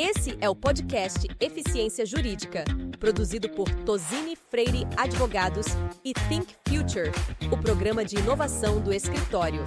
Esse 0.00 0.38
é 0.40 0.48
o 0.48 0.54
podcast 0.54 1.26
Eficiência 1.40 2.06
Jurídica, 2.06 2.62
produzido 3.00 3.50
por 3.50 3.68
Tosini 3.84 4.36
Freire 4.36 4.86
Advogados 4.96 5.66
e 6.04 6.14
Think 6.14 6.54
Future, 6.68 7.10
o 7.52 7.60
programa 7.60 8.04
de 8.04 8.16
inovação 8.16 8.80
do 8.80 8.94
escritório. 8.94 9.60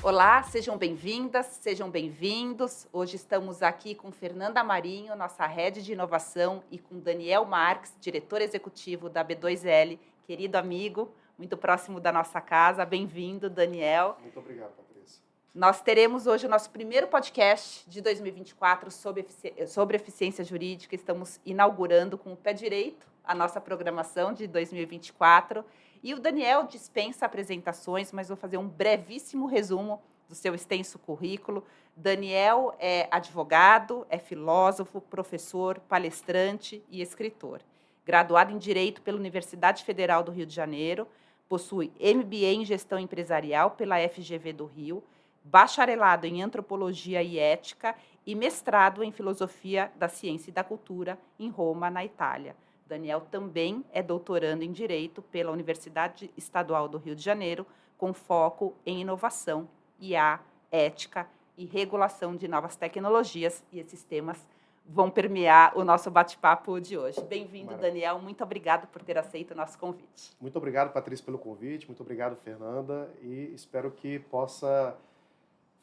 Olá, 0.00 0.44
sejam 0.44 0.78
bem-vindas, 0.78 1.46
sejam 1.60 1.90
bem-vindos. 1.90 2.86
Hoje 2.92 3.16
estamos 3.16 3.64
aqui 3.64 3.96
com 3.96 4.12
Fernanda 4.12 4.62
Marinho, 4.62 5.16
nossa 5.16 5.44
rede 5.44 5.82
de 5.82 5.92
inovação, 5.92 6.62
e 6.70 6.78
com 6.78 7.00
Daniel 7.00 7.44
Marques, 7.44 7.96
diretor 8.00 8.40
executivo 8.40 9.10
da 9.10 9.24
B2L, 9.24 9.98
querido 10.24 10.56
amigo, 10.56 11.12
muito 11.38 11.56
próximo 11.56 12.00
da 12.00 12.10
nossa 12.10 12.40
casa. 12.40 12.84
Bem-vindo, 12.84 13.48
Daniel. 13.48 14.18
Muito 14.20 14.40
obrigado, 14.40 14.72
Patrícia. 14.72 15.22
Nós 15.54 15.80
teremos 15.80 16.26
hoje 16.26 16.46
o 16.46 16.48
nosso 16.48 16.68
primeiro 16.70 17.06
podcast 17.06 17.88
de 17.88 18.00
2024 18.00 18.90
sobre, 18.90 19.20
efici 19.20 19.66
sobre 19.68 19.96
eficiência 19.96 20.42
jurídica. 20.42 20.96
Estamos 20.96 21.40
inaugurando 21.46 22.18
com 22.18 22.32
o 22.32 22.36
pé 22.36 22.52
direito 22.52 23.06
a 23.24 23.34
nossa 23.34 23.60
programação 23.60 24.32
de 24.32 24.48
2024. 24.48 25.64
E 26.02 26.12
o 26.12 26.18
Daniel 26.18 26.64
dispensa 26.64 27.26
apresentações, 27.26 28.10
mas 28.10 28.28
vou 28.28 28.36
fazer 28.36 28.56
um 28.56 28.66
brevíssimo 28.66 29.46
resumo 29.46 30.02
do 30.28 30.34
seu 30.34 30.54
extenso 30.54 30.98
currículo. 30.98 31.64
Daniel 31.94 32.74
é 32.78 33.06
advogado, 33.10 34.06
é 34.10 34.18
filósofo, 34.18 35.00
professor, 35.00 35.78
palestrante 35.88 36.82
e 36.90 37.00
escritor. 37.00 37.60
Graduado 38.04 38.52
em 38.52 38.58
Direito 38.58 39.02
pela 39.02 39.18
Universidade 39.18 39.84
Federal 39.84 40.22
do 40.22 40.32
Rio 40.32 40.46
de 40.46 40.54
Janeiro, 40.54 41.06
Possui 41.48 41.90
MBA 41.98 42.52
em 42.52 42.64
Gestão 42.64 42.98
Empresarial 42.98 43.70
pela 43.70 43.96
FGV 44.08 44.52
do 44.52 44.66
Rio, 44.66 45.02
bacharelado 45.42 46.26
em 46.26 46.42
Antropologia 46.42 47.22
e 47.22 47.38
Ética 47.38 47.94
e 48.26 48.34
mestrado 48.34 49.02
em 49.02 49.10
Filosofia 49.10 49.90
da 49.96 50.08
Ciência 50.08 50.50
e 50.50 50.52
da 50.52 50.62
Cultura 50.62 51.18
em 51.38 51.48
Roma, 51.48 51.88
na 51.88 52.04
Itália. 52.04 52.54
Daniel 52.86 53.22
também 53.30 53.84
é 53.92 54.02
doutorando 54.02 54.62
em 54.62 54.72
Direito 54.72 55.22
pela 55.22 55.50
Universidade 55.50 56.30
Estadual 56.36 56.88
do 56.88 56.98
Rio 56.98 57.16
de 57.16 57.22
Janeiro, 57.22 57.66
com 57.96 58.12
foco 58.12 58.74
em 58.84 59.00
inovação, 59.00 59.68
IA, 59.98 60.40
ética 60.70 61.28
e 61.56 61.64
regulação 61.64 62.36
de 62.36 62.46
novas 62.46 62.76
tecnologias, 62.76 63.64
e 63.72 63.80
esses 63.80 64.04
temas 64.04 64.46
vão 64.88 65.10
permear 65.10 65.76
o 65.76 65.84
nosso 65.84 66.10
bate-papo 66.10 66.80
de 66.80 66.96
hoje. 66.96 67.20
Bem-vindo, 67.20 67.76
Daniel. 67.76 68.18
Muito 68.18 68.42
obrigado 68.42 68.86
por 68.88 69.02
ter 69.02 69.18
aceito 69.18 69.50
o 69.50 69.54
nosso 69.54 69.78
convite. 69.78 70.32
Muito 70.40 70.56
obrigado, 70.56 70.92
Patrícia, 70.92 71.24
pelo 71.24 71.38
convite. 71.38 71.86
Muito 71.86 72.00
obrigado, 72.00 72.36
Fernanda. 72.36 73.10
E 73.20 73.52
espero 73.54 73.90
que 73.90 74.18
possa 74.18 74.96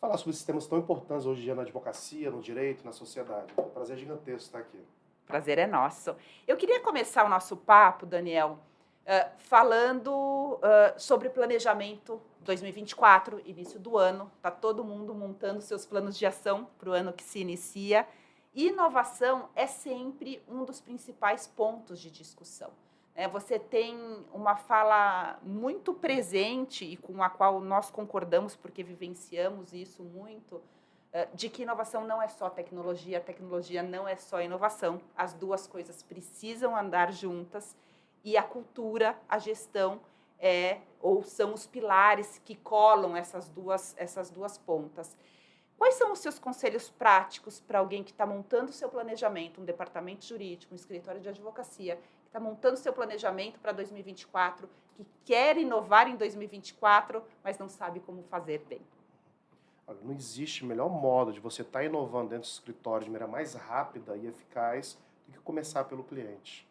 falar 0.01 0.17
sobre 0.17 0.31
esses 0.31 0.43
temas 0.43 0.65
tão 0.65 0.79
importantes 0.79 1.25
hoje 1.27 1.41
em 1.41 1.43
dia 1.43 1.55
na 1.55 1.61
advocacia, 1.61 2.31
no 2.31 2.41
direito, 2.41 2.83
na 2.83 2.91
sociedade. 2.91 3.53
É 3.55 3.61
um 3.61 3.69
prazer 3.69 3.95
gigantesco 3.95 4.41
estar 4.41 4.59
aqui. 4.59 4.79
Prazer 5.27 5.59
é 5.59 5.67
nosso. 5.67 6.15
Eu 6.47 6.57
queria 6.57 6.79
começar 6.79 7.23
o 7.25 7.29
nosso 7.29 7.55
papo, 7.55 8.07
Daniel, 8.07 8.57
uh, 9.05 9.29
falando 9.37 10.09
uh, 10.55 10.59
sobre 10.97 11.29
planejamento 11.29 12.19
2024, 12.41 13.41
início 13.45 13.79
do 13.79 13.97
ano. 13.97 14.31
Está 14.37 14.49
todo 14.49 14.83
mundo 14.83 15.13
montando 15.13 15.61
seus 15.61 15.85
planos 15.85 16.17
de 16.17 16.25
ação 16.25 16.67
para 16.79 16.89
o 16.89 16.93
ano 16.93 17.13
que 17.13 17.23
se 17.23 17.39
inicia. 17.39 18.07
Inovação 18.55 19.49
é 19.53 19.67
sempre 19.67 20.41
um 20.47 20.63
dos 20.63 20.79
principais 20.79 21.45
pontos 21.45 21.99
de 21.99 22.09
discussão. 22.09 22.71
É, 23.13 23.27
você 23.27 23.59
tem 23.59 24.25
uma 24.33 24.55
fala 24.55 25.37
muito 25.43 25.93
presente 25.93 26.85
e 26.85 26.95
com 26.95 27.21
a 27.21 27.29
qual 27.29 27.59
nós 27.59 27.91
concordamos, 27.91 28.55
porque 28.55 28.81
vivenciamos 28.81 29.73
isso 29.73 30.03
muito, 30.03 30.61
é, 31.11 31.25
de 31.33 31.49
que 31.49 31.63
inovação 31.63 32.07
não 32.07 32.21
é 32.21 32.29
só 32.29 32.49
tecnologia, 32.49 33.19
tecnologia 33.19 33.83
não 33.83 34.07
é 34.07 34.15
só 34.15 34.41
inovação. 34.41 35.01
As 35.17 35.33
duas 35.33 35.67
coisas 35.67 36.01
precisam 36.01 36.77
andar 36.77 37.11
juntas 37.11 37.75
e 38.23 38.37
a 38.37 38.43
cultura, 38.43 39.19
a 39.27 39.37
gestão, 39.37 39.99
é 40.39 40.79
ou 41.01 41.23
são 41.23 41.53
os 41.53 41.67
pilares 41.67 42.41
que 42.45 42.55
colam 42.55 43.17
essas 43.17 43.49
duas, 43.49 43.93
essas 43.97 44.29
duas 44.29 44.57
pontas. 44.57 45.15
Quais 45.77 45.95
são 45.95 46.11
os 46.11 46.19
seus 46.19 46.39
conselhos 46.39 46.89
práticos 46.89 47.59
para 47.59 47.79
alguém 47.79 48.03
que 48.03 48.11
está 48.11 48.25
montando 48.25 48.69
o 48.69 48.73
seu 48.73 48.89
planejamento, 48.89 49.61
um 49.61 49.65
departamento 49.65 50.25
jurídico, 50.25 50.73
um 50.73 50.75
escritório 50.75 51.19
de 51.19 51.29
advocacia, 51.29 51.97
que 51.97 52.27
está 52.27 52.39
montando 52.39 52.75
o 52.75 52.77
seu 52.77 52.93
planejamento 52.93 53.59
para 53.59 53.71
2024, 53.71 54.69
que 54.95 55.05
quer 55.25 55.57
inovar 55.57 56.07
em 56.07 56.15
2024, 56.15 57.21
mas 57.43 57.57
não 57.57 57.67
sabe 57.67 57.99
como 57.99 58.23
fazer 58.23 58.59
bem? 58.67 58.81
Olha, 59.87 59.99
não 60.01 60.13
existe 60.13 60.65
melhor 60.65 60.89
modo 60.89 61.31
de 61.31 61.39
você 61.39 61.61
estar 61.61 61.79
tá 61.79 61.85
inovando 61.85 62.29
dentro 62.29 62.49
do 62.49 62.51
escritório 62.51 63.05
de 63.05 63.11
maneira 63.11 63.31
mais 63.31 63.53
rápida 63.53 64.15
e 64.15 64.25
eficaz 64.25 64.97
do 65.27 65.33
que 65.33 65.39
começar 65.39 65.83
pelo 65.83 66.03
cliente. 66.03 66.67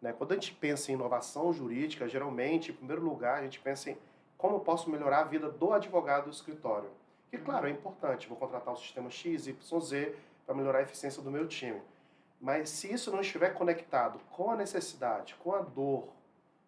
Né? 0.00 0.12
Quando 0.12 0.32
a 0.32 0.34
gente 0.34 0.54
pensa 0.54 0.90
em 0.90 0.94
inovação 0.94 1.52
jurídica, 1.52 2.08
geralmente, 2.08 2.70
em 2.70 2.74
primeiro 2.74 3.02
lugar, 3.02 3.40
a 3.40 3.42
gente 3.42 3.58
pensa 3.60 3.90
em 3.90 3.98
como 4.38 4.56
eu 4.56 4.60
posso 4.60 4.88
melhorar 4.88 5.20
a 5.20 5.24
vida 5.24 5.50
do 5.50 5.72
advogado 5.72 6.24
do 6.24 6.30
escritório. 6.30 6.88
Que, 7.30 7.38
claro, 7.38 7.66
é 7.66 7.70
importante, 7.70 8.28
vou 8.28 8.36
contratar 8.36 8.74
o 8.74 8.76
sistema 8.76 9.08
X, 9.08 9.46
Y, 9.46 9.80
Z 9.80 10.16
para 10.44 10.54
melhorar 10.54 10.80
a 10.80 10.82
eficiência 10.82 11.22
do 11.22 11.30
meu 11.30 11.46
time. 11.46 11.80
Mas 12.40 12.70
se 12.70 12.92
isso 12.92 13.12
não 13.12 13.20
estiver 13.20 13.54
conectado 13.54 14.18
com 14.30 14.50
a 14.50 14.56
necessidade, 14.56 15.36
com 15.36 15.54
a 15.54 15.60
dor 15.60 16.08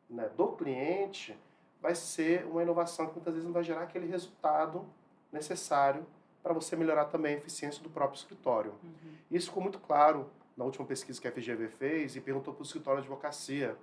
né, 0.09 0.29
do 0.37 0.49
cliente, 0.53 1.37
vai 1.81 1.95
ser 1.95 2.45
uma 2.47 2.63
inovação 2.63 3.07
que 3.07 3.15
muitas 3.15 3.35
vezes 3.35 3.47
não 3.47 3.53
vai 3.53 3.65
gerar 3.65 3.83
aquele 3.83 4.07
resultado 4.07 4.87
necessário 5.33 6.07
para 6.43 6.53
você 6.53 6.77
melhorar 6.77 7.07
também 7.07 7.35
a 7.35 7.39
eficiência 7.39 7.83
do 7.83 7.91
próprio 7.91 8.19
escritório. 8.19 8.75
Uhum. 8.83 9.15
Isso 9.31 9.49
ficou 9.49 9.63
muito 9.63 9.79
claro 9.79 10.31
na 10.57 10.65
última 10.65 10.85
pesquisa 10.85 11.21
que 11.21 11.27
a 11.27 11.33
FGV 11.33 11.69
fez 11.69 12.15
e 12.15 12.21
perguntou 12.21 12.53
para 12.53 12.63
o 12.63 12.67
escritório 12.67 13.01
de 13.01 13.09
advocacia, 13.09 13.77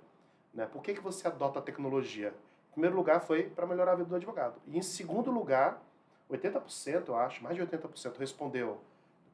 né, 0.54 0.66
por 0.66 0.82
que, 0.82 0.94
que 0.94 1.00
você 1.00 1.26
adota 1.26 1.58
a 1.58 1.62
tecnologia? 1.62 2.34
Em 2.70 2.72
primeiro 2.72 2.96
lugar 2.96 3.20
foi 3.20 3.44
para 3.44 3.66
melhorar 3.66 3.92
a 3.92 3.96
vida 3.96 4.08
do 4.08 4.16
advogado. 4.16 4.60
E 4.66 4.78
em 4.78 4.82
segundo 4.82 5.30
lugar, 5.30 5.82
80%, 6.30 7.08
eu 7.08 7.16
acho, 7.16 7.42
mais 7.42 7.56
de 7.56 7.62
80% 7.62 8.16
respondeu 8.18 8.80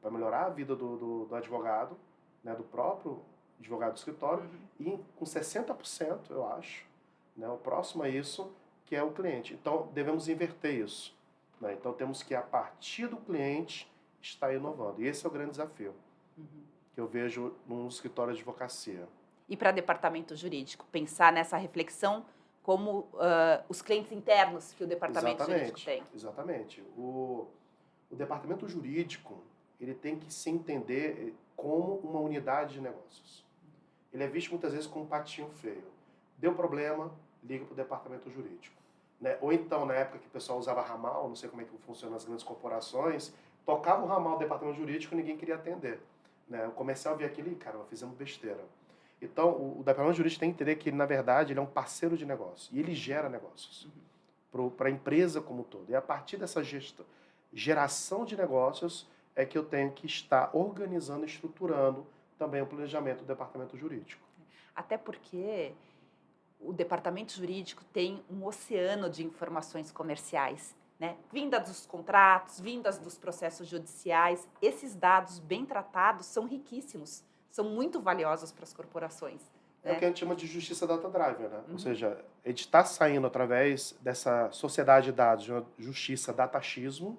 para 0.01 0.11
melhorar 0.11 0.45
a 0.45 0.49
vida 0.49 0.75
do, 0.75 0.97
do, 0.97 1.25
do 1.25 1.35
advogado, 1.35 1.97
né, 2.43 2.55
do 2.55 2.63
próprio 2.63 3.21
advogado 3.59 3.93
do 3.93 3.97
escritório, 3.97 4.43
uhum. 4.79 4.93
e 4.93 4.99
com 5.15 5.25
60%, 5.25 6.29
eu 6.29 6.47
acho, 6.47 6.85
né, 7.35 7.47
o 7.47 7.57
próximo 7.57 8.03
a 8.03 8.09
isso, 8.09 8.51
que 8.85 8.95
é 8.95 9.03
o 9.03 9.11
cliente. 9.11 9.53
Então, 9.53 9.89
devemos 9.93 10.29
inverter 10.29 10.73
isso. 10.73 11.15
Né? 11.59 11.73
Então, 11.73 11.93
temos 11.93 12.23
que, 12.23 12.33
a 12.33 12.41
partir 12.41 13.07
do 13.07 13.17
cliente, 13.17 13.91
estar 14.21 14.53
inovando. 14.53 15.01
E 15.01 15.07
esse 15.07 15.25
é 15.25 15.29
o 15.29 15.31
grande 15.31 15.51
desafio 15.51 15.93
uhum. 16.37 16.63
que 16.93 17.01
eu 17.01 17.07
vejo 17.07 17.55
num 17.65 17.87
escritório 17.87 18.33
de 18.33 18.39
advocacia. 18.39 19.07
E 19.49 19.55
para 19.55 19.71
departamento 19.71 20.35
jurídico, 20.35 20.85
pensar 20.91 21.31
nessa 21.31 21.57
reflexão 21.57 22.25
como 22.67 23.07
uh, 23.13 23.63
os 23.69 23.81
clientes 23.81 24.11
internos 24.11 24.73
que 24.73 24.83
o 24.83 24.87
departamento 24.87 25.37
exatamente, 25.37 25.67
jurídico 25.67 25.85
tem. 25.85 26.03
Exatamente. 26.13 26.81
O, 26.97 27.47
o 28.11 28.15
departamento 28.17 28.67
jurídico 28.67 29.41
ele 29.79 29.93
tem 29.93 30.19
que 30.19 30.33
se 30.33 30.49
entender 30.49 31.33
como 31.55 31.95
uma 31.99 32.19
unidade 32.19 32.73
de 32.73 32.81
negócios. 32.81 33.45
Ele 34.11 34.21
é 34.21 34.27
visto 34.27 34.49
muitas 34.49 34.73
vezes 34.73 34.85
como 34.85 35.05
um 35.05 35.07
patinho 35.07 35.47
feio. 35.47 35.85
Deu 36.37 36.53
problema, 36.53 37.09
liga 37.41 37.63
para 37.63 37.71
o 37.71 37.75
departamento 37.77 38.29
jurídico. 38.29 38.75
Né? 39.21 39.37
Ou 39.39 39.53
então, 39.53 39.85
na 39.85 39.93
época 39.93 40.19
que 40.19 40.27
o 40.27 40.31
pessoal 40.31 40.59
usava 40.59 40.81
ramal, 40.81 41.29
não 41.29 41.37
sei 41.37 41.47
como 41.47 41.61
é 41.61 41.65
que 41.65 41.71
funciona 41.85 42.15
nas 42.15 42.25
grandes 42.25 42.43
corporações, 42.43 43.33
tocava 43.65 44.03
o 44.03 44.07
ramal 44.07 44.33
do 44.33 44.39
departamento 44.39 44.77
jurídico 44.77 45.13
e 45.13 45.17
ninguém 45.17 45.37
queria 45.37 45.55
atender. 45.55 46.01
Né? 46.49 46.67
O 46.67 46.71
comercial 46.71 47.15
via 47.15 47.27
aquilo 47.27 47.49
e, 47.49 47.55
cara, 47.55 47.79
fizemos 47.85 48.17
besteira. 48.17 48.65
Então, 49.21 49.49
o, 49.49 49.79
o 49.79 49.83
departamento 49.83 50.17
jurídico 50.17 50.39
tem 50.39 50.49
que 50.51 50.55
entender 50.55 50.75
que 50.75 50.89
ele, 50.89 50.97
na 50.97 51.05
verdade, 51.05 51.53
ele 51.53 51.59
é 51.59 51.61
um 51.61 51.67
parceiro 51.67 52.17
de 52.17 52.25
negócio 52.25 52.75
e 52.75 52.79
ele 52.79 52.93
gera 52.93 53.29
negócios 53.29 53.87
uhum. 54.53 54.69
para 54.69 54.87
a 54.87 54.91
empresa 54.91 55.41
como 55.41 55.61
um 55.61 55.63
todo. 55.63 55.89
E 55.89 55.95
a 55.95 56.01
partir 56.01 56.37
dessa 56.37 56.61
geração 57.51 58.25
de 58.25 58.35
negócios 58.35 59.07
é 59.35 59.45
que 59.45 59.57
eu 59.57 59.63
tenho 59.63 59.91
que 59.91 60.05
estar 60.05 60.49
organizando, 60.53 61.25
estruturando 61.25 62.05
também 62.37 62.61
o 62.61 62.67
planejamento 62.67 63.19
do 63.19 63.25
departamento 63.25 63.77
jurídico. 63.77 64.21
Até 64.75 64.97
porque 64.97 65.73
o 66.59 66.73
departamento 66.73 67.33
jurídico 67.33 67.83
tem 67.85 68.23
um 68.29 68.45
oceano 68.45 69.09
de 69.09 69.23
informações 69.23 69.91
comerciais, 69.91 70.75
né? 70.99 71.15
Vinda 71.31 71.59
dos 71.59 71.85
contratos, 71.85 72.59
vindas 72.59 72.97
dos 72.97 73.17
processos 73.17 73.67
judiciais. 73.67 74.47
Esses 74.61 74.95
dados 74.95 75.39
bem 75.39 75.65
tratados 75.65 76.25
são 76.25 76.47
riquíssimos 76.47 77.23
são 77.57 77.65
muito 77.65 77.99
valiosas 77.99 78.51
para 78.51 78.63
as 78.63 78.71
corporações. 78.71 79.41
É 79.83 79.89
né? 79.89 79.95
o 79.95 79.99
que 79.99 80.05
a 80.05 80.07
gente 80.09 80.19
chama 80.19 80.35
de 80.35 80.45
justiça 80.45 80.85
data 80.85 81.09
driver, 81.09 81.49
né? 81.49 81.57
Uhum. 81.65 81.73
Ou 81.73 81.79
seja, 81.79 82.23
a 82.45 82.49
gente 82.49 82.59
está 82.59 82.85
saindo 82.85 83.25
através 83.25 83.97
dessa 83.99 84.51
sociedade 84.51 85.07
de 85.07 85.11
dados, 85.11 85.45
de 85.45 85.51
uma 85.51 85.65
justiça 85.79 86.31
datachismo, 86.31 87.17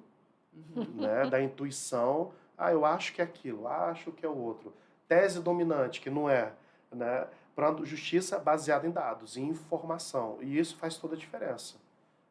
uhum. 0.76 0.84
né? 0.94 1.28
da 1.28 1.42
intuição. 1.42 2.30
Ah, 2.56 2.70
eu 2.70 2.84
acho 2.84 3.12
que 3.14 3.20
é 3.20 3.24
aquilo, 3.24 3.66
acho 3.66 4.12
que 4.12 4.24
é 4.24 4.28
o 4.28 4.36
outro. 4.36 4.72
Tese 5.08 5.40
dominante, 5.40 6.00
que 6.00 6.08
não 6.08 6.30
é, 6.30 6.52
né? 6.92 7.26
Para 7.56 7.74
justiça 7.82 8.38
baseada 8.38 8.86
em 8.86 8.92
dados, 8.92 9.36
em 9.36 9.48
informação. 9.48 10.38
E 10.40 10.56
isso 10.56 10.76
faz 10.76 10.96
toda 10.96 11.16
a 11.16 11.18
diferença. 11.18 11.74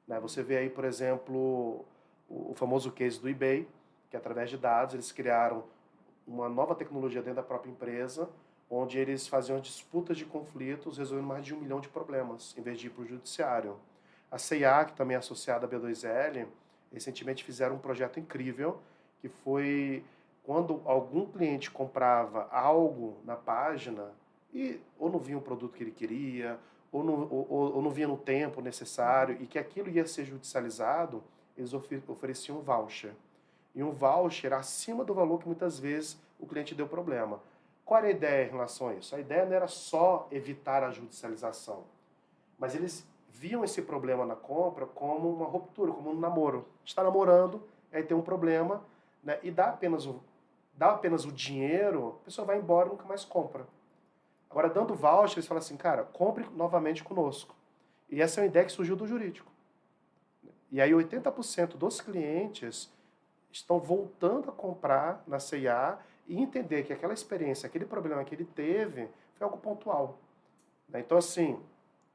Né? 0.08 0.18
Você 0.22 0.42
vê 0.42 0.60
aí, 0.60 0.70
por 0.70 0.86
exemplo, 0.86 1.84
o 2.30 2.54
famoso 2.56 2.90
case 2.90 3.20
do 3.20 3.28
eBay, 3.28 3.68
que 4.10 4.16
através 4.16 4.50
de 4.50 4.58
dados 4.58 4.94
eles 4.94 5.12
criaram 5.12 5.66
uma 6.28 6.50
nova 6.50 6.76
tecnologia 6.76 7.22
dentro 7.22 7.38
da 7.38 7.44
própria 7.44 7.72
empresa, 7.72 8.30
onde 8.70 9.00
eles 9.00 9.28
faziam 9.28 9.60
disputas 9.60 10.18
de 10.18 10.26
conflitos, 10.26 10.98
resolvendo 10.98 11.26
mais 11.26 11.46
de 11.46 11.56
um 11.56 11.60
milhão 11.60 11.80
de 11.80 11.88
problemas, 11.88 12.54
em 12.58 12.62
vez 12.62 12.78
de 12.78 12.88
ir 12.88 12.90
para 12.90 13.04
o 13.04 13.06
judiciário. 13.06 13.78
A 14.30 14.38
CIA, 14.38 14.86
que 14.86 14.94
também 14.94 15.16
é 15.16 15.18
associada 15.18 15.66
à 15.66 15.70
B2L, 15.70 16.48
recentemente 16.92 17.44
fizeram 17.44 17.76
um 17.76 17.80
projeto 17.80 18.20
incrível, 18.20 18.80
que 19.22 19.30
foi 19.30 20.04
quando 20.44 20.82
algum 20.86 21.26
cliente 21.26 21.72
comprava 21.72 22.48
algo 22.52 23.18
na 23.24 23.36
página 23.36 24.12
e 24.54 24.80
ou 24.98 25.10
não 25.10 25.20
via 25.20 25.38
o 25.38 25.42
produto 25.42 25.76
que 25.76 25.84
ele 25.84 25.92
queria, 25.92 26.60
ou 26.92 27.04
não, 27.04 27.28
ou, 27.30 27.48
ou 27.76 27.82
não 27.82 27.92
via 27.92 28.08
no 28.08 28.18
tempo 28.18 28.62
necessário, 28.62 29.38
e 29.42 29.48
que 29.48 29.60
aquilo 29.60 29.90
ia 29.90 30.06
ser 30.06 30.26
judicializado, 30.26 31.24
eles 31.58 31.74
ofereciam 31.74 32.60
um 32.60 32.62
voucher. 32.62 33.14
E 33.76 33.84
um 33.84 33.92
voucher 33.92 34.54
acima 34.54 35.04
do 35.04 35.14
valor 35.14 35.40
que 35.40 35.48
muitas 35.48 35.80
vezes 35.80 36.20
o 36.40 36.46
cliente 36.46 36.76
deu 36.76 36.88
problema. 36.88 37.40
Qual 37.86 38.00
era 38.00 38.08
a 38.08 38.12
ideia 38.12 38.48
em 38.48 38.52
relação 38.52 38.90
a 38.90 38.96
isso? 38.96 39.16
A 39.16 39.20
ideia 39.20 39.46
não 39.46 39.54
era 39.54 39.68
só 39.68 40.28
evitar 40.32 40.84
a 40.84 40.92
judicialização, 40.92 41.84
mas 42.60 42.76
eles 42.76 43.08
viam 43.30 43.64
esse 43.64 43.82
problema 43.82 44.26
na 44.26 44.36
compra 44.36 44.86
como 44.86 45.32
uma 45.32 45.46
ruptura, 45.46 45.92
como 45.92 46.12
um 46.12 46.20
namoro. 46.20 46.66
Está 46.84 47.04
namorando, 47.04 47.64
aí 47.92 48.04
tem 48.04 48.18
um 48.18 48.22
problema, 48.22 48.84
né, 49.24 49.40
e 49.44 49.52
dá 49.52 49.70
apenas 49.70 50.06
o, 50.06 50.22
dá 50.76 50.92
apenas 50.92 51.24
o 51.24 51.32
dinheiro, 51.32 52.20
a 52.22 52.26
pessoa 52.26 52.46
vai 52.46 52.58
embora 52.58 52.88
e 52.88 52.92
nunca 52.92 53.06
mais 53.06 53.24
compra. 53.24 53.66
Agora, 54.50 54.70
dando 54.70 54.96
voucher, 54.96 55.38
eles 55.38 55.48
falam 55.48 55.60
assim, 55.60 55.78
cara, 55.78 56.04
compre 56.04 56.46
novamente 56.56 57.04
conosco. 57.04 57.56
E 58.10 58.22
essa 58.22 58.40
é 58.40 58.44
uma 58.44 58.48
ideia 58.48 58.66
que 58.66 58.72
surgiu 58.72 58.96
do 58.96 59.06
jurídico. 59.06 59.52
E 60.72 60.82
aí 60.82 60.92
80% 60.92 61.78
dos 61.78 62.02
clientes 62.02 62.92
estão 63.52 63.80
voltando 63.80 64.50
a 64.50 64.52
comprar 64.52 65.24
na 65.28 65.40
CIA 65.40 65.98
e 66.28 66.40
entender 66.40 66.84
que 66.84 66.94
aquela 66.94 67.14
experiência, 67.14 67.68
aquele 67.68 67.86
problema 67.86 68.24
que 68.24 68.36
ele 68.36 68.46
teve, 68.46 69.08
foi 69.36 69.46
algo 69.46 69.58
pontual. 69.58 70.18
Né? 70.90 71.00
Então, 71.00 71.18
assim, 71.18 71.60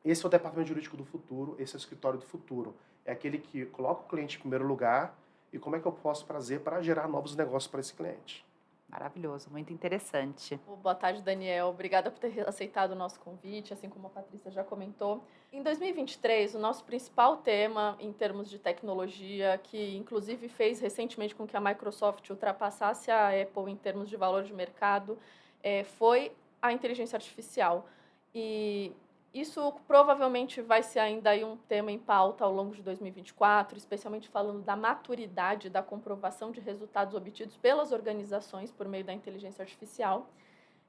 esse 0.04 0.24
é 0.24 0.26
o 0.26 0.30
departamento 0.30 0.68
jurídico 0.68 0.96
do 0.96 1.04
futuro, 1.04 1.56
esse 1.58 1.74
é 1.74 1.76
o 1.76 1.78
escritório 1.78 2.18
do 2.18 2.26
futuro. 2.26 2.74
É 3.04 3.12
aquele 3.12 3.38
que 3.38 3.66
coloca 3.66 4.02
o 4.02 4.08
cliente 4.08 4.36
em 4.36 4.40
primeiro 4.40 4.66
lugar 4.66 5.16
e 5.52 5.58
como 5.58 5.76
é 5.76 5.80
que 5.80 5.86
eu 5.86 5.92
posso 5.92 6.24
fazer 6.26 6.60
para 6.60 6.80
gerar 6.82 7.08
novos 7.08 7.36
negócios 7.36 7.70
para 7.70 7.80
esse 7.80 7.94
cliente. 7.94 8.44
Maravilhoso, 8.92 9.48
muito 9.50 9.72
interessante. 9.72 10.60
Boa 10.82 10.94
tarde, 10.94 11.22
Daniel. 11.22 11.68
Obrigada 11.68 12.10
por 12.10 12.18
ter 12.18 12.46
aceitado 12.46 12.90
o 12.90 12.94
nosso 12.94 13.18
convite, 13.20 13.72
assim 13.72 13.88
como 13.88 14.08
a 14.08 14.10
Patrícia 14.10 14.50
já 14.50 14.62
comentou. 14.62 15.24
Em 15.50 15.62
2023, 15.62 16.54
o 16.56 16.58
nosso 16.58 16.84
principal 16.84 17.38
tema 17.38 17.96
em 17.98 18.12
termos 18.12 18.50
de 18.50 18.58
tecnologia, 18.58 19.58
que 19.64 19.96
inclusive 19.96 20.46
fez 20.46 20.78
recentemente 20.78 21.34
com 21.34 21.46
que 21.46 21.56
a 21.56 21.60
Microsoft 21.60 22.28
ultrapassasse 22.28 23.10
a 23.10 23.28
Apple 23.28 23.72
em 23.72 23.76
termos 23.76 24.10
de 24.10 24.16
valor 24.18 24.42
de 24.42 24.52
mercado, 24.52 25.18
é, 25.62 25.84
foi 25.84 26.30
a 26.60 26.70
inteligência 26.70 27.16
artificial. 27.16 27.88
E 28.34 28.92
isso 29.34 29.72
provavelmente 29.86 30.60
vai 30.60 30.82
ser 30.82 30.98
ainda 30.98 31.30
um 31.46 31.56
tema 31.56 31.90
em 31.90 31.98
pauta 31.98 32.44
ao 32.44 32.52
longo 32.52 32.74
de 32.74 32.82
2024, 32.82 33.78
especialmente 33.78 34.28
falando 34.28 34.62
da 34.62 34.76
maturidade 34.76 35.70
da 35.70 35.82
comprovação 35.82 36.50
de 36.50 36.60
resultados 36.60 37.14
obtidos 37.14 37.56
pelas 37.56 37.92
organizações 37.92 38.70
por 38.70 38.86
meio 38.86 39.04
da 39.04 39.12
inteligência 39.12 39.62
artificial. 39.62 40.28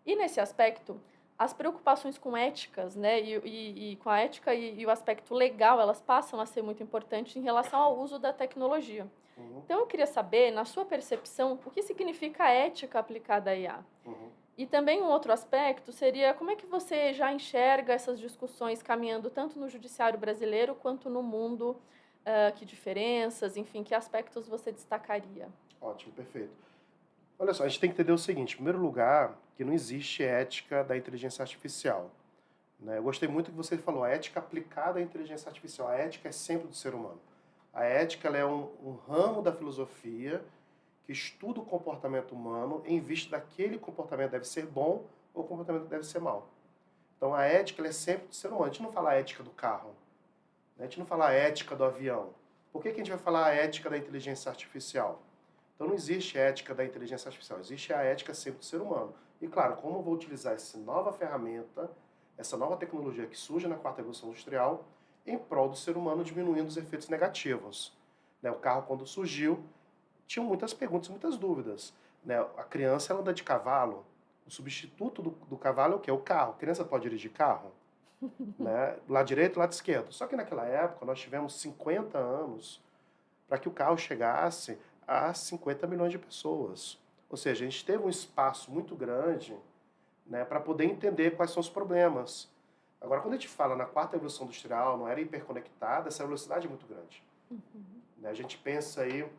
E 0.05 0.15
nesse 0.15 0.41
aspecto, 0.41 0.99
as 1.39 1.53
preocupações 1.53 2.17
com 2.17 2.35
éticas, 2.35 2.95
né, 2.95 3.21
e, 3.21 3.37
e, 3.45 3.91
e 3.91 3.95
com 3.97 4.09
a 4.09 4.19
ética 4.19 4.53
e, 4.53 4.79
e, 4.79 4.85
o 4.85 4.89
aspecto 4.89 5.33
legal, 5.33 5.79
elas 5.79 6.01
passam 6.01 6.39
a 6.39 6.45
ser 6.45 6.61
muito 6.61 6.83
importantes 6.83 7.35
em 7.35 7.41
relação 7.41 7.79
ao 7.79 7.97
uso 7.97 8.19
da 8.19 8.33
tecnologia. 8.33 9.07
Uhum. 9.37 9.61
Então, 9.63 9.79
eu 9.79 9.87
queria 9.87 10.05
saber, 10.05 10.51
na 10.51 10.65
sua 10.65 10.85
percepção, 10.85 11.59
o 11.65 11.71
que 11.71 11.81
significa 11.81 12.43
a 12.43 12.51
ética 12.51 12.99
aplicada 12.99 13.51
à 13.51 13.55
IA? 13.55 13.79
Uhum. 14.05 14.29
E 14.57 14.67
também 14.67 15.01
um 15.01 15.07
outro 15.07 15.31
aspecto 15.31 15.91
seria 15.91 16.33
como 16.33 16.51
é 16.51 16.55
que 16.55 16.65
você 16.65 17.11
já 17.13 17.33
enxerga 17.33 17.93
essas 17.93 18.19
discussões 18.19 18.83
caminhando 18.83 19.29
tanto 19.29 19.59
no 19.59 19.67
judiciário 19.67 20.19
brasileiro 20.19 20.75
quanto 20.75 21.09
no 21.09 21.23
mundo, 21.23 21.71
uh, 21.71 22.53
que 22.55 22.63
diferenças, 22.63 23.57
enfim, 23.57 23.83
que 23.83 23.95
aspectos 23.95 24.47
você 24.47 24.71
destacaria? 24.71 25.47
Ótimo, 25.81 26.13
perfeito. 26.13 26.51
Olha 27.39 27.53
só, 27.53 27.63
a 27.63 27.67
gente 27.67 27.79
tem 27.79 27.89
que 27.89 27.95
entender 27.95 28.11
o 28.11 28.17
seguinte: 28.17 28.53
em 28.53 28.57
primeiro 28.57 28.79
lugar, 28.79 29.35
que 29.57 29.63
não 29.63 29.73
existe 29.73 30.23
ética 30.23 30.83
da 30.83 30.95
inteligência 30.95 31.41
artificial. 31.41 32.11
Né? 32.79 32.97
Eu 32.97 33.03
gostei 33.03 33.27
muito 33.27 33.49
que 33.49 33.57
você 33.57 33.77
falou, 33.77 34.03
a 34.03 34.09
ética 34.09 34.39
aplicada 34.39 34.99
à 34.99 35.01
inteligência 35.01 35.49
artificial. 35.49 35.87
A 35.87 35.95
ética 35.95 36.29
é 36.29 36.31
sempre 36.31 36.67
do 36.67 36.75
ser 36.75 36.93
humano. 36.93 37.19
A 37.73 37.83
ética 37.83 38.29
é 38.29 38.45
um, 38.45 38.69
um 38.83 38.93
ramo 39.07 39.41
da 39.41 39.51
filosofia 39.51 40.43
que 41.05 41.11
estuda 41.11 41.59
o 41.59 41.65
comportamento 41.65 42.33
humano 42.33 42.81
em 42.85 42.99
vista 42.99 43.31
daquele 43.31 43.77
comportamento 43.77 44.31
deve 44.31 44.47
ser 44.47 44.65
bom 44.65 45.05
ou 45.33 45.43
comportamento 45.43 45.87
deve 45.87 46.05
ser 46.05 46.19
mal. 46.19 46.49
Então 47.17 47.33
a 47.33 47.43
ética 47.43 47.85
é 47.87 47.91
sempre 47.91 48.27
do 48.27 48.35
ser 48.35 48.47
humano. 48.47 48.65
A 48.65 48.67
gente 48.67 48.83
não 48.83 48.91
fala 48.91 49.11
a 49.11 49.15
ética 49.15 49.43
do 49.43 49.49
carro, 49.49 49.89
né? 50.77 50.83
a 50.83 50.83
gente 50.83 50.99
não 50.99 51.05
fala 51.05 51.27
a 51.27 51.31
ética 51.31 51.75
do 51.75 51.83
avião. 51.83 52.29
Por 52.71 52.81
que, 52.81 52.89
que 52.89 52.95
a 52.95 53.03
gente 53.03 53.11
vai 53.11 53.19
falar 53.19 53.45
a 53.45 53.53
ética 53.53 53.89
da 53.89 53.97
inteligência 53.97 54.49
artificial? 54.49 55.21
Então 55.75 55.87
não 55.87 55.93
existe 55.93 56.37
ética 56.37 56.73
da 56.73 56.85
inteligência 56.85 57.27
artificial, 57.27 57.59
existe 57.59 57.93
a 57.93 58.01
ética 58.01 58.33
sempre 58.33 58.59
do 58.59 58.65
ser 58.65 58.81
humano. 58.81 59.13
E 59.41 59.47
claro, 59.47 59.75
como 59.75 59.97
eu 59.97 60.01
vou 60.01 60.13
utilizar 60.13 60.53
essa 60.53 60.77
nova 60.77 61.11
ferramenta, 61.11 61.91
essa 62.37 62.57
nova 62.57 62.77
tecnologia 62.77 63.27
que 63.27 63.37
surge 63.37 63.67
na 63.67 63.75
quarta 63.75 63.97
revolução 63.97 64.29
industrial, 64.29 64.85
em 65.25 65.37
prol 65.37 65.69
do 65.69 65.75
ser 65.75 65.95
humano 65.95 66.23
diminuindo 66.23 66.67
os 66.67 66.77
efeitos 66.77 67.09
negativos. 67.09 67.95
Né? 68.41 68.51
O 68.51 68.55
carro, 68.55 68.83
quando 68.83 69.05
surgiu, 69.05 69.63
tinham 70.27 70.45
muitas 70.45 70.73
perguntas, 70.73 71.09
muitas 71.09 71.37
dúvidas. 71.37 71.93
Né? 72.23 72.39
A 72.57 72.63
criança 72.63 73.13
ela 73.13 73.21
anda 73.21 73.33
de 73.33 73.43
cavalo. 73.43 74.05
O 74.45 74.51
substituto 74.51 75.21
do, 75.21 75.29
do 75.49 75.57
cavalo 75.57 75.93
é 75.93 75.95
o 75.95 75.99
quê? 75.99 76.11
O 76.11 76.19
carro. 76.19 76.51
A 76.51 76.55
criança 76.55 76.83
pode 76.83 77.03
dirigir 77.03 77.31
carro? 77.31 77.71
né? 78.59 78.97
Lado 79.07 79.27
direito, 79.27 79.59
lado 79.59 79.71
esquerdo. 79.71 80.11
Só 80.11 80.27
que 80.27 80.35
naquela 80.35 80.65
época 80.65 81.05
nós 81.05 81.19
tivemos 81.19 81.59
50 81.59 82.17
anos 82.17 82.81
para 83.47 83.57
que 83.57 83.67
o 83.67 83.71
carro 83.71 83.97
chegasse 83.97 84.77
a 85.07 85.33
50 85.33 85.85
milhões 85.87 86.11
de 86.11 86.17
pessoas. 86.17 86.99
Ou 87.29 87.37
seja, 87.37 87.65
a 87.65 87.69
gente 87.69 87.85
teve 87.85 88.03
um 88.03 88.09
espaço 88.09 88.71
muito 88.71 88.95
grande 88.95 89.57
né, 90.25 90.45
para 90.45 90.59
poder 90.59 90.85
entender 90.85 91.35
quais 91.35 91.51
são 91.51 91.59
os 91.59 91.69
problemas. 91.69 92.49
Agora, 93.01 93.21
quando 93.21 93.33
a 93.33 93.37
gente 93.37 93.49
fala 93.49 93.75
na 93.75 93.85
quarta 93.85 94.15
evolução 94.15 94.45
industrial, 94.45 94.97
não 94.97 95.07
era 95.07 95.19
hiperconectada, 95.19 96.07
essa 96.07 96.23
velocidade 96.23 96.67
é 96.67 96.69
muito 96.69 96.87
grande. 96.87 97.23
Uhum. 97.51 97.59
Né? 98.17 98.29
A 98.29 98.33
gente 98.33 98.57
pensa 98.57 99.01
aí 99.01 99.29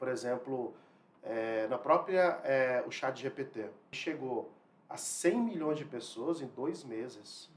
por 0.00 0.08
exemplo, 0.08 0.74
é, 1.22 1.68
na 1.68 1.76
própria 1.76 2.40
é, 2.42 2.82
o 2.86 2.90
chat 2.90 3.20
GPT, 3.20 3.68
chegou 3.92 4.50
a 4.88 4.96
100 4.96 5.38
milhões 5.38 5.78
de 5.78 5.84
pessoas 5.84 6.40
em 6.40 6.46
dois 6.46 6.82
meses. 6.82 7.50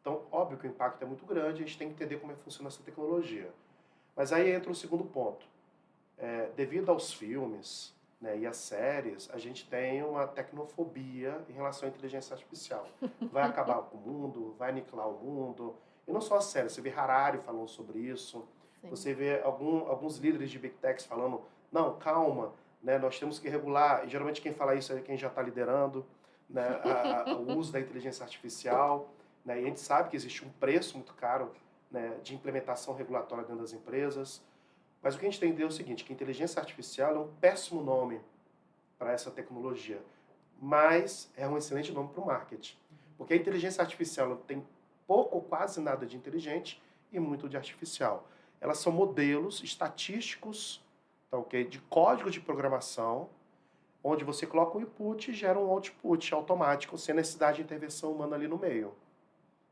Então, 0.00 0.22
óbvio 0.32 0.58
que 0.58 0.66
o 0.66 0.70
impacto 0.70 1.02
é 1.02 1.06
muito 1.06 1.24
grande, 1.26 1.62
a 1.62 1.66
gente 1.66 1.78
tem 1.78 1.88
que 1.88 1.94
entender 1.94 2.16
como 2.16 2.32
é 2.32 2.34
que 2.34 2.42
funciona 2.42 2.68
essa 2.68 2.82
tecnologia. 2.82 3.52
Mas 4.16 4.32
aí 4.32 4.50
entra 4.50 4.72
o 4.72 4.74
segundo 4.74 5.04
ponto. 5.04 5.46
É, 6.16 6.48
devido 6.56 6.88
aos 6.88 7.12
filmes 7.12 7.94
né, 8.20 8.38
e 8.38 8.46
às 8.46 8.56
séries, 8.56 9.28
a 9.32 9.38
gente 9.38 9.68
tem 9.68 10.02
uma 10.02 10.26
tecnofobia 10.26 11.44
em 11.48 11.52
relação 11.52 11.86
à 11.86 11.92
inteligência 11.92 12.32
artificial. 12.32 12.88
Vai 13.30 13.44
acabar 13.44 13.82
com 13.82 13.98
o 13.98 14.00
mundo, 14.00 14.54
vai 14.58 14.70
aniquilar 14.70 15.06
o 15.06 15.18
mundo. 15.18 15.76
E 16.08 16.12
não 16.12 16.20
só 16.20 16.38
as 16.38 16.46
séries, 16.46 16.72
você 16.72 16.80
vê 16.80 16.90
Harari 16.90 17.38
falando 17.38 17.68
sobre 17.68 17.98
isso. 17.98 18.48
Sim. 18.82 18.90
Você 18.90 19.14
vê 19.14 19.40
algum, 19.42 19.86
alguns 19.88 20.18
líderes 20.18 20.50
de 20.50 20.58
Big 20.58 20.74
Techs 20.74 21.06
falando, 21.06 21.40
não, 21.70 21.96
calma, 21.98 22.52
né, 22.82 22.98
nós 22.98 23.18
temos 23.18 23.38
que 23.38 23.48
regular. 23.48 24.04
E, 24.04 24.08
geralmente 24.08 24.40
quem 24.40 24.52
fala 24.52 24.74
isso 24.74 24.92
é 24.92 25.00
quem 25.00 25.16
já 25.16 25.28
está 25.28 25.40
liderando 25.40 26.04
né, 26.50 26.80
a, 26.84 27.30
a, 27.30 27.34
o 27.38 27.56
uso 27.56 27.72
da 27.72 27.80
inteligência 27.80 28.24
artificial. 28.24 29.08
Né, 29.44 29.60
e 29.60 29.64
a 29.64 29.66
gente 29.66 29.80
sabe 29.80 30.10
que 30.10 30.16
existe 30.16 30.44
um 30.44 30.50
preço 30.50 30.96
muito 30.96 31.14
caro 31.14 31.52
né, 31.90 32.16
de 32.22 32.34
implementação 32.34 32.94
regulatória 32.94 33.44
dentro 33.44 33.62
das 33.62 33.72
empresas. 33.72 34.42
Mas 35.00 35.14
o 35.14 35.18
que 35.18 35.26
a 35.26 35.30
gente 35.30 35.40
tem 35.40 35.56
é 35.60 35.64
o 35.64 35.70
seguinte, 35.70 36.04
que 36.04 36.12
inteligência 36.12 36.60
artificial 36.60 37.14
é 37.14 37.18
um 37.18 37.28
péssimo 37.40 37.82
nome 37.82 38.20
para 38.98 39.12
essa 39.12 39.30
tecnologia, 39.30 40.00
mas 40.60 41.30
é 41.36 41.46
um 41.48 41.56
excelente 41.56 41.90
nome 41.92 42.10
para 42.10 42.22
o 42.22 42.26
marketing. 42.26 42.76
Porque 43.18 43.34
a 43.34 43.36
inteligência 43.36 43.82
artificial 43.82 44.36
tem 44.46 44.64
pouco 45.06 45.36
ou 45.36 45.42
quase 45.42 45.80
nada 45.80 46.06
de 46.06 46.16
inteligente 46.16 46.80
e 47.12 47.18
muito 47.18 47.48
de 47.48 47.56
artificial 47.56 48.28
elas 48.62 48.78
são 48.78 48.92
modelos 48.92 49.60
estatísticos 49.64 50.80
tá, 51.28 51.36
okay, 51.36 51.64
de 51.64 51.80
código 51.80 52.30
de 52.30 52.40
programação, 52.40 53.28
onde 54.04 54.22
você 54.22 54.46
coloca 54.46 54.78
um 54.78 54.80
input 54.80 55.32
e 55.32 55.34
gera 55.34 55.58
um 55.58 55.68
output 55.68 56.32
automático, 56.32 56.96
sem 56.96 57.12
necessidade 57.12 57.56
de 57.56 57.64
intervenção 57.64 58.12
humana 58.12 58.36
ali 58.36 58.46
no 58.46 58.56
meio. 58.56 58.94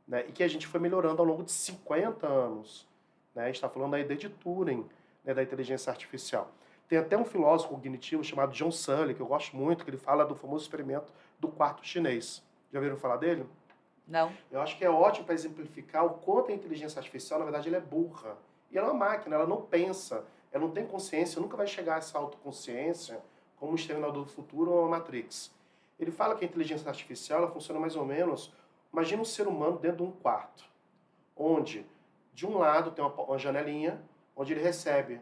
Né? 0.09 0.25
E 0.29 0.33
que 0.33 0.43
a 0.43 0.49
gente 0.49 0.67
foi 0.67 0.81
melhorando 0.81 1.23
ao 1.23 1.29
longo 1.29 1.45
de 1.45 1.53
50 1.53 2.27
anos. 2.27 2.85
Né? 3.33 3.45
A 3.45 3.47
gente 3.47 3.55
está 3.55 3.69
falando 3.69 3.95
aí 3.95 4.03
desde 4.03 4.29
Turing, 4.29 4.85
né, 5.25 5.33
da 5.33 5.43
inteligência 5.43 5.89
artificial. 5.89 6.51
Tem 6.89 6.99
até 6.99 7.17
um 7.17 7.25
filósofo 7.25 7.73
cognitivo 7.73 8.25
chamado 8.25 8.51
John 8.53 8.73
Sully, 8.73 9.15
que 9.15 9.21
eu 9.21 9.27
gosto 9.27 9.57
muito, 9.57 9.85
que 9.85 9.91
ele 9.91 9.99
fala 9.99 10.25
do 10.25 10.35
famoso 10.35 10.65
experimento 10.65 11.13
do 11.39 11.47
quarto 11.47 11.87
chinês. 11.87 12.43
Já 12.73 12.81
ouviram 12.81 12.97
falar 12.97 13.19
dele? 13.19 13.47
Não. 14.09 14.33
Eu 14.51 14.61
acho 14.61 14.77
que 14.77 14.85
é 14.85 14.91
ótimo 14.91 15.27
para 15.27 15.35
exemplificar 15.37 16.05
o 16.05 16.11
quanto 16.11 16.51
a 16.51 16.55
inteligência 16.55 16.99
artificial, 16.99 17.39
na 17.39 17.45
verdade, 17.45 17.69
ela 17.69 17.77
é 17.77 17.81
burra. 17.81 18.37
E 18.71 18.79
ela 18.79 18.89
é 18.89 18.91
uma 18.91 19.07
máquina, 19.07 19.37
ela 19.37 19.47
não 19.47 19.63
pensa. 19.63 20.25
ela 20.53 20.65
não 20.65 20.73
tem 20.73 20.87
consciência, 20.87 21.41
nunca 21.41 21.57
vai 21.57 21.67
chegar 21.67 21.95
a 21.95 21.99
essa 21.99 22.19
autoconsciência 22.19 23.21
como 23.57 23.73
o 23.73 23.75
Exterminador 23.75 24.25
do 24.25 24.31
Futuro 24.31 24.71
ou 24.71 24.87
a 24.87 24.89
Matrix. 24.89 25.53
Ele 25.99 26.11
fala 26.11 26.35
que 26.35 26.45
a 26.45 26.49
inteligência 26.49 26.89
artificial 26.89 27.43
ela 27.43 27.51
funciona 27.51 27.79
mais 27.79 27.95
ou 27.95 28.05
menos, 28.05 28.53
imagina 28.93 29.21
um 29.21 29.25
ser 29.25 29.47
humano 29.47 29.79
dentro 29.79 29.99
de 29.99 30.03
um 30.05 30.11
quarto, 30.11 30.65
onde 31.37 31.87
de 32.33 32.47
um 32.47 32.59
lado 32.59 32.91
tem 32.91 33.05
uma, 33.05 33.13
uma 33.15 33.39
janelinha, 33.39 34.03
onde 34.35 34.53
ele 34.53 34.63
recebe 34.63 35.21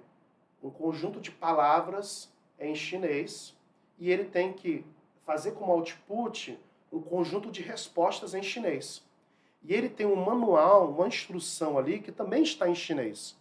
um 0.62 0.70
conjunto 0.70 1.20
de 1.20 1.30
palavras 1.30 2.32
em 2.58 2.74
chinês 2.74 3.56
e 3.98 4.10
ele 4.10 4.24
tem 4.24 4.52
que 4.52 4.84
fazer 5.24 5.52
como 5.52 5.72
output 5.72 6.58
um 6.92 7.00
conjunto 7.00 7.50
de 7.50 7.60
respostas 7.60 8.34
em 8.34 8.42
chinês. 8.42 9.04
E 9.62 9.74
ele 9.74 9.88
tem 9.88 10.06
um 10.06 10.16
manual, 10.16 10.90
uma 10.90 11.08
instrução 11.08 11.76
ali 11.76 12.00
que 12.00 12.12
também 12.12 12.42
está 12.42 12.68
em 12.68 12.74
chinês. 12.74 13.36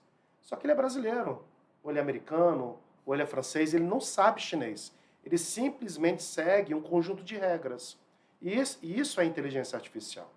Só 0.47 0.55
que 0.55 0.65
ele 0.65 0.71
é 0.71 0.75
brasileiro, 0.75 1.43
ou 1.83 1.91
ele 1.91 1.99
é 1.99 2.01
americano, 2.01 2.79
ou 3.05 3.13
ele 3.13 3.21
é 3.21 3.25
francês, 3.25 3.73
ele 3.73 3.83
não 3.83 3.99
sabe 3.99 4.39
chinês. 4.39 4.93
Ele 5.25 5.37
simplesmente 5.37 6.23
segue 6.23 6.73
um 6.73 6.81
conjunto 6.81 7.21
de 7.21 7.35
regras. 7.35 7.97
E 8.41 8.57
isso 8.81 9.19
é 9.19 9.25
inteligência 9.25 9.75
artificial. 9.75 10.31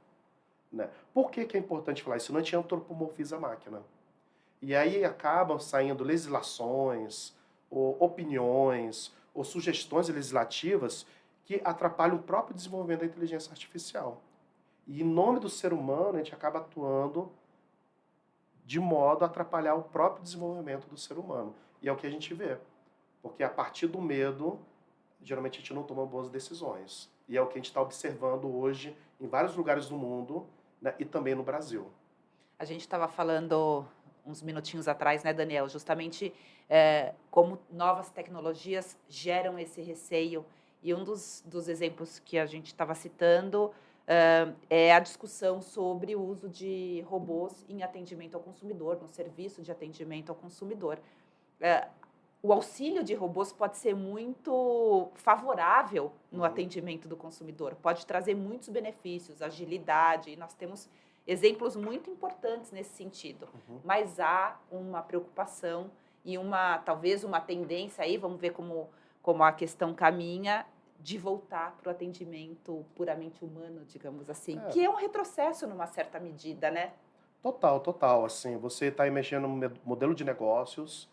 Né? 0.73 0.91
Por 1.15 1.31
que, 1.31 1.45
que 1.45 1.57
é 1.57 1.61
importante 1.61 2.03
falar 2.03 2.17
isso? 2.17 2.33
Não 2.33 2.43
te 2.43 2.57
antropomorfiza 2.57 3.37
a 3.37 3.41
máquina. 3.41 3.85
E 4.61 4.75
aí 4.75 5.05
acabam 5.05 5.61
saindo 5.61 6.03
legislações, 6.03 7.33
ou 7.71 7.97
opiniões, 8.01 9.13
ou 9.33 9.45
sugestões 9.45 10.09
legislativas 10.09 11.07
que 11.45 11.61
atrapalham 11.65 12.17
o 12.17 12.23
próprio 12.23 12.57
desenvolvimento 12.57 13.01
da 13.01 13.07
inteligência 13.07 13.53
artificial. 13.53 14.21
E 14.89 15.03
em 15.03 15.05
nome 15.05 15.39
do 15.39 15.49
ser 15.49 15.73
humano, 15.73 16.15
a 16.15 16.17
gente 16.17 16.35
acaba 16.35 16.59
atuando 16.59 17.31
de 18.71 18.79
modo 18.79 19.25
a 19.25 19.27
atrapalhar 19.27 19.75
o 19.75 19.83
próprio 19.83 20.23
desenvolvimento 20.23 20.87
do 20.87 20.97
ser 20.97 21.19
humano. 21.19 21.53
E 21.83 21.89
é 21.89 21.93
o 21.93 21.97
que 21.97 22.07
a 22.07 22.11
gente 22.11 22.33
vê. 22.33 22.57
Porque 23.21 23.43
a 23.43 23.49
partir 23.49 23.89
do 23.89 24.01
medo, 24.01 24.61
geralmente 25.21 25.57
a 25.57 25.61
gente 25.61 25.75
não 25.75 25.83
toma 25.83 26.07
boas 26.07 26.31
decisões. 26.31 27.11
E 27.29 27.37
é 27.37 27.43
o 27.43 27.49
que 27.49 27.55
a 27.55 27.57
gente 27.57 27.65
está 27.65 27.83
observando 27.83 28.45
hoje 28.45 28.97
em 29.21 29.27
vários 29.27 29.57
lugares 29.57 29.89
do 29.89 29.97
mundo 29.97 30.47
né, 30.81 30.95
e 31.01 31.05
também 31.05 31.35
no 31.35 31.43
Brasil. 31.43 31.91
A 32.61 32.65
gente 32.65 32.83
estava 32.83 33.09
falando 33.09 33.85
uns 34.25 34.41
minutinhos 34.41 34.87
atrás, 34.87 35.25
né, 35.25 35.33
Daniel, 35.33 35.69
justamente 35.69 36.33
é, 36.69 37.13
como 37.29 37.59
novas 37.73 38.09
tecnologias 38.11 38.97
geram 39.09 39.59
esse 39.59 39.83
receio. 39.83 40.47
E 40.81 40.95
um 40.95 41.03
dos, 41.03 41.43
dos 41.45 41.69
exemplos 41.69 42.21
que 42.21 42.39
a 42.39 42.47
gente 42.47 42.67
estava 42.67 42.95
citando 42.95 43.73
uh, 44.03 44.55
é 44.69 44.93
a 44.93 45.01
discussão 45.01 45.61
sobre 45.61 46.15
o 46.17 46.23
uso 46.23 46.49
de 46.49 47.05
robôs 47.09 47.65
em 47.69 47.83
atendimento 47.83 48.35
ao 48.35 48.41
consumidor, 48.41 48.99
no 49.01 49.09
serviço 49.09 49.63
de 49.63 49.71
atendimento 49.71 50.31
ao 50.31 50.37
consumidor. 50.37 50.99
Uh, 51.61 52.01
o 52.43 52.53
auxílio 52.53 53.05
de 53.05 53.15
robôs 53.15 53.53
pode 53.53 53.77
ser 53.77 53.95
muito 53.95 55.11
favorável 55.15 56.11
no 56.33 56.39
uhum. 56.39 56.45
atendimento 56.45 57.07
do 57.07 57.17
consumidor, 57.17 57.75
pode 57.83 58.07
trazer 58.07 58.35
muitos 58.35 58.71
benefícios, 58.71 59.43
agilidade, 59.43 60.31
e 60.31 60.37
nós 60.37 60.55
temos 60.55 60.89
exemplos 61.27 61.77
muito 61.77 62.11
importantes 62.11 62.71
nesse 62.71 62.95
sentido. 62.95 63.47
Uhum. 63.69 63.81
Mas 63.85 64.19
há 64.19 64.59
uma 64.71 65.03
preocupação 65.03 65.91
e 66.25 66.39
uma 66.39 66.79
talvez 66.79 67.25
uma 67.25 67.41
tendência 67.41 68.05
aí, 68.05 68.17
vamos 68.17 68.41
ver 68.41 68.53
como, 68.53 68.89
como 69.23 69.43
a 69.43 69.53
questão 69.53 69.93
caminha, 69.95 70.67
de 71.03 71.19
voltar 71.19 71.77
para 71.77 71.89
o 71.89 71.91
atendimento 71.91 72.85
puramente 72.95 73.45
humano, 73.45 73.85
digamos 73.87 74.29
assim, 74.29 74.59
é. 74.59 74.69
que 74.69 74.85
é 74.85 74.89
um 74.89 74.95
retrocesso 74.95 75.67
numa 75.67 75.87
certa 75.87 76.21
medida, 76.21 76.71
né? 76.71 76.93
Total, 77.43 77.81
total. 77.81 78.25
Assim, 78.25 78.57
você 78.57 78.87
está 78.87 79.09
mexendo 79.11 79.49
no 79.49 79.73
modelo 79.85 80.15
de 80.15 80.25
negócios, 80.25 81.09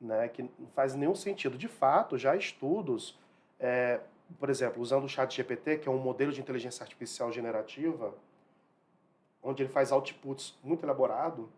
né, 0.00 0.28
que 0.28 0.42
não 0.42 0.68
faz 0.74 0.94
nenhum 0.94 1.14
sentido. 1.14 1.56
De 1.56 1.68
fato, 1.68 2.18
já 2.18 2.32
há 2.32 2.36
estudos, 2.36 3.18
é, 3.58 4.00
por 4.38 4.50
exemplo, 4.50 4.82
usando 4.82 5.04
o 5.04 5.08
chat 5.08 5.34
GPT, 5.34 5.78
que 5.78 5.88
é 5.88 5.92
um 5.92 5.98
modelo 5.98 6.32
de 6.32 6.40
inteligência 6.40 6.82
artificial 6.82 7.32
generativa, 7.32 8.14
onde 9.42 9.62
ele 9.62 9.70
faz 9.70 9.90
outputs 9.90 10.58
muito 10.62 10.84
elaborado, 10.84 11.48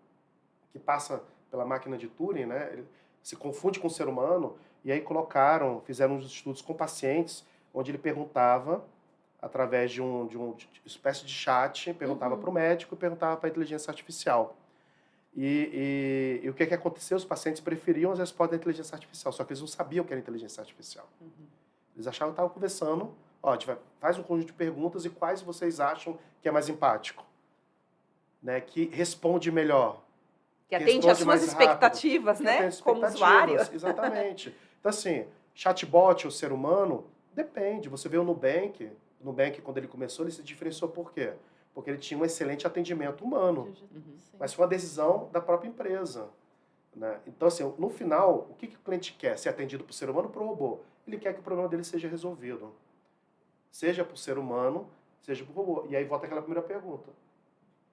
que 0.73 0.78
passa 0.78 1.23
pela 1.50 1.64
máquina 1.64 1.97
de 1.99 2.09
Turing, 2.09 2.47
né, 2.47 2.85
se 3.23 3.37
confunde 3.37 3.81
com 3.81 3.87
o 3.87 3.90
ser 3.90 4.07
humano, 4.07 4.57
e 4.85 4.93
aí 4.93 5.00
colocaram, 5.00 5.81
fizeram 5.81 6.16
uns 6.16 6.26
estudos 6.26 6.61
com 6.61 6.75
pacientes, 6.75 7.45
onde 7.75 7.90
ele 7.90 7.99
perguntava, 7.99 8.85
através 9.43 9.90
de 9.90 10.00
um, 10.00 10.26
de 10.26 10.38
um 10.38 10.52
de 10.52 10.69
espécie 10.87 11.26
de 11.26 11.33
chat, 11.33 11.93
perguntava 11.95 12.35
uhum. 12.35 12.40
para 12.40 12.50
o 12.50 12.52
médico 12.52 12.95
e 12.95 12.99
perguntava 12.99 13.37
para 13.37 13.49
a 13.49 13.50
inteligência 13.50 13.90
artificial. 13.90 14.57
E, 15.37 16.40
e, 16.43 16.47
e, 16.47 16.49
o 16.49 16.54
que, 16.54 16.64
que 16.64 16.75
aconteceu? 16.75 17.16
Os 17.16 17.25
pacientes 17.25 17.61
preferiam 17.61 18.12
as 18.12 18.21
respostas 18.21 18.57
da 18.57 18.62
inteligência 18.62 18.95
artificial, 18.95 19.33
só 19.33 19.43
que 19.43 19.52
eles 19.52 19.61
não 19.61 19.66
sabiam 19.66 20.04
o 20.04 20.07
que 20.07 20.12
era 20.12 20.21
inteligência 20.21 20.61
artificial. 20.61 21.09
Uhum. 21.21 21.47
Eles 21.97 22.07
achavam 22.07 22.33
que 22.33 22.35
estavam 22.35 22.50
conversando. 22.50 23.14
Ó, 23.43 23.59
faz 24.00 24.16
um 24.16 24.23
conjunto 24.23 24.47
de 24.47 24.52
perguntas 24.52 25.04
e 25.04 25.11
quais 25.11 25.43
vocês 25.43 25.81
acham 25.81 26.16
que 26.40 26.49
é 26.49 26.52
mais 26.52 26.69
empático? 26.69 27.26
Né, 28.43 28.61
que 28.61 28.87
responde 28.87 29.50
melhor. 29.50 30.02
Que 30.69 30.75
atende 30.75 31.09
às 31.09 31.19
suas 31.19 31.43
expectativas, 31.43 32.38
rápido, 32.38 32.45
né? 32.45 32.69
Expectativas, 32.69 32.81
Como 32.81 33.07
usuário. 33.07 33.75
Exatamente. 33.75 34.54
Então, 34.78 34.90
assim, 34.90 35.26
chatbot, 35.54 36.26
o 36.26 36.31
ser 36.31 36.52
humano, 36.52 37.07
depende. 37.34 37.88
Você 37.88 38.08
vê 38.08 38.18
o 38.18 38.24
Nubank, 38.24 38.90
o 39.20 39.24
Nubank, 39.24 39.60
quando 39.62 39.78
ele 39.78 39.88
começou, 39.88 40.24
ele 40.24 40.32
se 40.32 40.42
diferenciou 40.42 40.90
por 40.90 41.12
quê? 41.12 41.34
porque 41.74 41.90
ele 41.90 41.98
tinha 41.98 42.18
um 42.18 42.24
excelente 42.24 42.66
atendimento 42.66 43.24
humano. 43.24 43.74
Uhum. 43.92 44.16
Mas 44.38 44.54
foi 44.54 44.64
uma 44.64 44.68
decisão 44.68 45.28
da 45.32 45.40
própria 45.40 45.68
empresa. 45.68 46.28
Né? 46.94 47.20
Então, 47.26 47.48
assim, 47.48 47.64
no 47.76 47.90
final, 47.90 48.46
o 48.48 48.54
que, 48.54 48.68
que 48.68 48.76
o 48.76 48.78
cliente 48.78 49.12
quer? 49.14 49.36
Ser 49.36 49.48
atendido 49.48 49.82
por 49.82 49.92
ser 49.92 50.08
humano 50.08 50.28
ou 50.28 50.32
por 50.32 50.42
robô? 50.44 50.78
Ele 51.06 51.18
quer 51.18 51.34
que 51.34 51.40
o 51.40 51.42
problema 51.42 51.68
dele 51.68 51.82
seja 51.82 52.08
resolvido. 52.08 52.72
Seja 53.72 54.04
por 54.04 54.16
ser 54.16 54.38
humano, 54.38 54.88
seja 55.20 55.44
por 55.44 55.52
robô. 55.52 55.84
E 55.88 55.96
aí 55.96 56.04
volta 56.04 56.26
aquela 56.26 56.40
primeira 56.40 56.66
pergunta. 56.66 57.10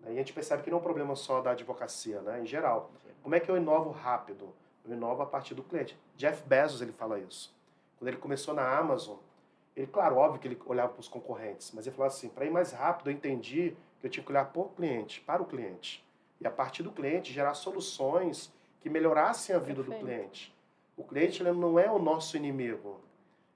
E 0.06 0.10
a 0.10 0.14
gente 0.14 0.32
percebe 0.32 0.62
que 0.62 0.70
não 0.70 0.78
é 0.78 0.80
um 0.80 0.84
problema 0.84 1.16
só 1.16 1.42
da 1.42 1.52
advocacia, 1.52 2.22
né? 2.22 2.40
em 2.40 2.46
geral. 2.46 2.92
Como 3.24 3.34
é 3.34 3.40
que 3.40 3.50
eu 3.50 3.58
inovo 3.58 3.90
rápido? 3.90 4.54
Eu 4.86 4.94
inovo 4.94 5.24
a 5.24 5.26
partir 5.26 5.56
do 5.56 5.64
cliente. 5.64 5.98
Jeff 6.16 6.44
Bezos 6.48 6.82
ele 6.82 6.92
fala 6.92 7.20
isso. 7.20 7.54
Quando 7.98 8.10
ele 8.10 8.18
começou 8.18 8.54
na 8.54 8.78
Amazon, 8.78 9.18
ele, 9.76 9.88
claro, 9.88 10.18
óbvio 10.18 10.40
que 10.40 10.48
ele 10.48 10.60
olhava 10.66 10.94
para 10.94 11.00
os 11.00 11.08
concorrentes, 11.08 11.72
mas 11.74 11.88
ele 11.88 11.96
falou 11.96 12.08
assim: 12.08 12.30
para 12.30 12.46
ir 12.46 12.52
mais 12.52 12.72
rápido, 12.72 13.10
eu 13.10 13.14
entendi 13.14 13.76
que 14.00 14.08
eu 14.08 14.10
tinha 14.10 14.24
que 14.24 14.32
olhar 14.32 14.46
para 14.46 14.62
o 14.62 14.70
cliente, 14.70 15.22
para 15.22 15.42
o 15.42 15.46
cliente. 15.46 16.06
E 16.40 16.48
a 16.48 16.52
partir 16.52 16.84
do 16.84 16.92
cliente, 16.92 17.32
gerar 17.32 17.54
soluções 17.54 18.54
que 18.82 18.90
melhorassem 18.90 19.56
a 19.56 19.60
vida 19.60 19.84
Perfeito. 19.84 20.00
do 20.00 20.06
cliente. 20.06 20.56
O 20.98 21.04
cliente 21.04 21.42
ele 21.42 21.52
não 21.52 21.80
é 21.80 21.90
o 21.90 22.00
nosso 22.00 22.36
inimigo. 22.36 23.00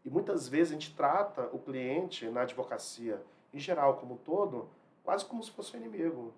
E 0.04 0.10
muitas 0.10 0.48
vezes 0.48 0.72
a 0.72 0.74
gente 0.76 0.96
trata 0.96 1.50
o 1.52 1.58
cliente 1.58 2.30
na 2.30 2.42
advocacia, 2.42 3.22
em 3.52 3.60
geral, 3.60 3.98
como 3.98 4.14
um 4.14 4.18
todo, 4.18 4.70
quase 5.04 5.26
como 5.26 5.44
se 5.44 5.50
fosse 5.50 5.76
um 5.76 5.80
inimigo. 5.80 6.32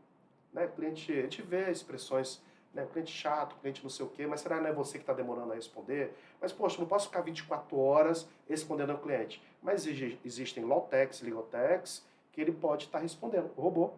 Né? 0.53 0.65
O 0.65 0.71
cliente, 0.71 1.11
a 1.11 1.21
gente 1.23 1.41
vê 1.41 1.69
expressões 1.69 2.41
né, 2.73 2.85
cliente 2.91 3.11
chato, 3.11 3.55
cliente 3.59 3.83
não 3.83 3.89
sei 3.89 4.05
o 4.05 4.09
quê, 4.09 4.27
mas 4.27 4.41
será 4.41 4.57
que 4.57 4.63
não 4.63 4.69
é 4.69 4.73
você 4.73 4.97
que 4.97 5.03
está 5.03 5.13
demorando 5.13 5.51
a 5.51 5.55
responder? 5.55 6.13
Mas, 6.39 6.51
poxa, 6.51 6.79
não 6.79 6.87
posso 6.87 7.07
ficar 7.07 7.21
24 7.21 7.77
horas 7.77 8.27
respondendo 8.47 8.91
ao 8.91 8.99
cliente. 8.99 9.41
Mas 9.61 9.85
existem 9.87 10.63
Lawtex, 10.63 11.21
Legaltex, 11.21 12.05
que 12.31 12.41
ele 12.41 12.51
pode 12.51 12.85
estar 12.85 12.99
tá 12.99 13.01
respondendo, 13.01 13.51
o 13.57 13.61
robô, 13.61 13.91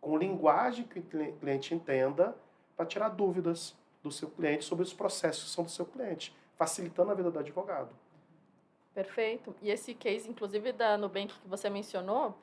com 0.00 0.16
linguagem 0.16 0.84
que 0.84 0.98
o 0.98 1.02
cliente 1.02 1.74
entenda, 1.74 2.34
para 2.76 2.86
tirar 2.86 3.08
dúvidas 3.08 3.76
do 4.02 4.10
seu 4.10 4.30
cliente 4.30 4.64
sobre 4.64 4.84
os 4.84 4.92
processos 4.92 5.44
que 5.44 5.50
são 5.50 5.64
do 5.64 5.70
seu 5.70 5.84
cliente, 5.84 6.34
facilitando 6.56 7.10
a 7.10 7.14
vida 7.14 7.30
do 7.30 7.38
advogado. 7.38 7.90
Perfeito. 8.94 9.54
E 9.60 9.70
esse 9.70 9.94
case, 9.94 10.28
inclusive, 10.28 10.72
da 10.72 10.96
Nubank 10.96 11.34
que 11.40 11.48
você 11.48 11.68
mencionou, 11.68 12.36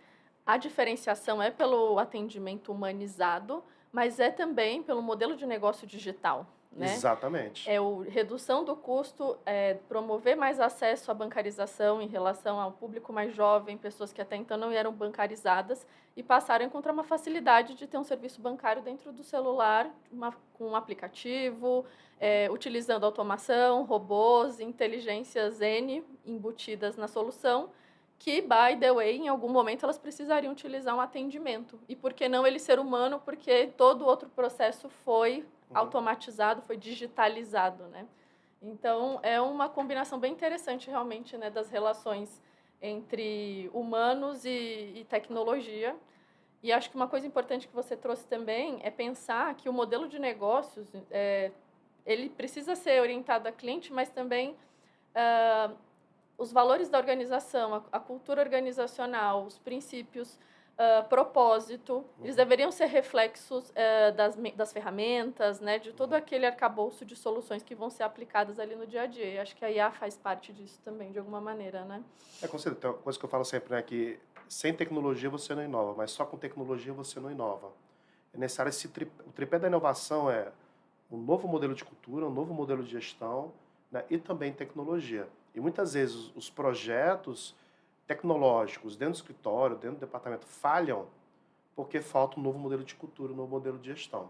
a 0.45 0.57
diferenciação 0.57 1.41
é 1.41 1.49
pelo 1.49 1.97
atendimento 1.97 2.71
humanizado, 2.71 3.63
mas 3.95 4.19
é 4.19 4.29
também 4.29 4.83
pelo 4.83 5.01
modelo 5.01 5.37
de 5.37 5.45
negócio 5.45 5.87
digital. 5.87 6.45
Né? 6.69 6.93
Exatamente. 6.93 7.69
É 7.71 7.79
o 7.79 8.01
redução 8.01 8.65
do 8.65 8.75
custo, 8.75 9.37
é, 9.45 9.75
promover 9.87 10.35
mais 10.35 10.59
acesso 10.59 11.09
à 11.09 11.13
bancarização 11.13 12.01
em 12.01 12.07
relação 12.07 12.59
ao 12.59 12.73
público 12.73 13.13
mais 13.13 13.33
jovem, 13.33 13.77
pessoas 13.77 14.11
que 14.11 14.21
até 14.21 14.35
então 14.35 14.57
não 14.57 14.69
eram 14.69 14.91
bancarizadas 14.91 15.87
e 16.13 16.21
passaram 16.21 16.65
a 16.65 16.67
encontrar 16.67 16.91
uma 16.91 17.05
facilidade 17.05 17.73
de 17.73 17.87
ter 17.87 17.97
um 17.97 18.03
serviço 18.03 18.41
bancário 18.41 18.81
dentro 18.81 19.13
do 19.13 19.23
celular, 19.23 19.89
uma, 20.11 20.33
com 20.55 20.71
um 20.71 20.75
aplicativo, 20.75 21.85
é, 22.19 22.49
utilizando 22.51 23.05
automação, 23.05 23.85
robôs, 23.85 24.59
inteligências 24.59 25.61
N 25.61 26.03
embutidas 26.25 26.97
na 26.97 27.07
solução 27.07 27.69
que, 28.17 28.41
by 28.41 28.77
the 28.79 28.91
way, 28.91 29.17
em 29.17 29.27
algum 29.27 29.49
momento 29.49 29.83
elas 29.83 29.97
precisariam 29.97 30.51
utilizar 30.51 30.95
um 30.95 31.01
atendimento. 31.01 31.79
E 31.87 31.95
por 31.95 32.13
que 32.13 32.27
não 32.27 32.45
ele 32.45 32.59
ser 32.59 32.79
humano? 32.79 33.21
Porque 33.23 33.67
todo 33.77 34.01
o 34.03 34.05
outro 34.05 34.29
processo 34.29 34.89
foi 34.89 35.45
uhum. 35.69 35.77
automatizado, 35.77 36.61
foi 36.61 36.77
digitalizado, 36.77 37.83
né? 37.85 38.07
Então, 38.61 39.19
é 39.21 39.39
uma 39.39 39.69
combinação 39.69 40.17
bem 40.17 40.31
interessante, 40.31 40.89
realmente, 40.89 41.37
né, 41.37 41.49
das 41.51 41.69
relações 41.69 42.41
entre 42.81 43.69
humanos 43.73 44.43
e, 44.43 44.93
e 44.95 45.05
tecnologia. 45.07 45.95
E 46.63 46.71
acho 46.71 46.89
que 46.89 46.95
uma 46.95 47.07
coisa 47.07 47.27
importante 47.27 47.67
que 47.67 47.75
você 47.75 47.95
trouxe 47.95 48.25
também 48.25 48.79
é 48.81 48.89
pensar 48.89 49.53
que 49.55 49.69
o 49.69 49.73
modelo 49.73 50.07
de 50.07 50.17
negócios, 50.17 50.91
é, 51.11 51.51
ele 52.05 52.29
precisa 52.29 52.75
ser 52.75 52.99
orientado 53.01 53.47
a 53.47 53.51
cliente, 53.51 53.93
mas 53.93 54.09
também 54.09 54.55
uh, 55.15 55.75
os 56.37 56.51
valores 56.51 56.89
da 56.89 56.97
organização, 56.97 57.75
a, 57.75 57.83
a 57.91 57.99
cultura 57.99 58.41
organizacional, 58.41 59.45
os 59.45 59.57
princípios, 59.57 60.37
uh, 60.75 61.07
propósito, 61.07 62.05
eles 62.19 62.31
uhum. 62.31 62.35
deveriam 62.35 62.71
ser 62.71 62.85
reflexos 62.85 63.69
uh, 63.69 64.15
das, 64.15 64.35
das 64.55 64.73
ferramentas, 64.73 65.59
né, 65.59 65.79
de 65.79 65.93
todo 65.93 66.13
aquele 66.13 66.45
arcabouço 66.45 67.05
de 67.05 67.15
soluções 67.15 67.63
que 67.63 67.73
vão 67.73 67.89
ser 67.89 68.03
aplicadas 68.03 68.59
ali 68.59 68.75
no 68.75 68.85
dia 68.85 69.03
a 69.03 69.05
dia. 69.05 69.41
Acho 69.41 69.55
que 69.55 69.65
a 69.65 69.71
IA 69.71 69.91
faz 69.91 70.17
parte 70.17 70.53
disso 70.53 70.79
também, 70.83 71.11
de 71.11 71.19
alguma 71.19 71.41
maneira, 71.41 71.83
né? 71.85 72.03
É, 72.41 72.47
com 72.47 72.57
certeza. 72.57 72.81
Tem 72.81 72.89
uma 72.89 72.97
coisa 72.97 73.17
que 73.17 73.25
eu 73.25 73.29
falo 73.29 73.45
sempre, 73.45 73.73
né, 73.73 73.81
que 73.81 74.19
sem 74.47 74.73
tecnologia 74.73 75.29
você 75.29 75.55
não 75.55 75.63
inova, 75.63 75.93
mas 75.97 76.11
só 76.11 76.25
com 76.25 76.37
tecnologia 76.37 76.93
você 76.93 77.19
não 77.19 77.31
inova. 77.31 77.71
É 78.33 78.37
necessário 78.37 78.69
esse 78.69 78.87
tripé, 78.89 79.23
o 79.25 79.31
tripé 79.31 79.57
da 79.57 79.67
inovação 79.67 80.29
é 80.29 80.51
um 81.09 81.17
novo 81.17 81.47
modelo 81.47 81.73
de 81.73 81.85
cultura, 81.85 82.25
um 82.25 82.33
novo 82.33 82.53
modelo 82.53 82.83
de 82.83 82.91
gestão 82.91 83.53
né, 83.91 84.03
e 84.09 84.17
também 84.17 84.51
tecnologia. 84.51 85.27
E 85.55 85.59
muitas 85.59 85.93
vezes 85.93 86.31
os 86.35 86.49
projetos 86.49 87.55
tecnológicos 88.05 88.95
dentro 88.95 89.13
do 89.13 89.17
escritório, 89.17 89.77
dentro 89.77 89.97
do 89.97 90.01
departamento, 90.01 90.45
falham 90.45 91.07
porque 91.75 92.01
falta 92.01 92.39
um 92.39 92.43
novo 92.43 92.59
modelo 92.59 92.83
de 92.83 92.93
cultura, 92.95 93.33
um 93.33 93.35
novo 93.35 93.49
modelo 93.49 93.79
de 93.79 93.93
gestão. 93.93 94.29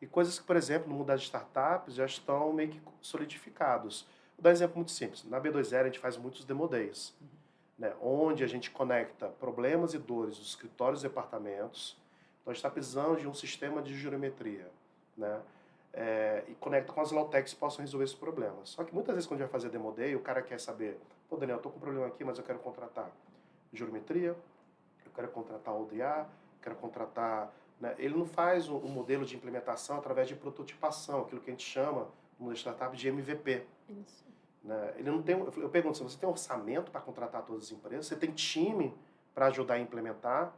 E 0.00 0.06
coisas 0.06 0.38
que, 0.38 0.44
por 0.44 0.56
exemplo, 0.56 0.88
no 0.88 0.96
mundo 0.96 1.06
das 1.06 1.22
startups 1.22 1.94
já 1.94 2.04
estão 2.04 2.52
meio 2.52 2.70
que 2.70 2.80
solidificados. 3.00 4.06
Vou 4.36 4.42
dar 4.42 4.50
um 4.50 4.52
exemplo 4.52 4.76
muito 4.76 4.92
simples. 4.92 5.24
Na 5.24 5.40
B2R 5.40 5.80
a 5.80 5.84
gente 5.84 5.98
faz 5.98 6.16
muitos 6.16 6.44
demo 6.44 6.68
days, 6.68 7.14
uhum. 7.20 7.26
né, 7.78 7.94
onde 8.02 8.44
a 8.44 8.46
gente 8.46 8.70
conecta 8.70 9.28
problemas 9.28 9.94
e 9.94 9.98
dores 9.98 10.36
dos 10.36 10.48
escritórios 10.48 11.02
e 11.02 11.08
departamentos. 11.08 11.96
Então 12.42 12.50
a 12.50 12.54
gente 12.54 12.58
está 12.58 12.70
precisando 12.70 13.18
de 13.18 13.26
um 13.26 13.34
sistema 13.34 13.80
de 13.80 13.96
geometria, 13.98 14.70
né? 15.16 15.40
É, 15.98 16.44
e 16.46 16.54
conecta 16.56 16.92
com 16.92 17.00
as 17.00 17.10
low-techs 17.10 17.54
que 17.54 17.58
possam 17.58 17.80
resolver 17.80 18.04
esses 18.04 18.16
problemas. 18.16 18.68
Só 18.68 18.84
que 18.84 18.94
muitas 18.94 19.14
vezes 19.14 19.26
quando 19.26 19.40
a 19.40 19.44
gente 19.44 19.50
vai 19.50 19.60
fazer 19.60 19.70
demo 19.70 19.90
day, 19.92 20.14
o 20.14 20.20
cara 20.20 20.42
quer 20.42 20.60
saber 20.60 21.00
Pô, 21.28 21.36
Daniel, 21.36 21.56
estou 21.56 21.72
com 21.72 21.78
um 21.78 21.80
problema 21.80 22.06
aqui, 22.06 22.24
mas 22.24 22.38
eu 22.38 22.44
quero 22.44 22.58
contratar 22.60 23.10
geometria, 23.72 24.36
eu 25.04 25.10
quero 25.14 25.28
contratar 25.28 25.74
ODA, 25.74 26.26
quero 26.62 26.76
contratar... 26.76 27.52
Né? 27.80 27.94
Ele 27.98 28.16
não 28.16 28.24
faz 28.24 28.68
um, 28.68 28.76
um, 28.76 28.88
modelo 28.88 29.24
de 29.24 29.36
implementação 29.36 29.98
através 29.98 30.28
de 30.28 30.36
prototipação, 30.36 31.22
aquilo 31.22 31.40
que 31.40 31.50
a 31.50 31.52
gente 31.52 31.66
chama 31.66 32.08
no 32.38 32.52
startup 32.54 32.96
de 32.96 33.08
MVP. 33.08 33.66
Isso. 33.88 34.24
Né? 34.62 34.94
Ele 34.96 35.10
não 35.10 35.20
tem, 35.20 35.36
eu 35.36 35.68
pergunto, 35.68 36.02
você 36.02 36.18
tem 36.18 36.28
orçamento 36.28 36.90
para 36.90 37.00
contratar 37.00 37.42
todas 37.42 37.64
as 37.64 37.72
empresas, 37.72 38.06
você 38.06 38.16
tem 38.16 38.30
time 38.30 38.94
para 39.34 39.46
ajudar 39.46 39.74
a 39.74 39.80
implementar? 39.80 40.54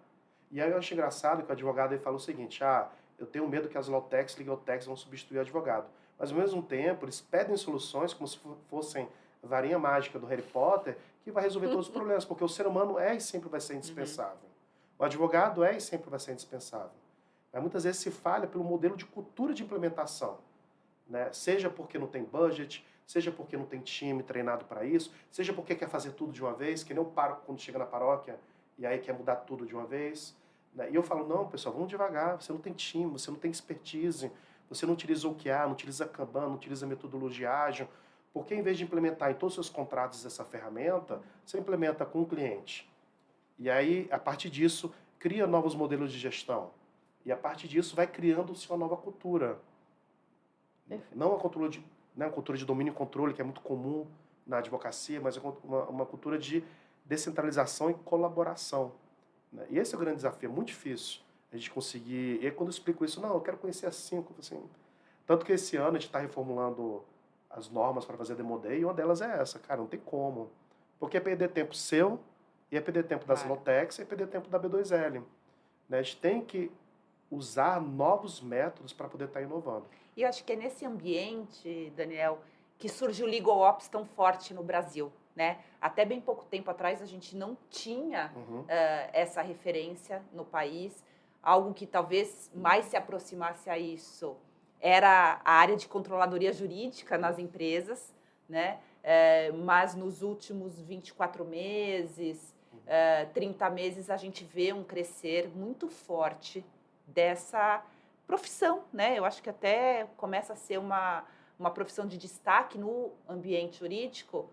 E 0.50 0.61
aí 0.61 0.71
eu 0.71 0.78
acho 0.78 0.92
engraçado 0.92 1.42
que 1.42 1.49
o 1.49 1.52
advogado 1.52 1.92
ele 1.92 2.02
fala 2.02 2.16
o 2.16 2.21
seguinte, 2.21 2.62
ah, 2.62 2.90
eu 3.19 3.27
tenho 3.27 3.49
medo 3.49 3.69
que 3.69 3.77
as 3.77 3.89
low-techs, 3.89 4.37
legal-techs 4.37 4.87
vão 4.87 4.97
substituir 4.97 5.39
o 5.39 5.41
advogado. 5.41 5.89
Mas, 6.19 6.31
ao 6.31 6.39
mesmo 6.39 6.63
tempo, 6.63 7.05
eles 7.05 7.21
pedem 7.21 7.57
soluções 7.57 8.15
como 8.15 8.27
se 8.27 8.39
fossem 8.69 9.09
varinha 9.43 9.79
mágica 9.79 10.19
do 10.19 10.27
Harry 10.27 10.43
Potter 10.43 10.97
que 11.23 11.31
vai 11.31 11.43
resolver 11.43 11.69
todos 11.69 11.89
os 11.89 11.93
problemas, 11.95 12.25
porque 12.25 12.45
o 12.45 12.49
ser 12.49 12.67
humano 12.67 12.99
é 12.99 13.15
e 13.17 13.21
sempre 13.21 13.49
vai 13.49 13.61
ser 13.61 13.73
uhum. 13.73 13.79
indispensável. 13.79 14.35
Uhum. 14.35 14.49
O 15.01 15.05
advogado 15.05 15.63
é 15.63 15.77
e 15.77 15.81
sempre 15.81 16.11
vai 16.11 16.19
ser 16.19 16.33
indispensável. 16.33 16.91
Mas 17.53 17.63
muitas 17.63 17.85
vezes 17.85 18.01
se 18.01 18.11
falha 18.11 18.47
pelo 18.47 18.65
modelo 18.65 18.97
de 18.97 19.05
cultura 19.05 19.55
de 19.55 19.63
implementação. 19.63 20.39
Né? 21.09 21.33
Seja 21.33 21.71
porque 21.71 21.99
não 21.99 22.07
tem 22.07 22.23
budget, 22.23 22.85
seja 23.07 23.33
porque 23.33 23.57
não 23.57 23.65
tem 23.65 23.81
time 23.81 24.23
treinado 24.23 24.65
para 24.67 24.85
isso, 24.85 25.13
seja 25.31 25.53
porque 25.53 25.75
quer 25.75 25.89
fazer 25.89 26.13
tudo 26.13 26.33
de 26.33 26.43
uma 26.43 26.53
vez, 26.53 26.83
que 26.83 26.93
nem 26.93 27.03
o 27.03 27.07
paro 27.07 27.39
quando 27.47 27.61
chega 27.61 27.79
na 27.79 27.87
paróquia 27.87 28.39
e 28.77 28.85
aí 28.85 28.99
quer 28.99 29.15
mudar 29.15 29.37
tudo 29.37 29.67
de 29.67 29.75
uma 29.75 29.87
vez. 29.87 30.37
Né? 30.75 30.91
E 30.91 30.95
eu 30.95 31.03
falo, 31.03 31.27
não, 31.27 31.49
pessoal, 31.49 31.75
vamos 31.75 31.89
devagar, 31.89 32.41
você 32.41 32.53
não 32.53 32.61
tem 32.61 32.73
time, 32.73 33.11
você 33.11 33.31
não 33.31 33.39
tem 33.39 33.51
expertise, 33.51 34.31
você 34.69 34.87
não 34.87 34.95
utiliza 34.95 35.27
o 35.27 35.33
OKR, 35.33 35.65
não 35.65 35.73
utiliza 35.73 36.07
Kanban, 36.07 36.49
não 36.49 36.55
utiliza 36.55 36.87
metodologia 36.87 37.51
ágil, 37.51 37.89
porque 38.33 38.55
em 38.55 38.62
vez 38.62 38.77
de 38.77 38.85
implementar 38.85 39.31
em 39.31 39.35
todos 39.35 39.57
os 39.59 39.66
seus 39.66 39.75
contratos 39.75 40.25
essa 40.25 40.45
ferramenta, 40.45 41.21
você 41.45 41.59
implementa 41.59 42.05
com 42.05 42.23
o 42.23 42.27
cliente. 42.27 42.90
E 43.59 43.69
aí, 43.69 44.07
a 44.11 44.19
partir 44.19 44.51
disso, 44.51 44.92
cria 45.19 45.47
novos 45.47 45.75
modelos 45.75 46.12
de 46.12 46.19
gestão. 46.19 46.71
E 47.25 47.33
a 47.33 47.37
partir 47.37 47.66
disso, 47.66 47.97
vai 47.97 48.07
criando-se 48.07 48.69
uma 48.71 48.79
nova 48.79 48.97
cultura. 48.97 49.59
Perfeito. 50.88 51.19
Não 51.19 51.31
uma 51.31 51.38
cultura, 51.38 51.69
de, 51.69 51.81
né, 52.16 52.27
uma 52.27 52.33
cultura 52.33 52.57
de 52.57 52.64
domínio 52.64 52.92
e 52.92 52.95
controle, 52.95 53.35
que 53.35 53.40
é 53.40 53.45
muito 53.45 53.61
comum 53.61 54.07
na 54.47 54.59
advocacia, 54.59 55.21
mas 55.21 55.37
uma, 55.37 55.85
uma 55.85 56.07
cultura 56.07 56.38
de 56.38 56.64
descentralização 57.05 57.90
e 57.90 57.95
colaboração. 57.95 58.92
Né? 59.53 59.67
E 59.71 59.79
esse 59.79 59.95
é 59.95 59.97
o 59.97 60.01
grande 60.01 60.17
desafio, 60.17 60.49
é 60.49 60.53
muito 60.53 60.69
difícil 60.69 61.21
a 61.53 61.57
gente 61.57 61.71
conseguir. 61.71 62.45
E 62.45 62.51
quando 62.51 62.69
eu 62.69 62.73
explico 62.73 63.05
isso, 63.05 63.21
não, 63.21 63.35
eu 63.35 63.41
quero 63.41 63.57
conhecer 63.57 63.87
as 63.87 63.97
cinco. 63.97 64.35
Assim, 64.39 64.63
tanto 65.27 65.45
que 65.45 65.53
esse 65.53 65.77
ano 65.77 65.91
a 65.91 65.93
gente 65.93 66.07
está 66.07 66.19
reformulando 66.19 67.03
as 67.51 67.69
normas 67.71 68.05
para 68.05 68.17
fazer 68.17 68.35
demo 68.35 68.59
day, 68.59 68.81
e 68.81 68.85
uma 68.85 68.95
delas 68.95 69.21
é 69.21 69.41
essa, 69.41 69.59
cara, 69.59 69.81
não 69.81 69.87
tem 69.87 70.01
como. 70.01 70.51
Porque 70.99 71.17
é 71.17 71.21
perder 71.21 71.49
tempo 71.51 71.75
seu, 71.75 72.21
e 72.71 72.77
é 72.77 72.81
perder 72.81 73.05
tempo 73.05 73.25
das 73.25 73.43
claro. 73.43 73.55
Lotex, 73.55 73.99
e 73.99 74.03
é 74.03 74.05
perder 74.05 74.29
tempo 74.29 74.49
da 74.49 74.61
B2L. 74.61 75.23
Né? 75.89 75.99
A 75.99 76.03
gente 76.03 76.19
tem 76.19 76.43
que 76.43 76.71
usar 77.31 77.81
novos 77.81 78.41
métodos 78.41 78.93
para 78.93 79.09
poder 79.09 79.25
estar 79.25 79.41
tá 79.41 79.47
inovando. 79.47 79.87
E 80.17 80.23
eu 80.23 80.29
acho 80.29 80.45
que 80.45 80.53
é 80.53 80.57
nesse 80.57 80.85
ambiente, 80.85 81.93
Daniel, 81.97 82.41
que 82.79 82.89
surge 82.89 83.23
o 83.23 83.27
Legal 83.27 83.59
Ops 83.61 83.89
tão 83.89 84.05
forte 84.05 84.53
no 84.53 84.63
Brasil. 84.63 85.13
Né? 85.38 85.59
Até 85.81 86.05
bem 86.05 86.20
pouco 86.20 86.44
tempo 86.46 86.68
atrás 86.68 87.01
a 87.01 87.07
gente 87.07 87.37
não 87.37 87.57
tinha 87.70 88.33
uhum. 88.35 88.62
uh, 88.62 88.66
essa 89.12 89.40
referência 89.40 90.20
no 90.33 90.44
país, 90.44 91.05
algo 91.40 91.72
que 91.72 91.87
talvez 91.87 92.51
mais 92.53 92.87
se 92.87 92.96
aproximasse 92.96 93.70
a 93.70 93.79
isso 93.79 94.37
era 94.81 95.40
a 95.44 95.53
área 95.53 95.77
de 95.77 95.87
controladoria 95.87 96.53
jurídica 96.53 97.16
nas 97.16 97.38
empresas, 97.38 98.12
né? 98.48 98.81
É, 99.01 99.53
mas 99.53 99.94
nos 99.94 100.22
últimos 100.22 100.81
24 100.81 101.44
meses, 101.44 102.53
é, 102.85 103.27
30 103.27 103.70
meses, 103.70 104.11
a 104.11 104.16
gente 104.16 104.42
vê 104.42 104.72
um 104.72 104.83
crescer 104.83 105.48
muito 105.55 105.88
forte 105.88 106.66
dessa 107.07 107.85
profissão, 108.27 108.83
né? 108.92 109.16
Eu 109.16 109.24
acho 109.24 109.40
que 109.40 109.48
até 109.48 110.09
começa 110.16 110.55
a 110.55 110.57
ser 110.57 110.79
uma, 110.79 111.24
uma 111.57 111.70
profissão 111.70 112.09
de 112.09 112.18
destaque 112.18 112.77
no 112.77 113.12
ambiente 113.29 113.79
jurídico, 113.79 114.51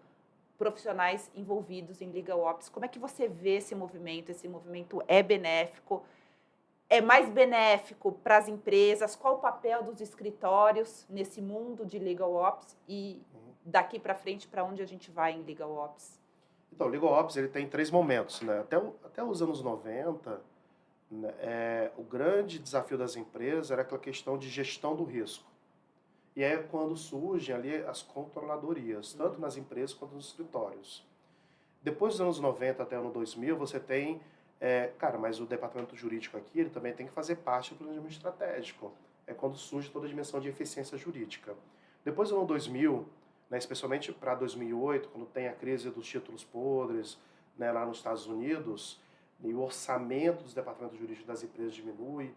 profissionais 0.58 1.30
envolvidos 1.36 2.02
em 2.02 2.12
legal 2.12 2.39
ops. 2.41 2.70
Como 2.70 2.86
é 2.86 2.89
que 2.89 3.00
você 3.00 3.28
vê 3.28 3.58
esse 3.58 3.76
movimento? 3.76 4.30
Esse 4.30 4.48
movimento 4.48 5.02
é 5.08 5.22
benéfico? 5.22 6.04
é 6.89 7.02
mais 7.02 7.30
benéfico 7.30 8.12
para 8.12 8.38
as 8.38 8.48
empresas? 8.48 9.15
Qual 9.15 9.36
o 9.36 9.39
papel 9.39 9.84
dos 9.84 10.02
escritórios 10.02 11.06
nesse 11.10 11.41
mundo 11.41 11.86
de 11.86 11.98
legal 11.98 12.34
ops 12.34 12.78
e 12.88 13.22
uhum. 13.34 13.54
daqui 13.65 14.00
para 14.00 14.15
frente 14.15 14.48
para 14.48 14.63
onde 14.63 14.82
a 14.82 14.86
gente 14.86 15.10
vai 15.12 15.34
em 15.34 15.44
legal 15.44 15.72
ops? 15.72 16.20
Então, 16.72 16.88
o 16.88 16.89
legal 16.89 17.12
ops 17.13 17.38
ele 17.38 17.48
tem 17.48 17.68
três 17.68 17.89
momentos, 17.89 18.41
né? 18.41 18.60
Até, 18.60 18.78
até 19.04 19.24
os 19.24 19.41
anos 19.41 19.62
90, 19.62 20.41
né, 21.10 21.34
é, 21.39 21.91
o 21.98 22.04
grande 22.04 22.60
desafio 22.60 22.98
das 22.98 23.15
empresas 23.15 23.72
era 23.72 23.82
aquela 23.82 24.00
questão 24.00 24.38
de 24.38 24.50
gestão 24.50 24.96
do 24.96 25.04
risco. 25.04 25.50
E 26.36 26.43
é 26.43 26.58
quando 26.58 26.95
surgem 26.98 27.56
ali 27.56 27.76
as 27.76 28.02
controladorias, 28.02 29.13
tanto 29.13 29.39
nas 29.39 29.56
empresas 29.58 29.93
quanto 29.93 30.15
nos 30.15 30.28
escritórios. 30.28 31.06
Depois 31.82 32.13
dos 32.13 32.21
anos 32.21 32.39
90 32.39 32.84
até 32.84 32.98
o 32.98 33.02
ano 33.02 33.12
2000, 33.12 33.58
você 33.58 33.80
tem 33.80 34.19
é, 34.60 34.91
cara, 34.98 35.17
mas 35.17 35.39
o 35.39 35.45
departamento 35.45 35.95
jurídico 35.95 36.38
aqui 36.38 36.60
ele 36.60 36.69
também 36.69 36.93
tem 36.93 37.06
que 37.06 37.12
fazer 37.12 37.36
parte 37.38 37.74
do 37.74 37.78
planejamento 37.78 38.13
estratégico. 38.13 38.91
É 39.28 39.34
quando 39.34 39.56
surge 39.58 39.89
toda 39.89 40.06
a 40.06 40.10
dimensão 40.10 40.39
de 40.39 40.48
eficiência 40.48 40.98
jurídica. 40.98 41.56
Depois 42.04 42.30
do 42.30 42.38
ano 42.38 42.45
2000, 42.45 43.06
né, 43.50 43.58
especialmente 43.58 44.12
para 44.12 44.36
2008, 44.36 45.10
quando 45.10 45.26
tem 45.26 45.48
a 45.48 45.54
crise 45.54 45.89
dos 45.89 46.08
títulos 46.08 46.43
podres 46.43 47.17
né, 47.58 47.71
lá 47.71 47.86
nos 47.86 47.98
Estados 47.98 48.28
Unidos, 48.28 49.00
e 49.43 49.54
o 49.54 49.62
orçamento 49.62 50.43
dos 50.43 50.54
departamentos 50.54 50.98
jurídicos 50.98 51.28
das 51.28 51.43
empresas 51.43 51.74
diminui, 51.74 52.34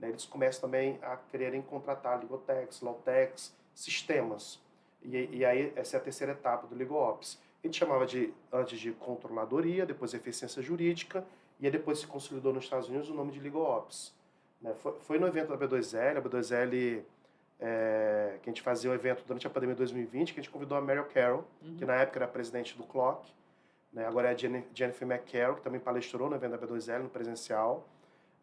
né, 0.00 0.08
eles 0.08 0.24
começam 0.24 0.62
também 0.62 0.98
a 1.02 1.16
quererem 1.16 1.62
contratar 1.62 2.18
Ligotex, 2.18 2.80
Lawtex, 2.80 3.54
sistemas. 3.74 4.60
E, 5.02 5.38
e, 5.38 5.44
aí 5.44 5.72
essa 5.76 5.96
é 5.96 6.00
a 6.00 6.02
terceira 6.02 6.32
etapa 6.32 6.66
do 6.66 6.74
LegalOps. 6.74 7.38
A 7.62 7.66
gente 7.66 7.78
chamava 7.78 8.06
de, 8.06 8.32
antes 8.52 8.78
de 8.78 8.92
controladoria, 8.92 9.84
depois 9.84 10.14
eficiência 10.14 10.62
jurídica, 10.62 11.24
e 11.58 11.66
aí 11.66 11.70
depois 11.70 11.98
se 11.98 12.06
consolidou 12.06 12.52
nos 12.52 12.64
Estados 12.64 12.88
Unidos 12.88 13.10
o 13.10 13.14
nome 13.14 13.32
de 13.32 13.40
Legal 13.40 13.62
Ops. 13.62 14.14
Né? 14.60 14.74
Foi, 14.74 14.98
foi, 15.00 15.18
no 15.18 15.26
evento 15.26 15.54
da 15.54 15.58
B2L, 15.58 16.16
a 16.16 16.22
B2L, 16.22 17.02
é, 17.60 18.38
que 18.42 18.48
a 18.48 18.52
gente 18.52 18.62
fazia 18.62 18.90
o 18.90 18.94
evento 18.94 19.24
durante 19.26 19.46
a 19.46 19.50
pandemia 19.50 19.74
de 19.74 19.78
2020, 19.78 20.32
que 20.32 20.40
a 20.40 20.42
gente 20.42 20.50
convidou 20.50 20.76
a 20.76 20.80
Meryl 20.80 21.04
Carroll, 21.04 21.44
uhum. 21.62 21.76
que 21.76 21.84
na 21.84 21.96
época 21.96 22.18
era 22.18 22.28
presidente 22.28 22.76
do 22.76 22.84
Clock, 22.84 23.30
né? 23.92 24.06
agora 24.06 24.30
é 24.30 24.34
a 24.34 24.36
Jennifer 24.36 25.06
McCarroll, 25.06 25.56
que 25.56 25.62
também 25.62 25.80
palestrou 25.80 26.30
no 26.30 26.36
evento 26.36 26.56
da 26.56 26.66
B2L, 26.66 27.02
no 27.02 27.10
presencial. 27.10 27.86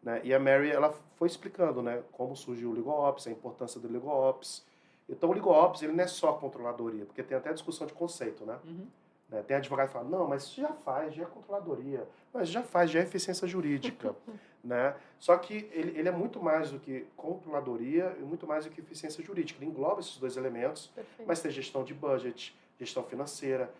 Né? 0.02 0.20
E 0.24 0.32
a 0.32 0.38
Mary, 0.38 0.70
ela 0.70 0.94
foi 1.16 1.28
explicando 1.28 1.82
né, 1.82 2.02
como 2.12 2.36
surgiu 2.36 2.70
o 2.70 2.72
Legal 2.72 3.00
Ops, 3.00 3.26
a 3.26 3.30
importância 3.30 3.80
do 3.80 3.90
Legal 3.90 4.14
Ops. 4.14 4.64
Então, 5.08 5.30
o 5.30 5.32
Legal 5.32 5.52
Ops 5.52 5.82
ele 5.82 5.92
não 5.92 6.04
é 6.04 6.06
só 6.06 6.32
controladoria, 6.32 7.04
porque 7.04 7.22
tem 7.22 7.36
até 7.36 7.52
discussão 7.52 7.86
de 7.86 7.92
conceito, 7.92 8.44
né? 8.44 8.58
Uhum. 8.64 8.86
Né? 9.28 9.42
Tem 9.42 9.56
advogado 9.56 9.88
que 9.88 9.92
fala, 9.92 10.08
não, 10.08 10.26
mas 10.26 10.44
isso 10.44 10.60
já 10.60 10.72
faz, 10.72 11.14
já 11.14 11.22
é 11.22 11.26
controladoria. 11.26 12.06
Mas 12.32 12.48
já 12.48 12.62
faz, 12.62 12.90
já 12.90 13.00
é 13.00 13.02
eficiência 13.02 13.46
jurídica. 13.46 14.14
Né? 14.62 14.92
Só 15.20 15.38
que 15.38 15.70
ele, 15.72 15.96
ele 15.96 16.08
é 16.08 16.12
muito 16.12 16.42
mais 16.42 16.72
do 16.72 16.80
que 16.80 17.06
controladoria 17.16 18.14
e 18.18 18.22
muito 18.22 18.44
mais 18.44 18.64
do 18.64 18.70
que 18.72 18.80
eficiência 18.80 19.22
jurídica. 19.22 19.62
Ele 19.62 19.70
engloba 19.70 20.00
esses 20.00 20.16
dois 20.16 20.36
elementos, 20.36 20.88
Perfeito. 20.88 21.26
mas 21.26 21.40
tem 21.40 21.50
gestão 21.50 21.84
de 21.84 21.94
budget, 21.94 22.54
gestão 22.78 23.02
financeira, 23.02 23.72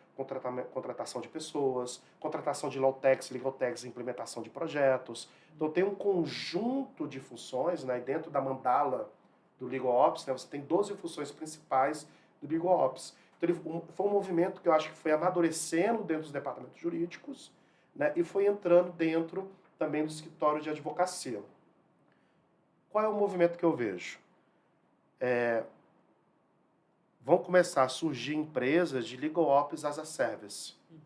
contratação 0.72 1.20
de 1.20 1.28
pessoas, 1.28 2.02
contratação 2.18 2.68
de 2.68 2.78
low-techs, 2.78 3.30
legal-techs, 3.30 3.84
implementação 3.84 4.42
de 4.42 4.50
projetos. 4.50 5.28
Então 5.54 5.70
tem 5.70 5.84
um 5.84 5.94
conjunto 5.94 7.06
de 7.06 7.20
funções, 7.20 7.84
né? 7.84 8.00
Dentro 8.00 8.30
da 8.30 8.40
mandala 8.40 9.10
do 9.58 9.66
Legal 9.66 9.92
Ops, 9.92 10.26
né? 10.26 10.32
você 10.32 10.46
tem 10.48 10.60
12 10.60 10.94
funções 10.94 11.30
principais 11.30 12.06
do 12.40 12.52
Legal 12.52 12.78
Ops. 12.78 13.14
Então 13.36 13.50
ele, 13.50 13.60
um, 13.64 13.80
foi 13.94 14.06
um 14.06 14.10
movimento 14.10 14.60
que 14.60 14.68
eu 14.68 14.72
acho 14.72 14.90
que 14.90 14.96
foi 14.96 15.12
amadurecendo 15.12 16.02
dentro 16.02 16.24
dos 16.24 16.32
departamentos 16.32 16.80
jurídicos 16.80 17.52
né? 17.94 18.12
e 18.16 18.22
foi 18.22 18.46
entrando 18.46 18.92
dentro 18.92 19.50
também 19.78 20.04
do 20.04 20.10
escritório 20.10 20.60
de 20.60 20.70
advocacia. 20.70 21.40
Qual 22.90 23.04
é 23.04 23.08
o 23.08 23.14
movimento 23.14 23.58
que 23.58 23.64
eu 23.64 23.74
vejo? 23.74 24.18
É, 25.20 25.62
vão 27.28 27.36
começar 27.36 27.82
a 27.82 27.88
surgir 27.90 28.34
empresas 28.34 29.06
de 29.06 29.14
legal 29.14 29.44
ops 29.44 29.84
as 29.84 29.98
a 29.98 30.04
service. 30.06 30.72
Uhum. 30.90 30.98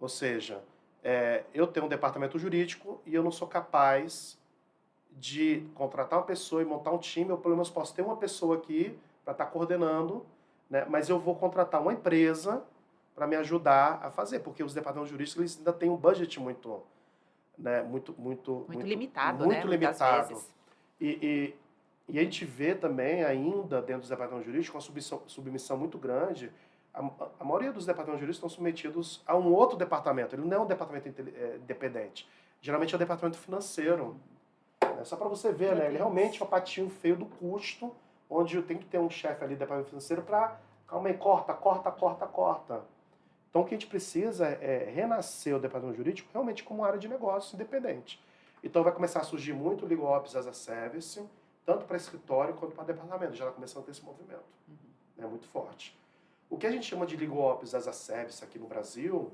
Ou 0.00 0.08
seja, 0.08 0.64
é, 1.00 1.44
eu 1.54 1.64
tenho 1.68 1.86
um 1.86 1.88
departamento 1.88 2.36
jurídico 2.40 3.00
e 3.06 3.14
eu 3.14 3.22
não 3.22 3.30
sou 3.30 3.46
capaz 3.46 4.36
de 5.12 5.64
contratar 5.76 6.18
uma 6.18 6.24
pessoa 6.24 6.60
e 6.60 6.64
montar 6.64 6.90
um 6.90 6.98
time, 6.98 7.30
ou 7.30 7.38
pelo 7.38 7.54
menos 7.54 7.70
posso 7.70 7.94
ter 7.94 8.02
uma 8.02 8.16
pessoa 8.16 8.56
aqui 8.56 8.98
para 9.24 9.30
estar 9.30 9.44
tá 9.44 9.50
coordenando, 9.50 10.26
né, 10.68 10.84
mas 10.90 11.08
eu 11.08 11.20
vou 11.20 11.36
contratar 11.36 11.80
uma 11.80 11.92
empresa 11.92 12.64
para 13.14 13.28
me 13.28 13.36
ajudar 13.36 14.00
a 14.02 14.10
fazer, 14.10 14.40
porque 14.40 14.64
os 14.64 14.74
departamentos 14.74 15.10
jurídicos 15.10 15.38
eles 15.40 15.56
ainda 15.56 15.72
têm 15.72 15.88
um 15.88 15.96
budget 15.96 16.40
muito, 16.40 16.82
né, 17.56 17.80
muito, 17.80 18.12
muito, 18.18 18.52
muito, 18.52 18.72
muito 18.72 18.86
limitado, 18.86 19.44
muito 19.44 19.68
né, 19.68 19.70
limitado. 19.70 20.42
E, 21.00 21.08
e, 21.22 21.54
e, 22.08 22.18
a 22.18 22.22
gente 22.22 22.44
vê 22.44 22.74
também 22.74 23.24
ainda 23.24 23.80
dentro 23.80 24.02
dos 24.02 24.08
departamentos 24.08 24.46
jurídicos 24.46 24.74
uma 24.74 24.80
submissão, 24.80 25.22
submissão 25.26 25.76
muito 25.76 25.98
grande. 25.98 26.52
A, 26.94 27.00
a, 27.40 27.44
maioria 27.44 27.72
dos 27.72 27.84
departamentos 27.84 28.20
jurídicos 28.20 28.36
estão 28.36 28.48
submetidos 28.48 29.22
a 29.26 29.36
um 29.36 29.52
outro 29.52 29.76
departamento. 29.76 30.34
Ele 30.34 30.46
não 30.46 30.56
é 30.56 30.60
um 30.60 30.66
departamento 30.66 31.08
é, 31.08 31.56
independente. 31.56 32.28
Geralmente 32.60 32.94
é 32.94 32.96
o 32.96 32.98
um 32.98 33.00
departamento 33.00 33.38
financeiro. 33.38 34.16
É 34.80 35.04
só 35.04 35.16
para 35.16 35.28
você 35.28 35.52
ver, 35.52 35.74
né? 35.74 35.86
Ele 35.86 35.96
realmente 35.96 36.40
é 36.40 36.44
o 36.44 36.48
patinho 36.48 36.88
feio 36.88 37.16
do 37.16 37.26
custo, 37.26 37.94
onde 38.30 38.60
tem 38.62 38.78
que 38.78 38.86
ter 38.86 38.98
um 38.98 39.10
chefe 39.10 39.44
ali 39.44 39.54
do 39.54 39.58
departamento 39.58 39.88
financeiro 39.88 40.22
para 40.22 40.58
calma 40.86 41.08
aí, 41.08 41.14
corta, 41.14 41.52
corta, 41.52 41.90
corta, 41.90 42.26
corta. 42.26 42.84
Então, 43.50 43.62
o 43.62 43.64
que 43.64 43.74
a 43.74 43.78
gente 43.78 43.88
precisa 43.88 44.46
é 44.46 44.90
renascer 44.94 45.56
o 45.56 45.58
departamento 45.58 45.96
jurídico 45.96 46.28
realmente 46.32 46.62
como 46.62 46.84
área 46.84 46.98
de 46.98 47.08
negócio 47.08 47.54
independente. 47.54 48.22
Então, 48.62 48.82
vai 48.82 48.92
começar 48.92 49.20
a 49.20 49.24
surgir 49.24 49.52
muito 49.52 49.84
o 49.84 49.88
Legal 49.88 50.06
Ops 50.06 50.36
as 50.36 50.46
a 50.46 50.52
Service, 50.52 51.22
tanto 51.66 51.84
para 51.84 51.96
escritório 51.96 52.54
quanto 52.54 52.74
para 52.74 52.84
departamento. 52.84 53.34
Já 53.34 53.44
está 53.44 53.54
começando 53.54 53.82
a 53.82 53.86
ter 53.86 53.90
esse 53.90 54.04
movimento. 54.04 54.44
Uhum. 54.68 54.76
É 55.18 55.26
muito 55.26 55.46
forte. 55.48 55.98
O 56.48 56.56
que 56.56 56.66
a 56.66 56.70
gente 56.70 56.86
chama 56.86 57.04
de 57.04 57.16
Legal 57.16 57.38
Ops 57.38 57.74
as 57.74 57.88
a 57.88 57.92
Service 57.92 58.42
aqui 58.42 58.56
no 58.56 58.68
Brasil, 58.68 59.32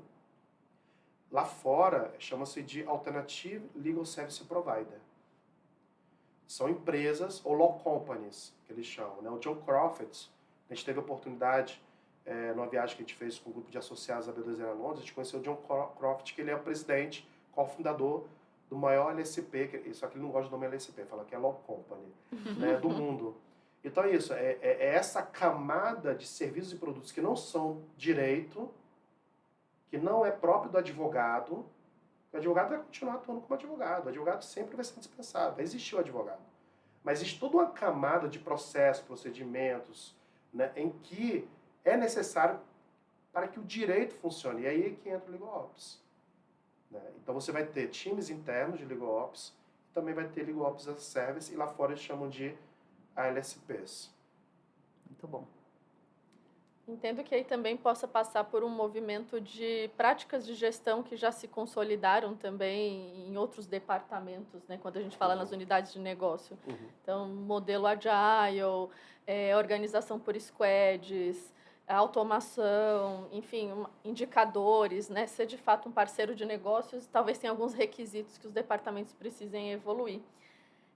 lá 1.31 1.45
fora, 1.45 2.13
chama-se 2.17 2.63
de 2.63 2.83
Alternative 2.85 3.69
Legal 3.75 4.03
Service 4.03 4.43
Provider. 4.43 4.99
São 6.47 6.67
empresas, 6.67 7.39
ou 7.45 7.53
law 7.53 7.79
companies, 7.79 8.51
que 8.65 8.73
eles 8.73 8.87
chamam. 8.87 9.21
Né? 9.21 9.29
O 9.29 9.37
John 9.37 9.55
Crawford, 9.57 10.29
a 10.69 10.73
gente 10.73 10.83
teve 10.83 10.99
a 10.99 11.01
oportunidade 11.01 11.79
é, 12.25 12.53
numa 12.53 12.67
viagem 12.67 12.95
que 12.95 13.03
a 13.03 13.05
gente 13.05 13.15
fez 13.15 13.37
com 13.37 13.51
um 13.51 13.53
grupo 13.53 13.69
de 13.69 13.77
associados 13.77 14.25
da 14.27 14.33
B2 14.33 14.59
em 14.59 14.77
Londres, 14.77 14.99
a 14.99 15.01
gente 15.01 15.13
conheceu 15.13 15.39
o 15.39 15.43
John 15.43 15.57
Croft, 15.97 16.33
que 16.33 16.41
ele 16.41 16.49
é 16.49 16.55
o 16.55 16.59
presidente, 16.59 17.27
cofundador 17.51 18.25
do 18.69 18.75
maior 18.75 19.11
LSP, 19.11 19.67
que, 19.67 19.77
isso 19.89 20.05
aqui 20.05 20.17
ele 20.17 20.23
não 20.23 20.31
gosta 20.31 20.49
do 20.49 20.51
nome 20.51 20.65
LSP, 20.67 21.05
fala 21.05 21.25
que 21.25 21.35
é 21.35 21.37
Law 21.37 21.61
Company, 21.65 22.13
né, 22.57 22.77
do 22.77 22.89
mundo. 22.89 23.37
Então 23.83 24.03
é 24.03 24.11
isso, 24.11 24.33
é, 24.33 24.53
é, 24.53 24.59
é, 24.61 24.95
essa 24.95 25.21
camada 25.21 26.15
de 26.15 26.25
serviços 26.25 26.71
e 26.71 26.77
produtos 26.77 27.11
que 27.11 27.21
não 27.21 27.35
são 27.35 27.83
direito, 27.97 28.71
que 29.89 29.97
não 29.97 30.25
é 30.25 30.31
próprio 30.31 30.71
do 30.71 30.77
advogado, 30.77 31.65
o 32.31 32.37
advogado 32.37 32.69
vai 32.69 32.79
continuar 32.79 33.15
atuando 33.15 33.41
como 33.41 33.53
advogado, 33.53 34.05
o 34.05 34.09
advogado 34.09 34.41
sempre 34.43 34.75
vai 34.75 34.85
ser 34.85 34.97
dispensável, 34.99 35.53
vai 35.53 35.63
existir 35.63 35.95
o 35.95 35.99
advogado. 35.99 36.41
Mas 37.03 37.19
existe 37.19 37.39
toda 37.39 37.57
uma 37.57 37.69
camada 37.69 38.27
de 38.27 38.39
processos, 38.39 39.03
procedimentos, 39.05 40.15
né, 40.53 40.71
em 40.75 40.89
que 40.89 41.47
é 41.83 41.97
necessário 41.97 42.59
para 43.31 43.47
que 43.47 43.59
o 43.59 43.63
direito 43.63 44.15
funcione. 44.15 44.61
E 44.61 44.67
aí 44.67 44.85
é 44.87 44.89
que 44.91 45.09
entra 45.09 45.29
o 45.29 45.31
Legal 45.31 45.65
Ops. 45.65 46.02
Né? 46.93 47.01
Então 47.21 47.33
você 47.33 47.51
vai 47.51 47.65
ter 47.65 47.87
times 47.87 48.29
internos 48.29 48.79
de 48.79 48.85
Legal 48.85 49.09
Ops, 49.09 49.53
também 49.91 50.13
vai 50.13 50.27
ter 50.27 50.43
Legal 50.43 50.67
Ops 50.67 50.87
as 50.87 50.97
a 50.97 50.99
Service, 50.99 51.51
e 51.51 51.55
lá 51.55 51.67
fora 51.67 51.91
eles 51.91 52.03
chamam 52.03 52.29
de 52.29 52.55
ALSPs. 53.15 54.13
Muito 55.07 55.27
bom. 55.27 55.45
Entendo 56.85 57.23
que 57.23 57.33
aí 57.33 57.45
também 57.45 57.77
possa 57.77 58.05
passar 58.05 58.43
por 58.43 58.61
um 58.61 58.67
movimento 58.67 59.39
de 59.39 59.89
práticas 59.95 60.45
de 60.45 60.53
gestão 60.53 61.01
que 61.01 61.15
já 61.15 61.31
se 61.31 61.47
consolidaram 61.47 62.35
também 62.35 63.25
em 63.25 63.37
outros 63.37 63.65
departamentos, 63.65 64.67
né? 64.67 64.77
quando 64.81 64.97
a 64.97 65.01
gente 65.01 65.15
fala 65.15 65.33
uhum. 65.33 65.39
nas 65.39 65.51
unidades 65.53 65.93
de 65.93 65.99
negócio. 65.99 66.57
Uhum. 66.67 66.89
Então, 67.01 67.29
modelo 67.29 67.87
agile, 67.87 68.89
é, 69.25 69.55
organização 69.55 70.19
por 70.19 70.37
squads, 70.37 71.53
automação, 71.87 73.27
enfim, 73.31 73.71
indicadores, 74.03 75.09
né? 75.09 75.27
Ser 75.27 75.45
de 75.45 75.57
fato 75.57 75.89
um 75.89 75.91
parceiro 75.91 76.33
de 76.35 76.45
negócios, 76.45 77.05
talvez 77.07 77.37
tenha 77.37 77.51
alguns 77.51 77.73
requisitos 77.73 78.37
que 78.37 78.47
os 78.47 78.53
departamentos 78.53 79.13
precisem 79.13 79.71
evoluir. 79.71 80.21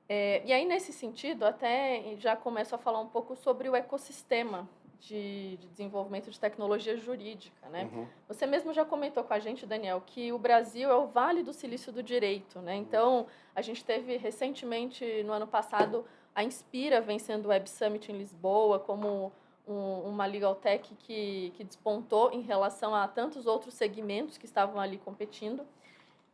É, 0.10 0.42
e 0.46 0.54
aí, 0.54 0.66
nesse 0.66 0.94
sentido, 0.94 1.44
até 1.44 2.16
já 2.18 2.36
começo 2.36 2.74
a 2.74 2.78
falar 2.78 3.02
um 3.02 3.08
pouco 3.08 3.36
sobre 3.36 3.68
o 3.70 3.76
ecossistema 3.76 4.68
de, 5.00 5.58
de 5.58 5.68
desenvolvimento 5.68 6.32
de 6.32 6.40
tecnologia 6.40 6.96
jurídica, 6.96 7.68
né? 7.70 7.90
Uhum. 7.94 8.08
Você 8.28 8.46
mesmo 8.46 8.74
já 8.74 8.86
comentou 8.86 9.24
com 9.24 9.34
a 9.34 9.40
gente, 9.40 9.66
Daniel, 9.66 10.02
que 10.06 10.32
o 10.32 10.40
Brasil 10.40 10.90
é 10.90 10.96
o 10.96 11.08
Vale 11.08 11.44
do 11.44 11.54
Silício 11.54 11.92
do 11.92 12.02
Direito, 12.02 12.60
né? 12.62 12.76
Então, 12.76 13.28
a 13.54 13.62
gente 13.62 13.84
teve 13.84 14.18
recentemente, 14.18 15.24
no 15.24 15.34
ano 15.34 15.48
passado, 15.48 16.06
a 16.34 16.44
Inspira 16.44 17.02
vencendo 17.02 17.48
o 17.48 17.50
Web 17.50 17.70
Summit 17.70 18.12
em 18.12 18.18
Lisboa 18.18 18.80
como 18.80 19.32
um, 19.68 20.10
uma 20.10 20.26
legal 20.26 20.56
tech 20.56 20.96
que, 20.96 21.52
que 21.56 21.64
despontou 21.64 22.32
em 22.32 22.42
relação 22.42 22.96
a 22.96 23.08
tantos 23.08 23.46
outros 23.46 23.74
segmentos 23.74 24.38
que 24.38 24.46
estavam 24.46 24.80
ali 24.80 24.98
competindo. 24.98 25.66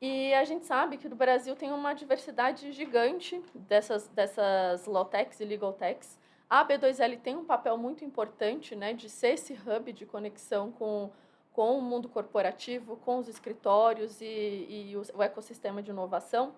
E 0.01 0.33
a 0.33 0.43
gente 0.43 0.65
sabe 0.65 0.97
que 0.97 1.07
no 1.07 1.15
Brasil 1.15 1.55
tem 1.55 1.71
uma 1.71 1.93
diversidade 1.93 2.71
gigante 2.73 3.41
dessas, 3.55 4.07
dessas 4.09 4.85
low 4.85 5.05
techs 5.05 5.39
e 5.39 5.45
legal 5.45 5.71
techs. 5.73 6.19
A 6.49 6.65
B2L 6.65 7.19
tem 7.21 7.37
um 7.37 7.45
papel 7.45 7.77
muito 7.77 8.03
importante 8.03 8.75
né, 8.75 8.93
de 8.93 9.09
ser 9.09 9.29
esse 9.29 9.53
hub 9.53 9.91
de 9.93 10.05
conexão 10.05 10.71
com, 10.71 11.09
com 11.53 11.77
o 11.77 11.81
mundo 11.81 12.09
corporativo, 12.09 12.97
com 12.97 13.17
os 13.17 13.27
escritórios 13.27 14.19
e, 14.21 14.25
e 14.69 14.97
o, 14.97 15.17
o 15.17 15.23
ecossistema 15.23 15.81
de 15.81 15.91
inovação. 15.91 16.53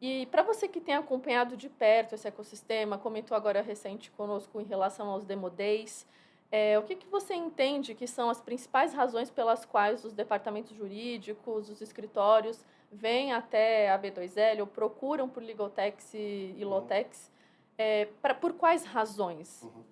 E 0.00 0.26
para 0.26 0.42
você 0.42 0.68
que 0.68 0.80
tem 0.80 0.94
acompanhado 0.94 1.56
de 1.56 1.68
perto 1.68 2.14
esse 2.14 2.28
ecossistema, 2.28 2.98
comentou 2.98 3.36
agora 3.36 3.62
recente 3.62 4.10
conosco 4.10 4.60
em 4.60 4.64
relação 4.64 5.08
aos 5.08 5.24
Demo 5.24 5.48
Days, 5.48 6.06
é, 6.52 6.78
o 6.78 6.82
que, 6.82 6.94
que 6.94 7.06
você 7.08 7.34
entende 7.34 7.94
que 7.94 8.06
são 8.06 8.30
as 8.30 8.40
principais 8.40 8.94
razões 8.94 9.30
pelas 9.30 9.64
quais 9.64 10.04
os 10.04 10.12
departamentos 10.12 10.76
jurídicos, 10.76 11.68
os 11.70 11.80
escritórios, 11.80 12.64
vêm 12.92 13.32
até 13.32 13.90
a 13.90 13.98
B2L 13.98 14.60
ou 14.60 14.66
procuram 14.66 15.28
por 15.28 15.42
Legaltex 15.42 16.14
e, 16.14 16.54
e 16.56 16.64
uhum. 16.64 16.70
Lotex? 16.70 17.32
É, 17.76 18.06
pra, 18.22 18.34
por 18.34 18.52
quais 18.52 18.84
razões? 18.84 19.62
Uhum. 19.62 19.82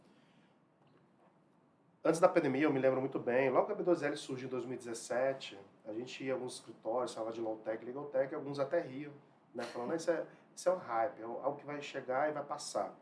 Antes 2.05 2.21
da 2.21 2.29
pandemia, 2.29 2.64
eu 2.64 2.73
me 2.73 2.79
lembro 2.79 3.01
muito 3.01 3.19
bem, 3.19 3.51
logo 3.51 3.67
que 3.67 3.73
a 3.73 3.77
B2L 3.77 4.14
surgiu 4.17 4.47
em 4.47 4.51
2017, 4.51 5.59
a 5.87 5.93
gente 5.93 6.23
ia 6.23 6.33
a 6.33 6.37
alguns 6.37 6.57
escritórios, 6.57 7.14
falava 7.14 7.33
de 7.33 7.40
Lowtech, 7.40 7.85
Legaltech, 7.85 8.35
alguns 8.35 8.61
até 8.61 8.81
riam 8.81 9.12
né? 9.55 9.64
Falando, 9.64 9.95
isso 9.95 10.11
é, 10.11 10.25
isso 10.55 10.69
é 10.69 10.73
um 10.73 10.79
hype, 10.79 11.21
é 11.21 11.25
algo 11.25 11.57
que 11.57 11.67
vai 11.67 11.81
chegar 11.81 12.29
e 12.29 12.33
vai 12.33 12.45
passar. 12.45 12.95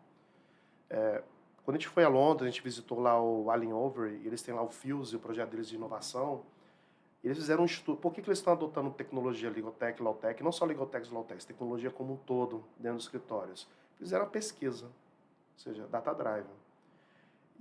É, 0.90 1.22
quando 1.64 1.76
a 1.76 1.78
gente 1.78 1.88
foi 1.88 2.04
a 2.04 2.08
Londres, 2.08 2.48
a 2.48 2.50
gente 2.50 2.62
visitou 2.62 3.00
lá 3.00 3.20
o 3.20 3.50
Allen 3.50 3.72
Overy, 3.72 4.20
eles 4.26 4.42
têm 4.42 4.54
lá 4.54 4.62
o 4.62 4.68
Fuse, 4.68 5.14
o 5.14 5.20
projeto 5.20 5.50
deles 5.50 5.68
de 5.68 5.76
inovação. 5.76 6.44
Eles 7.22 7.38
fizeram 7.38 7.62
um 7.62 7.66
estudo. 7.66 7.98
Por 7.98 8.12
que, 8.12 8.20
que 8.20 8.28
eles 8.28 8.40
estão 8.40 8.52
adotando 8.52 8.90
tecnologia 8.90 9.48
Ligotech, 9.48 10.02
Lawtech, 10.02 10.42
não 10.42 10.50
só 10.50 10.66
Ligotech 10.66 11.08
e 11.08 11.14
Lawtech, 11.14 11.46
tecnologia 11.46 11.90
como 11.90 12.14
um 12.14 12.16
todo 12.16 12.64
dentro 12.76 12.96
dos 12.96 13.04
escritórios? 13.04 13.68
Fizeram 13.96 14.24
uma 14.24 14.30
pesquisa, 14.30 14.86
ou 14.86 15.58
seja, 15.58 15.86
Data 15.86 16.12
Drive. 16.12 16.46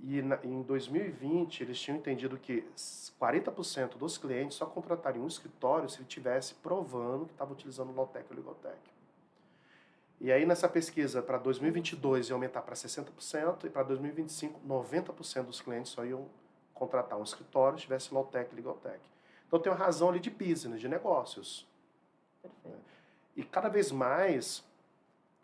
E 0.02 0.20
na, 0.20 0.38
em 0.42 0.62
2020, 0.62 1.62
eles 1.62 1.80
tinham 1.80 1.96
entendido 1.96 2.36
que 2.36 2.64
40% 3.20 3.96
dos 3.96 4.18
clientes 4.18 4.56
só 4.56 4.66
contratariam 4.66 5.24
um 5.24 5.28
escritório 5.28 5.88
se 5.88 5.98
ele 5.98 6.06
tivesse 6.06 6.54
provando 6.54 7.26
que 7.26 7.32
estava 7.32 7.52
utilizando 7.52 7.94
Lawtech 7.94 8.26
ou 8.28 8.36
Ligotech. 8.36 8.80
E 10.20 10.32
aí, 10.32 10.44
nessa 10.44 10.68
pesquisa, 10.68 11.22
para 11.22 11.38
2022 11.38 12.28
ia 12.28 12.34
aumentar 12.34 12.62
para 12.62 12.74
60%, 12.74 13.64
e 13.64 13.70
para 13.70 13.84
2025, 13.84 14.60
90% 14.66 15.44
dos 15.44 15.60
clientes 15.60 15.92
só 15.92 16.04
iam 16.04 16.26
contratar 16.74 17.18
um 17.18 17.22
escritório 17.22 17.78
se 17.78 17.84
tivesse 17.84 18.12
Lawtech 18.12 18.52
e 18.52 18.56
Ligotech. 18.56 19.00
Então, 19.46 19.60
tem 19.60 19.70
uma 19.70 19.78
razão 19.78 20.08
ali 20.08 20.18
de 20.18 20.30
business, 20.30 20.80
de 20.80 20.88
negócios. 20.88 21.68
Perfeito. 22.40 22.82
E 23.36 23.44
cada 23.44 23.68
vez 23.68 23.92
mais 23.92 24.64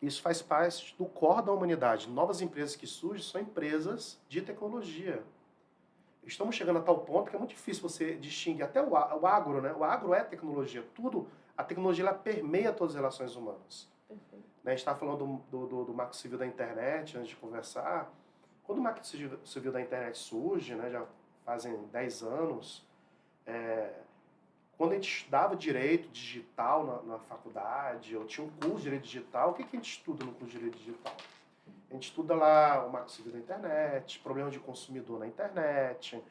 isso 0.01 0.23
faz 0.23 0.41
parte 0.41 0.95
do 0.97 1.07
core 1.07 1.47
da 1.47 1.53
humanidade. 1.53 2.09
Novas 2.09 2.41
empresas 2.41 2.77
que 2.77 2.87
surgem 2.87 3.25
são 3.25 3.41
empresas 3.41 4.19
de 4.29 4.41
tecnologia. 4.41 5.23
Estamos 6.25 6.55
chegando 6.55 6.79
a 6.79 6.83
tal 6.83 6.99
ponto 7.01 7.31
que 7.31 7.37
é 7.37 7.39
muito 7.39 7.51
difícil 7.51 7.83
você 7.83 8.15
distinguir 8.15 8.63
até 8.63 8.83
o, 8.83 8.91
o 8.91 9.27
agro, 9.27 9.63
né? 9.63 9.73
O 9.73 9.83
agro 9.83 10.13
é 10.13 10.23
tecnologia. 10.23 10.85
Tudo, 10.95 11.27
a 11.57 11.65
tecnologia 11.65 12.05
ela 12.05 12.15
permeia 12.15 12.73
todas 12.73 12.95
as 12.95 12.97
relações 12.97 13.35
humanas. 13.35 13.89
Perfeito. 14.07 14.45
Né? 14.63 14.67
A 14.67 14.71
gente 14.71 14.81
estava 14.81 14.99
falando 14.99 15.43
do, 15.51 15.67
do, 15.67 15.85
do, 15.87 15.95
marco 15.95 16.15
civil 16.15 16.39
da 16.39 16.47
internet 16.47 17.17
antes 17.17 17.31
de 17.31 17.37
conversar. 17.37 18.13
Quando 18.63 18.79
o 18.79 18.83
marco 18.83 19.05
civil 19.05 19.73
da 19.73 19.81
internet 19.81 20.19
surge, 20.19 20.75
né, 20.75 20.91
já 20.91 21.07
fazem 21.45 21.75
10 21.87 22.23
anos, 22.23 22.87
é, 23.47 23.95
quando 24.79 24.93
a 24.93 24.95
gente 24.95 25.13
estudava 25.13 25.57
direito 25.57 26.09
digital 26.09 26.87
na, 26.87 27.15
na, 27.15 27.19
faculdade, 27.19 28.17
ou 28.17 28.25
tinha 28.25 28.47
um 28.47 28.51
curso 28.51 28.77
de 28.77 28.83
direito 28.85 29.03
digital, 29.03 29.51
o 29.51 29.55
que, 29.55 29.65
que 29.65 29.77
a 29.77 29.81
gente 29.81 29.91
estuda 29.91 30.25
no 30.25 30.33
curso 30.33 30.53
de 30.53 30.59
direito 30.59 30.79
digital? 30.79 31.17
A 31.91 31.95
gente 31.95 32.05
estuda 32.05 32.35
lá 32.37 32.87
o 32.87 32.93
marco 32.93 33.11
civil 33.11 33.33
da 33.33 33.39
internet, 33.39 34.21
problema 34.21 34.51
de 34.51 34.61
consumidor 34.61 35.19
na 35.19 35.27
internet. 35.27 36.23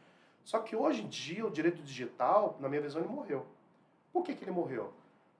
Só 0.45 0.59
que 0.59 0.77
hoje 0.77 1.01
em 1.03 1.09
dia 1.09 1.45
o 1.45 1.51
direito 1.51 1.83
digital, 1.83 2.55
na 2.61 2.69
minha 2.69 2.79
visão, 2.79 3.01
ele 3.01 3.11
morreu. 3.11 3.45
Por 4.13 4.23
que, 4.23 4.33
que 4.33 4.45
ele 4.45 4.51
morreu? 4.51 4.93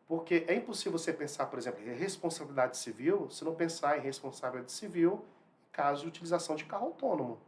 Porque 0.06 0.43
é 0.46 0.56
impossível 0.56 1.00
você 1.00 1.13
pensar, 1.13 1.46
por 1.46 1.58
exemplo, 1.58 1.82
em 1.82 1.96
responsabilidade 1.96 2.78
civil 2.78 3.30
se 3.30 3.46
não 3.46 3.56
pensar 3.56 3.98
em 3.98 4.02
responsabilidade 4.02 4.74
civil 4.74 5.24
caso 5.72 6.02
de 6.02 6.08
utilização 6.10 6.58
de 6.58 6.65
carro 6.65 6.88
autônomo. 6.88 7.39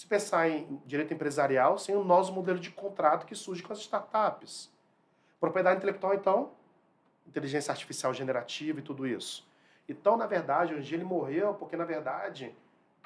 Se 0.00 0.06
pensar 0.06 0.48
em 0.48 0.80
direito 0.86 1.12
empresarial, 1.12 1.76
sem 1.76 1.94
o 1.94 2.02
nosso 2.02 2.32
modelo 2.32 2.58
de 2.58 2.70
contrato 2.70 3.26
que 3.26 3.34
surge 3.34 3.62
com 3.62 3.70
as 3.70 3.80
startups. 3.80 4.72
Propriedade 5.38 5.76
intelectual, 5.76 6.14
então, 6.14 6.52
inteligência 7.26 7.70
artificial 7.70 8.14
generativa 8.14 8.78
e 8.78 8.82
tudo 8.82 9.06
isso. 9.06 9.46
Então, 9.86 10.16
na 10.16 10.26
verdade, 10.26 10.72
hoje 10.72 10.94
ele 10.94 11.04
morreu 11.04 11.52
porque, 11.52 11.76
na 11.76 11.84
verdade, 11.84 12.56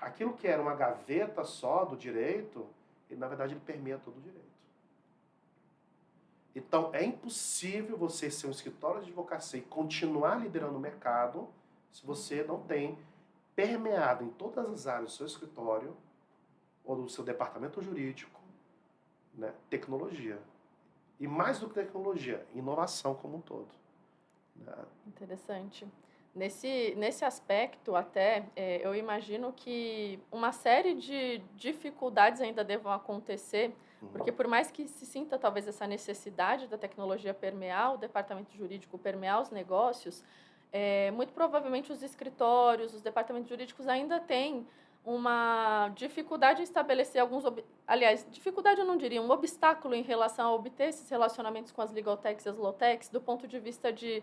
aquilo 0.00 0.35
que 0.35 0.46
era 0.46 0.62
uma 0.62 0.76
gaveta 0.76 1.42
só 1.42 1.85
do 1.85 1.96
direito, 1.96 2.64
ele, 3.11 3.18
na 3.18 3.26
verdade, 3.26 3.54
ele 3.54 3.62
permeia 3.66 3.98
todo 3.98 4.16
o 4.16 4.20
direito. 4.20 4.44
Então, 6.54 6.90
é 6.92 7.02
impossível 7.04 7.96
você 7.96 8.30
ser 8.30 8.46
um 8.46 8.52
escritório 8.52 9.00
de 9.00 9.09
advocacia 9.09 9.59
e 9.59 9.62
continuar 9.62 10.37
liderando 10.37 10.76
o 10.76 10.80
mercado 10.80 11.48
se 11.90 12.07
você 12.07 12.44
não 12.44 12.61
tem 12.61 12.96
permeado 13.57 14.22
em 14.22 14.30
todas 14.30 14.70
as 14.70 14.87
áreas 14.87 15.11
do 15.11 15.16
seu 15.16 15.26
escritório 15.26 15.96
ou 16.84 16.96
do 16.96 17.08
seu 17.08 17.24
departamento 17.24 17.80
jurídico, 17.80 18.40
né, 19.34 19.52
tecnologia. 19.70 20.38
E 21.18 21.26
mais 21.26 21.58
do 21.58 21.68
que 21.68 21.74
tecnologia, 21.74 22.44
inovação 22.54 23.14
como 23.14 23.36
um 23.36 23.40
todo. 23.40 23.68
Né? 24.56 24.74
Interessante. 25.06 25.86
Nesse, 26.34 26.94
nesse 26.96 27.24
aspecto, 27.24 27.94
até, 27.94 28.44
é, 28.56 28.84
eu 28.84 28.94
imagino 28.94 29.52
que 29.52 30.18
uma 30.32 30.50
série 30.50 30.94
de 30.94 31.38
dificuldades 31.54 32.40
ainda 32.40 32.64
devam 32.64 32.92
acontecer, 32.92 33.72
uhum. 34.02 34.08
porque 34.08 34.32
por 34.32 34.48
mais 34.48 34.68
que 34.68 34.88
se 34.88 35.06
sinta 35.06 35.38
talvez 35.38 35.68
essa 35.68 35.86
necessidade 35.86 36.66
da 36.66 36.76
tecnologia 36.76 37.32
permear 37.32 37.94
o 37.94 37.96
departamento 37.96 38.52
jurídico, 38.56 38.98
permear 38.98 39.40
os 39.40 39.50
negócios, 39.50 40.24
é, 40.72 41.12
muito 41.12 41.32
provavelmente 41.32 41.92
os 41.92 42.02
escritórios, 42.02 42.92
os 42.94 43.00
departamentos 43.00 43.48
jurídicos 43.48 43.86
ainda 43.86 44.18
têm 44.18 44.66
uma 45.04 45.90
dificuldade 45.94 46.60
em 46.60 46.64
estabelecer 46.64 47.20
alguns. 47.20 47.44
Aliás, 47.86 48.26
dificuldade 48.30 48.80
eu 48.80 48.86
não 48.86 48.96
diria, 48.96 49.20
um 49.20 49.30
obstáculo 49.30 49.94
em 49.94 50.02
relação 50.02 50.48
a 50.48 50.54
obter 50.54 50.88
esses 50.88 51.08
relacionamentos 51.10 51.70
com 51.70 51.82
as 51.82 51.92
legal 51.92 52.16
techs 52.16 52.46
e 52.46 52.48
as 52.48 52.56
low 52.56 52.72
techs, 52.72 53.08
do 53.10 53.20
ponto 53.20 53.46
de 53.46 53.58
vista 53.58 53.92
de 53.92 54.22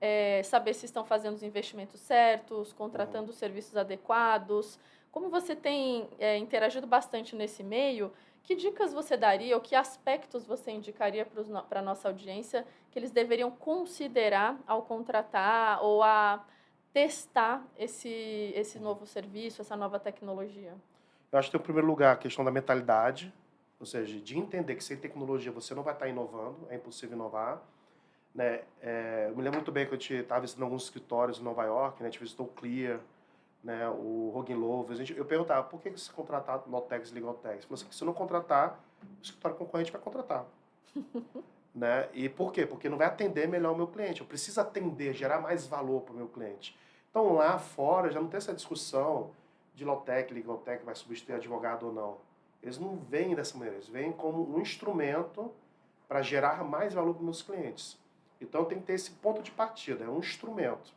é, 0.00 0.42
saber 0.42 0.74
se 0.74 0.86
estão 0.86 1.04
fazendo 1.04 1.34
os 1.34 1.42
investimentos 1.42 2.00
certos, 2.00 2.72
contratando 2.72 3.30
os 3.30 3.36
serviços 3.36 3.76
adequados. 3.76 4.78
Como 5.10 5.28
você 5.28 5.54
tem 5.54 6.08
é, 6.18 6.38
interagido 6.38 6.86
bastante 6.86 7.36
nesse 7.36 7.62
meio, 7.62 8.10
que 8.42 8.56
dicas 8.56 8.92
você 8.92 9.16
daria 9.16 9.54
ou 9.54 9.60
que 9.60 9.74
aspectos 9.74 10.46
você 10.46 10.70
indicaria 10.70 11.26
para 11.68 11.80
a 11.80 11.82
nossa 11.82 12.08
audiência 12.08 12.66
que 12.90 12.98
eles 12.98 13.10
deveriam 13.10 13.50
considerar 13.50 14.58
ao 14.66 14.82
contratar 14.82 15.84
ou 15.84 16.02
a 16.02 16.44
testar 16.92 17.66
esse, 17.78 18.52
esse 18.54 18.78
novo 18.78 19.06
serviço, 19.06 19.62
essa 19.62 19.76
nova 19.76 19.98
tecnologia? 19.98 20.74
Eu 21.30 21.38
acho 21.38 21.50
que, 21.50 21.56
em 21.56 21.60
primeiro 21.60 21.86
lugar, 21.86 22.12
a 22.12 22.16
questão 22.16 22.44
da 22.44 22.50
mentalidade, 22.50 23.32
ou 23.80 23.86
seja, 23.86 24.20
de 24.20 24.38
entender 24.38 24.74
que 24.74 24.84
sem 24.84 24.96
tecnologia 24.96 25.50
você 25.50 25.74
não 25.74 25.82
vai 25.82 25.94
estar 25.94 26.06
inovando, 26.06 26.66
é 26.68 26.76
impossível 26.76 27.16
inovar. 27.16 27.62
Né? 28.34 28.62
É, 28.80 29.26
eu 29.30 29.36
me 29.36 29.42
lembro 29.42 29.58
muito 29.58 29.72
bem 29.72 29.86
que 29.86 29.94
eu 29.94 30.20
estava 30.20 30.42
visitando 30.42 30.64
alguns 30.64 30.84
escritórios 30.84 31.38
em 31.38 31.42
Nova 31.42 31.64
York, 31.64 32.02
né? 32.02 32.08
a 32.08 32.10
gente 32.10 32.20
visitou 32.20 32.46
o 32.46 32.48
Clear, 32.50 33.00
né? 33.64 33.88
o 33.88 34.32
Hogan 34.34 34.56
Lowe. 34.56 34.94
gente, 34.94 35.16
eu 35.16 35.24
perguntava, 35.24 35.62
por 35.64 35.80
que 35.80 35.90
você 35.90 36.12
contratar 36.12 36.62
Notex 36.66 37.10
e 37.10 37.14
Legaltex? 37.14 37.64
Falou 37.64 37.74
assim, 37.74 37.90
se 37.90 38.04
não 38.04 38.12
contratar, 38.12 38.78
o 39.02 39.22
escritório 39.22 39.56
concorrente 39.56 39.90
vai 39.90 40.00
contratar. 40.00 40.44
Né? 41.74 42.08
E 42.12 42.28
por 42.28 42.52
quê? 42.52 42.66
Porque 42.66 42.88
não 42.88 42.98
vai 42.98 43.06
atender 43.06 43.48
melhor 43.48 43.72
o 43.72 43.76
meu 43.76 43.86
cliente. 43.86 44.20
Eu 44.20 44.26
preciso 44.26 44.60
atender, 44.60 45.14
gerar 45.14 45.40
mais 45.40 45.66
valor 45.66 46.02
para 46.02 46.12
o 46.12 46.16
meu 46.16 46.28
cliente. 46.28 46.78
Então 47.10 47.32
lá 47.32 47.58
fora 47.58 48.10
já 48.10 48.20
não 48.20 48.28
tem 48.28 48.38
essa 48.38 48.54
discussão 48.54 49.30
de 49.74 49.84
Lotec, 49.84 50.32
Legaltech 50.32 50.84
vai 50.84 50.94
substituir 50.94 51.34
advogado 51.34 51.86
ou 51.86 51.92
não. 51.92 52.18
Eles 52.62 52.78
não 52.78 52.96
vêm 52.96 53.34
dessa 53.34 53.56
maneira, 53.56 53.76
eles 53.76 53.88
vêm 53.88 54.12
como 54.12 54.54
um 54.54 54.60
instrumento 54.60 55.50
para 56.06 56.22
gerar 56.22 56.62
mais 56.62 56.92
valor 56.94 57.14
para 57.14 57.24
meus 57.24 57.42
clientes. 57.42 57.98
Então 58.40 58.64
tem 58.64 58.78
que 58.78 58.84
ter 58.84 58.94
esse 58.94 59.12
ponto 59.12 59.42
de 59.42 59.50
partida, 59.50 60.04
é 60.04 60.08
um 60.08 60.18
instrumento. 60.18 60.92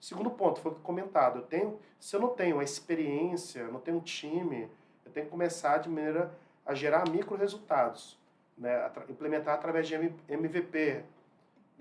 Segundo 0.00 0.30
ponto, 0.30 0.60
foi 0.60 0.74
comentado, 0.82 1.40
eu 1.40 1.42
tenho, 1.42 1.78
se 1.98 2.14
eu 2.14 2.20
não 2.20 2.28
tenho 2.28 2.56
uma 2.56 2.64
experiência, 2.64 3.68
não 3.68 3.80
tenho 3.80 3.98
um 3.98 4.00
time, 4.00 4.68
eu 5.04 5.12
tenho 5.12 5.26
que 5.26 5.30
começar 5.30 5.78
de 5.78 5.88
maneira 5.88 6.32
a 6.64 6.74
gerar 6.74 7.08
micro 7.08 7.36
resultados 7.36 8.18
né, 8.56 8.90
implementar 9.08 9.54
através 9.54 9.86
de 9.86 9.94
MVP, 10.28 11.04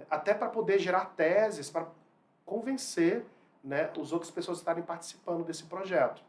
até 0.10 0.34
para 0.34 0.49
poder 0.49 0.79
gerar 0.79 1.05
teses, 1.05 1.69
para 1.69 1.88
convencer 2.45 3.25
né, 3.63 3.91
os 3.97 4.12
outras 4.12 4.31
pessoas 4.31 4.57
a 4.57 4.62
estarem 4.62 4.84
participando 4.84 5.43
desse 5.43 5.63
projeto. 5.65 6.21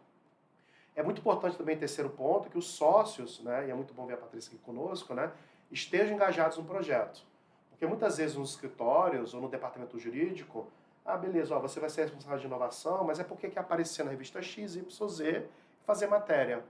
É 0.95 1.03
muito 1.03 1.21
importante 1.21 1.57
também, 1.57 1.77
terceiro 1.77 2.11
ponto, 2.11 2.51
que 2.51 2.59
os 2.59 2.67
sócios, 2.67 3.41
né, 3.41 3.67
e 3.67 3.71
é 3.71 3.75
muito 3.75 3.95
bom 3.95 4.07
ver 4.07 4.15
a 4.15 4.19
Patrícia 4.19 4.53
aqui 4.53 4.63
conosco, 4.63 5.15
né, 5.15 5.33
estejam 5.71 6.15
engajados 6.15 6.59
no 6.59 6.65
projeto. 6.65 7.23
Porque 7.71 7.87
muitas 7.87 8.19
vezes 8.19 8.37
nos 8.37 8.51
escritórios 8.51 9.33
ou 9.33 9.41
no 9.41 9.49
departamento 9.49 9.99
jurídico, 9.99 10.67
ah, 11.05 11.17
beleza, 11.17 11.57
ó, 11.57 11.59
você 11.59 11.81
vai 11.81 11.91
ser 11.91 12.03
responsável 12.03 12.39
de 12.39 12.47
inovação, 12.47 13.03
mas 13.05 13.19
é 13.19 13.25
porque 13.25 13.49
quer 13.49 13.61
aparecer 13.61 14.05
na 14.05 14.11
revista 14.11 14.41
X, 14.41 14.77
Y, 14.77 15.09
Z 15.09 15.49
fazer 15.85 16.07
matéria 16.07 16.63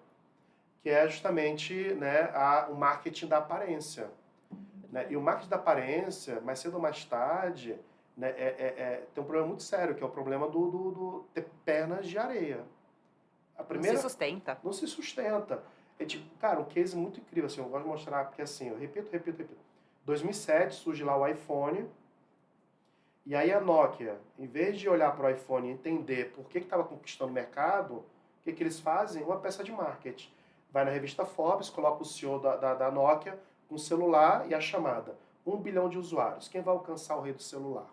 que 0.82 0.90
é 0.90 1.08
justamente 1.08 1.94
né, 1.94 2.30
a, 2.34 2.66
o 2.68 2.74
marketing 2.74 3.28
da 3.28 3.38
aparência. 3.38 4.10
Né? 4.90 5.06
E 5.08 5.16
o 5.16 5.20
marketing 5.20 5.48
da 5.48 5.56
aparência, 5.56 6.40
mais 6.40 6.58
cedo 6.58 6.74
ou 6.74 6.80
mais 6.80 7.04
tarde, 7.04 7.78
né, 8.16 8.30
é, 8.30 8.44
é, 8.44 8.74
é, 8.76 9.06
tem 9.14 9.22
um 9.22 9.26
problema 9.26 9.46
muito 9.46 9.62
sério, 9.62 9.94
que 9.94 10.02
é 10.02 10.06
o 10.06 10.10
problema 10.10 10.48
do, 10.48 10.70
do, 10.70 10.90
do 10.90 11.24
ter 11.32 11.46
pernas 11.64 12.06
de 12.06 12.18
areia. 12.18 12.64
A 13.56 13.62
primeira, 13.62 13.94
não 13.94 14.02
se 14.02 14.08
sustenta. 14.08 14.58
Não 14.62 14.72
se 14.72 14.86
sustenta. 14.88 15.62
É 15.98 16.04
tipo, 16.04 16.28
cara, 16.38 16.58
um 16.58 16.64
case 16.64 16.96
muito 16.96 17.20
incrível, 17.20 17.46
assim, 17.46 17.60
eu 17.60 17.68
gosto 17.68 17.84
de 17.84 17.88
mostrar, 17.88 18.24
porque 18.24 18.42
assim, 18.42 18.68
eu 18.68 18.76
repito, 18.76 19.08
repito, 19.12 19.38
repito. 19.38 19.60
2007 20.04 20.74
surge 20.74 21.04
lá 21.04 21.16
o 21.16 21.24
iPhone, 21.24 21.88
e 23.24 23.36
aí 23.36 23.52
a 23.52 23.60
Nokia, 23.60 24.18
em 24.36 24.48
vez 24.48 24.76
de 24.76 24.88
olhar 24.88 25.14
para 25.14 25.28
o 25.28 25.30
iPhone 25.30 25.68
e 25.68 25.70
entender 25.70 26.32
por 26.32 26.48
que 26.48 26.58
estava 26.58 26.82
conquistando 26.82 27.30
o 27.30 27.34
mercado, 27.34 27.98
o 27.98 28.04
que, 28.42 28.52
que 28.52 28.64
eles 28.64 28.80
fazem? 28.80 29.22
Uma 29.22 29.38
peça 29.38 29.62
de 29.62 29.70
marketing 29.70 30.28
vai 30.72 30.84
na 30.84 30.90
revista 30.90 31.24
Forbes, 31.24 31.68
coloca 31.68 32.02
o 32.02 32.04
CEO 32.04 32.40
da, 32.40 32.56
da, 32.56 32.74
da 32.74 32.90
Nokia 32.90 33.38
com 33.68 33.74
um 33.74 33.78
celular 33.78 34.48
e 34.48 34.54
a 34.54 34.60
chamada. 34.60 35.16
Um 35.44 35.56
bilhão 35.56 35.88
de 35.88 35.98
usuários. 35.98 36.48
Quem 36.48 36.62
vai 36.62 36.72
alcançar 36.72 37.16
o 37.16 37.20
rei 37.20 37.32
do 37.32 37.42
celular? 37.42 37.86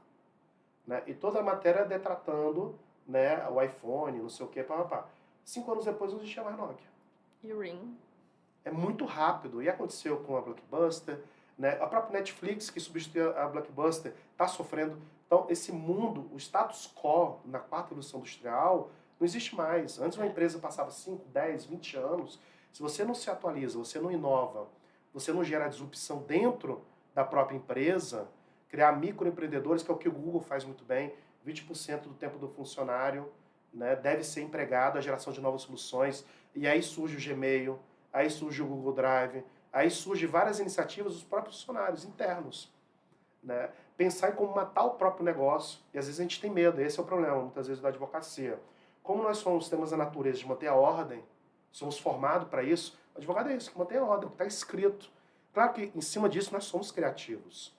Né? 0.87 1.03
E 1.05 1.13
toda 1.13 1.39
a 1.39 1.43
matéria 1.43 1.83
detratando 1.83 2.77
né, 3.05 3.47
o 3.49 3.61
iPhone, 3.61 4.19
não 4.19 4.29
sei 4.29 4.45
o 4.45 4.49
que, 4.49 4.63
papapá. 4.63 5.05
Cinco 5.43 5.71
anos 5.71 5.85
depois 5.85 6.11
não 6.11 6.19
existia 6.19 6.43
mais 6.43 6.55
Nokia. 6.55 6.87
E 7.43 7.51
o 7.51 7.59
Ring? 7.59 7.97
É 8.63 8.71
muito 8.71 9.03
rápido. 9.03 9.61
E 9.61 9.69
aconteceu 9.69 10.17
com 10.23 10.37
a 10.37 10.41
Blockbuster. 10.41 11.19
Né? 11.57 11.71
A 11.81 11.87
própria 11.87 12.19
Netflix, 12.19 12.69
que 12.69 12.79
substituiu 12.79 13.37
a 13.37 13.47
Blockbuster, 13.47 14.13
está 14.31 14.47
sofrendo. 14.47 14.97
Então, 15.25 15.45
esse 15.49 15.71
mundo, 15.71 16.29
o 16.33 16.37
status 16.37 16.91
quo 16.95 17.39
na 17.45 17.59
quarta 17.59 17.89
evolução 17.89 18.19
industrial, 18.19 18.91
não 19.19 19.25
existe 19.25 19.55
mais. 19.55 19.99
Antes 19.99 20.17
uma 20.17 20.27
empresa 20.27 20.59
passava 20.59 20.91
5, 20.91 21.25
10, 21.29 21.65
20 21.65 21.97
anos 21.97 22.39
se 22.79 22.81
você 22.83 23.03
não 23.03 23.13
se 23.13 23.29
atualiza, 23.29 23.77
você 23.77 23.99
não 23.99 24.09
inova, 24.09 24.65
você 25.13 25.33
não 25.33 25.43
gera 25.43 25.67
disrupção 25.67 26.19
dentro 26.19 26.81
da 27.13 27.25
própria 27.25 27.57
empresa, 27.57 28.25
criar 28.69 28.93
microempreendedores, 28.93 29.83
que 29.83 29.91
é 29.91 29.93
o 29.93 29.97
que 29.97 30.07
o 30.07 30.11
Google 30.13 30.39
faz 30.39 30.63
muito 30.63 30.85
bem, 30.85 31.13
20% 31.45 32.03
do 32.03 32.13
tempo 32.13 32.39
do 32.39 32.47
funcionário 32.47 33.29
né, 33.73 33.97
deve 33.97 34.23
ser 34.23 34.43
empregado 34.43 34.97
à 34.97 35.01
geração 35.01 35.33
de 35.33 35.41
novas 35.41 35.63
soluções, 35.63 36.25
e 36.55 36.65
aí 36.65 36.81
surge 36.81 37.17
o 37.17 37.35
Gmail, 37.35 37.77
aí 38.13 38.29
surge 38.29 38.61
o 38.61 38.65
Google 38.65 38.93
Drive, 38.93 39.43
aí 39.73 39.91
surge 39.91 40.25
várias 40.25 40.61
iniciativas 40.61 41.15
dos 41.15 41.23
próprios 41.23 41.59
funcionários 41.59 42.05
internos. 42.05 42.71
Né? 43.43 43.69
pensar 43.97 44.29
em 44.29 44.35
como 44.35 44.55
matar 44.55 44.85
o 44.85 44.91
próprio 44.91 45.25
negócio. 45.25 45.81
E 45.93 45.97
às 45.97 46.05
vezes 46.05 46.21
a 46.21 46.23
gente 46.23 46.39
tem 46.39 46.49
medo, 46.49 46.79
esse 46.79 46.97
é 46.97 47.03
o 47.03 47.05
problema, 47.05 47.41
muitas 47.41 47.67
vezes, 47.67 47.83
da 47.83 47.89
advocacia. 47.89 48.57
Como 49.03 49.21
nós 49.21 49.39
somos, 49.39 49.67
temos 49.67 49.91
a 49.91 49.97
natureza 49.97 50.37
de 50.37 50.47
manter 50.47 50.67
a 50.67 50.75
ordem, 50.75 51.21
somos 51.71 51.97
formados 51.99 52.47
para 52.47 52.63
isso, 52.63 52.97
o 53.15 53.17
advogado 53.17 53.49
é 53.49 53.55
isso, 53.55 53.71
que 53.71 53.77
mantém 53.77 53.97
a 53.97 54.03
ordem, 54.03 54.27
o 54.27 54.29
que 54.29 54.35
está 54.35 54.45
escrito. 54.45 55.09
Claro 55.53 55.73
que 55.73 55.91
em 55.95 56.01
cima 56.01 56.29
disso 56.29 56.53
nós 56.53 56.65
somos 56.65 56.91
criativos. 56.91 57.73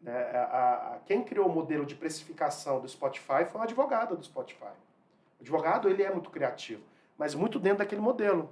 Né? 0.00 0.14
A, 0.36 0.94
a, 0.94 0.98
quem 1.06 1.24
criou 1.24 1.46
o 1.46 1.52
modelo 1.52 1.86
de 1.86 1.94
precificação 1.94 2.80
do 2.80 2.88
Spotify 2.88 3.44
foi 3.50 3.60
um 3.60 3.64
advogado 3.64 4.16
do 4.16 4.24
Spotify. 4.24 4.74
O 5.38 5.42
advogado 5.42 5.88
ele 5.88 6.02
é 6.02 6.10
muito 6.10 6.30
criativo, 6.30 6.82
mas 7.16 7.34
muito 7.34 7.58
dentro 7.58 7.78
daquele 7.78 8.00
modelo. 8.00 8.50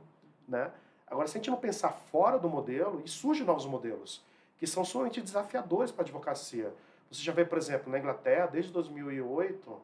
Né? 0.49 0.71
Agora, 1.07 1.29
se 1.29 1.37
a 1.37 1.39
gente 1.39 1.51
não 1.51 1.59
pensar 1.59 1.91
fora 1.91 2.39
do 2.39 2.49
modelo, 2.49 3.03
e 3.05 3.09
surgem 3.09 3.45
novos 3.45 3.67
modelos, 3.67 4.23
que 4.59 4.67
são 4.67 4.85
somente 4.85 5.21
desafiadores 5.21 5.91
para 5.91 6.03
a 6.03 6.05
advocacia. 6.05 6.73
Você 7.11 7.23
já 7.23 7.33
vê, 7.33 7.45
por 7.45 7.59
exemplo, 7.59 7.91
na 7.91 7.99
Inglaterra, 7.99 8.47
desde 8.47 8.73
2008, 8.73 9.81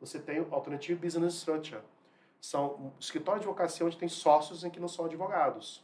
você 0.00 0.18
tem 0.18 0.40
o 0.40 0.48
Alternative 0.50 0.98
Business 1.00 1.34
Structure. 1.34 1.80
São 2.44 2.92
escritórios 3.00 3.42
de 3.42 3.48
advocacia 3.48 3.86
onde 3.86 3.96
tem 3.96 4.06
sócios 4.06 4.64
em 4.64 4.70
que 4.70 4.78
não 4.78 4.86
são 4.86 5.06
advogados. 5.06 5.82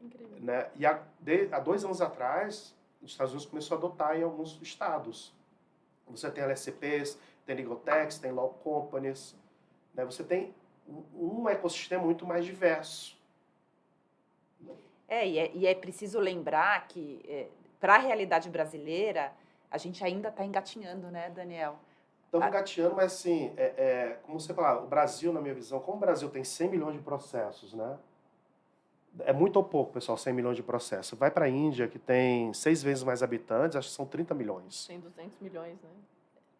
Incrível. 0.00 0.38
Né? 0.40 0.70
E 0.76 0.86
há, 0.86 1.02
de, 1.18 1.48
há 1.52 1.58
dois 1.58 1.84
anos 1.84 2.00
atrás, 2.00 2.72
os 3.02 3.10
Estados 3.10 3.32
Unidos 3.32 3.50
começou 3.50 3.74
a 3.74 3.78
adotar 3.78 4.16
em 4.16 4.22
alguns 4.22 4.56
estados. 4.62 5.34
Você 6.06 6.30
tem 6.30 6.44
LSCPs, 6.44 7.18
tem 7.44 7.56
legal 7.56 7.74
techs, 7.74 8.18
tem 8.20 8.30
law 8.30 8.50
companies. 8.62 9.34
Né? 9.94 10.04
Você 10.04 10.22
tem 10.22 10.54
um, 10.88 11.40
um 11.42 11.48
ecossistema 11.48 12.04
muito 12.04 12.24
mais 12.24 12.44
diverso. 12.44 13.18
É, 15.08 15.26
e 15.26 15.38
é, 15.40 15.50
e 15.56 15.66
é 15.66 15.74
preciso 15.74 16.20
lembrar 16.20 16.86
que, 16.86 17.20
é, 17.26 17.48
para 17.80 17.96
a 17.96 17.98
realidade 17.98 18.48
brasileira, 18.48 19.32
a 19.68 19.76
gente 19.76 20.04
ainda 20.04 20.28
está 20.28 20.44
engatinhando, 20.44 21.10
né, 21.10 21.30
Daniel? 21.30 21.80
Estamos 22.34 22.48
engatinhando, 22.48 22.96
mas 22.96 23.12
assim, 23.12 23.52
é, 23.56 23.64
é, 23.76 24.18
como 24.24 24.40
você 24.40 24.52
fala, 24.52 24.82
o 24.82 24.86
Brasil, 24.86 25.32
na 25.32 25.40
minha 25.40 25.54
visão, 25.54 25.78
como 25.78 25.96
o 25.96 26.00
Brasil 26.00 26.28
tem 26.28 26.42
100 26.42 26.68
milhões 26.68 26.94
de 26.94 27.00
processos, 27.00 27.74
né? 27.74 27.96
É 29.20 29.32
muito 29.32 29.56
ou 29.56 29.62
pouco, 29.62 29.92
pessoal, 29.92 30.18
100 30.18 30.32
milhões 30.32 30.56
de 30.56 30.62
processos. 30.62 31.16
Vai 31.16 31.30
para 31.30 31.44
a 31.44 31.48
Índia, 31.48 31.86
que 31.86 31.98
tem 31.98 32.52
seis 32.52 32.82
vezes 32.82 33.04
mais 33.04 33.22
habitantes, 33.22 33.76
acho 33.76 33.88
que 33.88 33.94
são 33.94 34.04
30 34.04 34.34
milhões. 34.34 34.86
Tem 34.88 34.98
200 34.98 35.38
milhões, 35.40 35.74
né? 35.80 35.90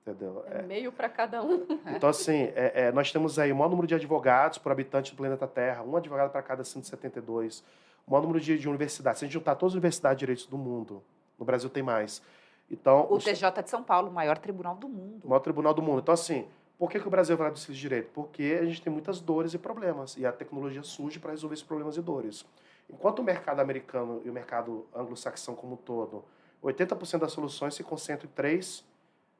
Entendeu? 0.02 0.44
É, 0.48 0.62
meio 0.62 0.92
para 0.92 1.08
cada 1.08 1.42
um. 1.42 1.66
Então, 1.96 2.08
assim, 2.08 2.52
é, 2.54 2.72
é, 2.74 2.92
nós 2.92 3.10
temos 3.10 3.38
aí 3.38 3.50
o 3.50 3.56
maior 3.56 3.70
número 3.70 3.88
de 3.88 3.94
advogados 3.96 4.58
por 4.58 4.70
habitante 4.70 5.10
do 5.12 5.16
planeta 5.16 5.46
Terra, 5.48 5.82
um 5.82 5.96
advogado 5.96 6.30
para 6.30 6.42
cada 6.42 6.62
172 6.62 7.64
o 8.06 8.10
maior 8.10 8.22
número 8.22 8.40
de, 8.40 8.58
de 8.58 8.68
universidades. 8.68 9.18
Se 9.18 9.24
a 9.24 9.26
gente 9.26 9.34
juntar 9.34 9.54
todas 9.54 9.72
as 9.72 9.74
universidades 9.76 10.16
de 10.16 10.20
direitos 10.20 10.46
do 10.46 10.58
mundo, 10.58 11.02
no 11.38 11.44
Brasil 11.44 11.70
tem 11.70 11.82
mais. 11.82 12.22
Então, 12.70 13.06
o 13.10 13.18
TJ 13.18 13.62
de 13.62 13.70
São 13.70 13.82
Paulo, 13.82 14.08
o 14.08 14.12
maior 14.12 14.38
tribunal 14.38 14.74
do 14.74 14.88
mundo. 14.88 15.20
O 15.24 15.28
maior 15.28 15.40
tribunal 15.40 15.74
do 15.74 15.82
mundo. 15.82 16.00
Então, 16.00 16.14
assim, 16.14 16.46
por 16.78 16.90
que, 16.90 16.98
que 16.98 17.06
o 17.06 17.10
Brasil 17.10 17.36
vai 17.36 17.50
do 17.50 17.58
direito? 17.58 18.10
Porque 18.12 18.58
a 18.60 18.64
gente 18.64 18.82
tem 18.82 18.92
muitas 18.92 19.20
dores 19.20 19.54
e 19.54 19.58
problemas. 19.58 20.16
E 20.16 20.26
a 20.26 20.32
tecnologia 20.32 20.82
surge 20.82 21.18
para 21.18 21.30
resolver 21.30 21.54
esses 21.54 21.66
problemas 21.66 21.96
e 21.96 22.02
dores. 22.02 22.44
Enquanto 22.88 23.20
o 23.20 23.22
mercado 23.22 23.60
americano 23.60 24.20
e 24.24 24.30
o 24.30 24.32
mercado 24.32 24.86
anglo-saxão 24.94 25.54
como 25.54 25.74
um 25.74 25.76
todo, 25.76 26.24
80% 26.62 27.18
das 27.18 27.32
soluções 27.32 27.74
se 27.74 27.82
concentram 27.84 28.28
em 28.28 28.32
três, 28.34 28.84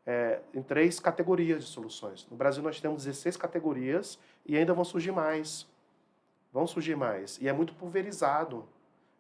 é, 0.07 0.41
em 0.53 0.63
três 0.63 1.01
categorias 1.01 1.65
de 1.65 1.71
soluções. 1.71 2.27
No 2.31 2.37
Brasil, 2.37 2.63
nós 2.63 2.81
temos 2.81 3.05
16 3.05 3.37
categorias 3.37 4.19
e 4.47 4.57
ainda 4.57 4.73
vão 4.73 4.85
surgir 4.85 5.13
mais 5.13 5.67
vão 6.55 6.69
surgir 6.69 6.95
mais. 6.95 7.37
E 7.43 7.49
é 7.49 7.53
muito 7.53 7.75
pulverizado. 7.75 8.65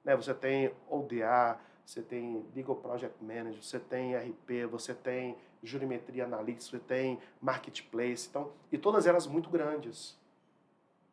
Né? 0.05 0.15
Você 0.15 0.33
tem 0.33 0.73
ODA, 0.89 1.59
você 1.85 2.03
tem 2.03 2.45
Legal 2.55 2.77
Project 2.77 3.23
Manager, 3.23 3.63
você 3.63 3.79
tem 3.79 4.17
RP, 4.17 4.67
você 4.71 4.95
tem 4.95 5.37
Jurimetria 5.63 6.25
Analytics, 6.25 6.69
você 6.69 6.79
tem 6.79 7.19
Marketplace, 7.41 8.29
então, 8.29 8.51
e 8.73 8.79
todas 8.79 9.07
elas 9.07 9.27
muito 9.27 9.51
grandes. 9.51 10.17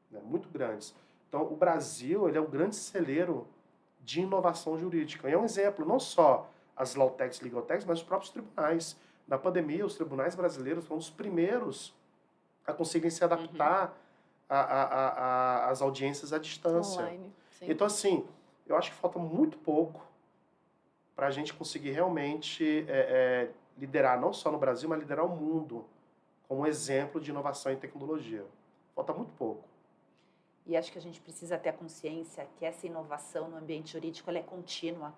Né? 0.10 0.22
Muito 0.24 0.50
grandes. 0.50 0.96
Então, 1.28 1.44
o 1.44 1.56
Brasil 1.56 2.28
ele 2.28 2.38
é 2.38 2.42
um 2.42 2.50
grande 2.50 2.76
celeiro 2.76 3.48
de 4.02 4.22
inovação 4.22 4.78
jurídica. 4.78 5.30
E 5.30 5.34
é 5.34 5.38
um 5.38 5.46
exemplo, 5.46 5.86
não 5.86 6.00
só 6.00 6.50
as 6.76 6.96
Lawtechs 6.96 7.40
e 7.40 7.44
Legaltechs, 7.44 7.86
mas 7.86 8.00
os 8.00 8.04
próprios 8.04 8.32
tribunais. 8.32 8.98
Na 9.28 9.38
pandemia, 9.38 9.86
os 9.86 9.96
tribunais 9.96 10.36
brasileiros 10.36 10.86
foram 10.86 11.00
os 11.00 11.10
primeiros 11.10 11.94
a 12.66 12.74
conseguirem 12.74 13.12
se 13.12 13.24
adaptar 13.24 13.90
uhum 13.90 14.12
a, 14.52 15.70
as 15.70 15.82
audiências 15.82 16.34
à 16.34 16.38
distância. 16.38 17.02
Online, 17.02 17.34
então, 17.62 17.88
assim, 17.88 18.28
eu 18.68 18.76
acho 18.76 18.92
que 18.92 18.98
falta 18.98 19.18
muito 19.18 19.58
pouco 19.58 20.06
para 21.22 21.28
a 21.28 21.32
gente 21.32 21.54
conseguir 21.54 21.92
realmente 21.92 22.84
é, 22.88 23.48
é, 23.48 23.52
liderar, 23.78 24.20
não 24.20 24.34
só 24.34 24.52
no 24.52 24.58
Brasil, 24.58 24.90
mas 24.90 24.98
liderar 24.98 25.24
o 25.24 25.30
mundo 25.30 25.86
como 26.48 26.66
exemplo 26.66 27.22
de 27.22 27.30
inovação 27.30 27.72
em 27.72 27.76
tecnologia. 27.76 28.44
Falta 28.96 29.14
muito 29.14 29.32
pouco. 29.34 29.64
E 30.66 30.76
acho 30.76 30.92
que 30.92 30.98
a 30.98 31.02
gente 31.02 31.22
precisa 31.22 31.60
ter 31.60 31.70
a 31.70 31.74
consciência 31.74 32.48
que 32.58 32.66
essa 32.66 32.88
inovação 32.88 33.48
no 33.48 33.58
ambiente 33.58 33.92
jurídico 33.92 34.32
é 34.32 34.42
contínua. 34.42 35.14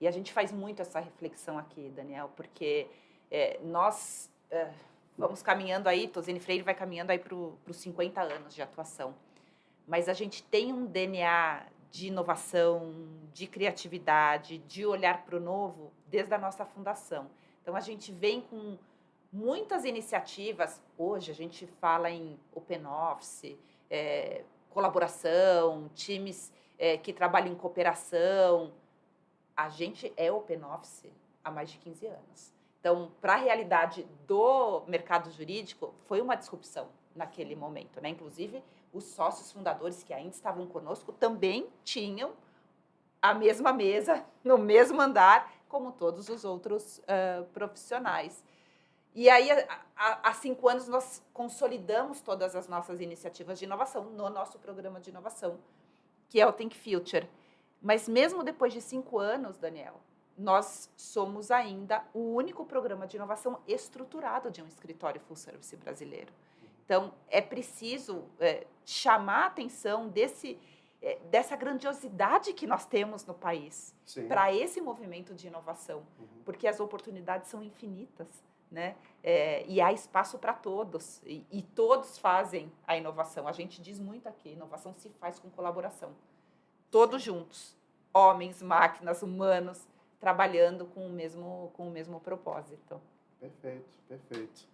E 0.00 0.08
a 0.08 0.10
gente 0.10 0.32
faz 0.32 0.50
muito 0.50 0.82
essa 0.82 0.98
reflexão 0.98 1.56
aqui, 1.56 1.88
Daniel, 1.94 2.32
porque 2.34 2.88
é, 3.30 3.60
nós 3.62 4.28
é, 4.50 4.72
vamos 5.16 5.40
caminhando 5.40 5.88
aí, 5.88 6.08
Tosine 6.08 6.40
Freire 6.40 6.64
vai 6.64 6.74
caminhando 6.74 7.12
aí 7.12 7.18
para 7.20 7.32
os 7.32 7.76
50 7.76 8.20
anos 8.20 8.52
de 8.52 8.60
atuação. 8.60 9.14
Mas 9.86 10.08
a 10.08 10.14
gente 10.14 10.42
tem 10.42 10.72
um 10.72 10.84
DNA 10.84 11.64
de 11.94 12.08
inovação, 12.08 12.92
de 13.32 13.46
criatividade, 13.46 14.58
de 14.58 14.84
olhar 14.84 15.24
para 15.24 15.36
o 15.36 15.40
novo 15.40 15.92
desde 16.08 16.34
a 16.34 16.38
nossa 16.38 16.64
fundação. 16.66 17.30
Então 17.62 17.76
a 17.76 17.80
gente 17.80 18.10
vem 18.10 18.40
com 18.40 18.76
muitas 19.32 19.84
iniciativas. 19.84 20.82
Hoje 20.98 21.30
a 21.30 21.34
gente 21.34 21.68
fala 21.68 22.10
em 22.10 22.36
open 22.52 22.84
office, 22.84 23.56
é, 23.88 24.42
colaboração, 24.70 25.88
times 25.94 26.52
é, 26.76 26.98
que 26.98 27.12
trabalham 27.12 27.52
em 27.52 27.54
cooperação. 27.54 28.72
A 29.56 29.68
gente 29.68 30.12
é 30.16 30.32
open 30.32 30.64
office 30.64 31.06
há 31.44 31.50
mais 31.52 31.70
de 31.70 31.78
15 31.78 32.08
anos. 32.08 32.52
Então, 32.80 33.12
para 33.20 33.34
a 33.34 33.36
realidade 33.36 34.04
do 34.26 34.82
mercado 34.88 35.30
jurídico, 35.30 35.94
foi 36.06 36.20
uma 36.20 36.34
disrupção 36.34 36.88
naquele 37.14 37.54
momento. 37.54 38.00
Né? 38.00 38.08
Inclusive, 38.08 38.64
os 38.94 39.04
sócios 39.04 39.50
fundadores 39.52 40.02
que 40.02 40.14
ainda 40.14 40.34
estavam 40.34 40.66
conosco 40.66 41.12
também 41.12 41.68
tinham 41.82 42.32
a 43.20 43.34
mesma 43.34 43.72
mesa, 43.72 44.24
no 44.44 44.56
mesmo 44.56 45.00
andar, 45.00 45.52
como 45.68 45.92
todos 45.92 46.28
os 46.28 46.44
outros 46.44 46.98
uh, 46.98 47.44
profissionais. 47.52 48.44
E 49.14 49.28
aí, 49.28 49.48
há, 49.96 50.32
cinco 50.34 50.68
anos, 50.68 50.88
nós 50.88 51.22
consolidamos 51.32 52.20
todas 52.20 52.56
as 52.56 52.68
nossas 52.68 53.00
iniciativas 53.00 53.58
de 53.58 53.64
inovação 53.64 54.04
no 54.04 54.28
nosso 54.28 54.58
programa 54.58 55.00
de 55.00 55.10
inovação, 55.10 55.58
que 56.28 56.40
é 56.40 56.46
o 56.46 56.52
Think 56.52 56.76
Future. 56.76 57.28
Mas 57.80 58.08
mesmo 58.08 58.42
depois 58.42 58.72
de 58.72 58.80
cinco 58.80 59.18
anos, 59.18 59.56
Daniel, 59.56 60.00
nós 60.36 60.90
somos 60.96 61.50
ainda 61.52 62.04
o 62.12 62.34
único 62.34 62.64
programa 62.64 63.06
de 63.06 63.16
inovação 63.16 63.60
estruturado 63.68 64.50
de 64.50 64.60
um 64.60 64.66
escritório 64.66 65.20
full 65.20 65.36
service 65.36 65.76
brasileiro. 65.76 66.32
Então, 66.84 67.14
é 67.28 67.40
preciso 67.40 68.24
é, 68.38 68.66
chamar 68.84 69.44
a 69.44 69.46
atenção 69.46 70.08
desse, 70.08 70.58
é, 71.00 71.18
dessa 71.30 71.56
grandiosidade 71.56 72.52
que 72.52 72.66
nós 72.66 72.84
temos 72.84 73.24
no 73.24 73.34
país 73.34 73.94
para 74.28 74.52
esse 74.52 74.80
movimento 74.80 75.34
de 75.34 75.46
inovação, 75.46 76.06
uhum. 76.18 76.42
porque 76.44 76.66
as 76.66 76.80
oportunidades 76.80 77.50
são 77.50 77.62
infinitas. 77.62 78.28
Né? 78.70 78.96
É, 79.22 79.64
e 79.68 79.80
há 79.80 79.92
espaço 79.92 80.36
para 80.36 80.52
todos, 80.52 81.22
e, 81.24 81.46
e 81.48 81.62
todos 81.62 82.18
fazem 82.18 82.72
a 82.84 82.96
inovação. 82.96 83.46
A 83.46 83.52
gente 83.52 83.80
diz 83.80 84.00
muito 84.00 84.28
aqui: 84.28 84.48
inovação 84.48 84.92
se 84.96 85.08
faz 85.10 85.38
com 85.38 85.48
colaboração. 85.48 86.12
Todos 86.90 87.22
juntos, 87.22 87.76
homens, 88.12 88.60
máquinas, 88.60 89.22
humanos, 89.22 89.86
trabalhando 90.18 90.86
com 90.86 91.06
o 91.06 91.10
mesmo, 91.10 91.70
com 91.74 91.86
o 91.86 91.90
mesmo 91.90 92.18
propósito. 92.18 93.00
Perfeito, 93.38 93.98
perfeito. 94.08 94.73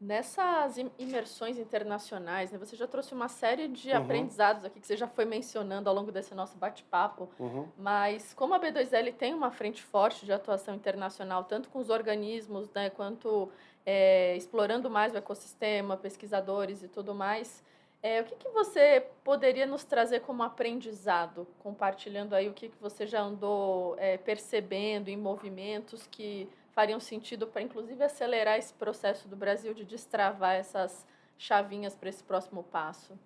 Nessas 0.00 0.76
imersões 0.96 1.58
internacionais, 1.58 2.52
né, 2.52 2.58
você 2.58 2.76
já 2.76 2.86
trouxe 2.86 3.12
uma 3.12 3.26
série 3.26 3.66
de 3.66 3.90
uhum. 3.90 3.96
aprendizados 3.96 4.64
aqui 4.64 4.78
que 4.78 4.86
você 4.86 4.96
já 4.96 5.08
foi 5.08 5.24
mencionando 5.24 5.88
ao 5.88 5.94
longo 5.94 6.12
desse 6.12 6.36
nosso 6.36 6.56
bate-papo, 6.56 7.28
uhum. 7.36 7.66
mas 7.76 8.32
como 8.32 8.54
a 8.54 8.60
B2L 8.60 9.12
tem 9.14 9.34
uma 9.34 9.50
frente 9.50 9.82
forte 9.82 10.24
de 10.24 10.32
atuação 10.32 10.72
internacional, 10.72 11.42
tanto 11.42 11.68
com 11.68 11.80
os 11.80 11.90
organismos, 11.90 12.70
né, 12.70 12.90
quanto 12.90 13.50
é, 13.84 14.36
explorando 14.36 14.88
mais 14.88 15.14
o 15.14 15.16
ecossistema, 15.16 15.96
pesquisadores 15.96 16.84
e 16.84 16.88
tudo 16.88 17.12
mais, 17.12 17.64
é, 18.00 18.20
o 18.20 18.24
que, 18.24 18.36
que 18.36 18.48
você 18.50 19.04
poderia 19.24 19.66
nos 19.66 19.82
trazer 19.82 20.20
como 20.20 20.44
aprendizado, 20.44 21.44
compartilhando 21.58 22.34
aí 22.34 22.48
o 22.48 22.52
que, 22.52 22.68
que 22.68 22.80
você 22.80 23.04
já 23.04 23.20
andou 23.20 23.96
é, 23.98 24.16
percebendo 24.16 25.08
em 25.08 25.16
movimentos 25.16 26.06
que 26.06 26.48
fariam 26.78 27.00
sentido 27.00 27.44
para, 27.44 27.60
inclusive, 27.60 28.04
acelerar 28.04 28.56
esse 28.56 28.72
processo 28.72 29.26
do 29.26 29.34
Brasil 29.34 29.74
de 29.74 29.84
destravar 29.84 30.54
essas 30.54 31.04
chavinhas 31.36 31.96
para 31.96 32.08
esse 32.08 32.22
próximo 32.22 32.62
passo? 32.62 33.18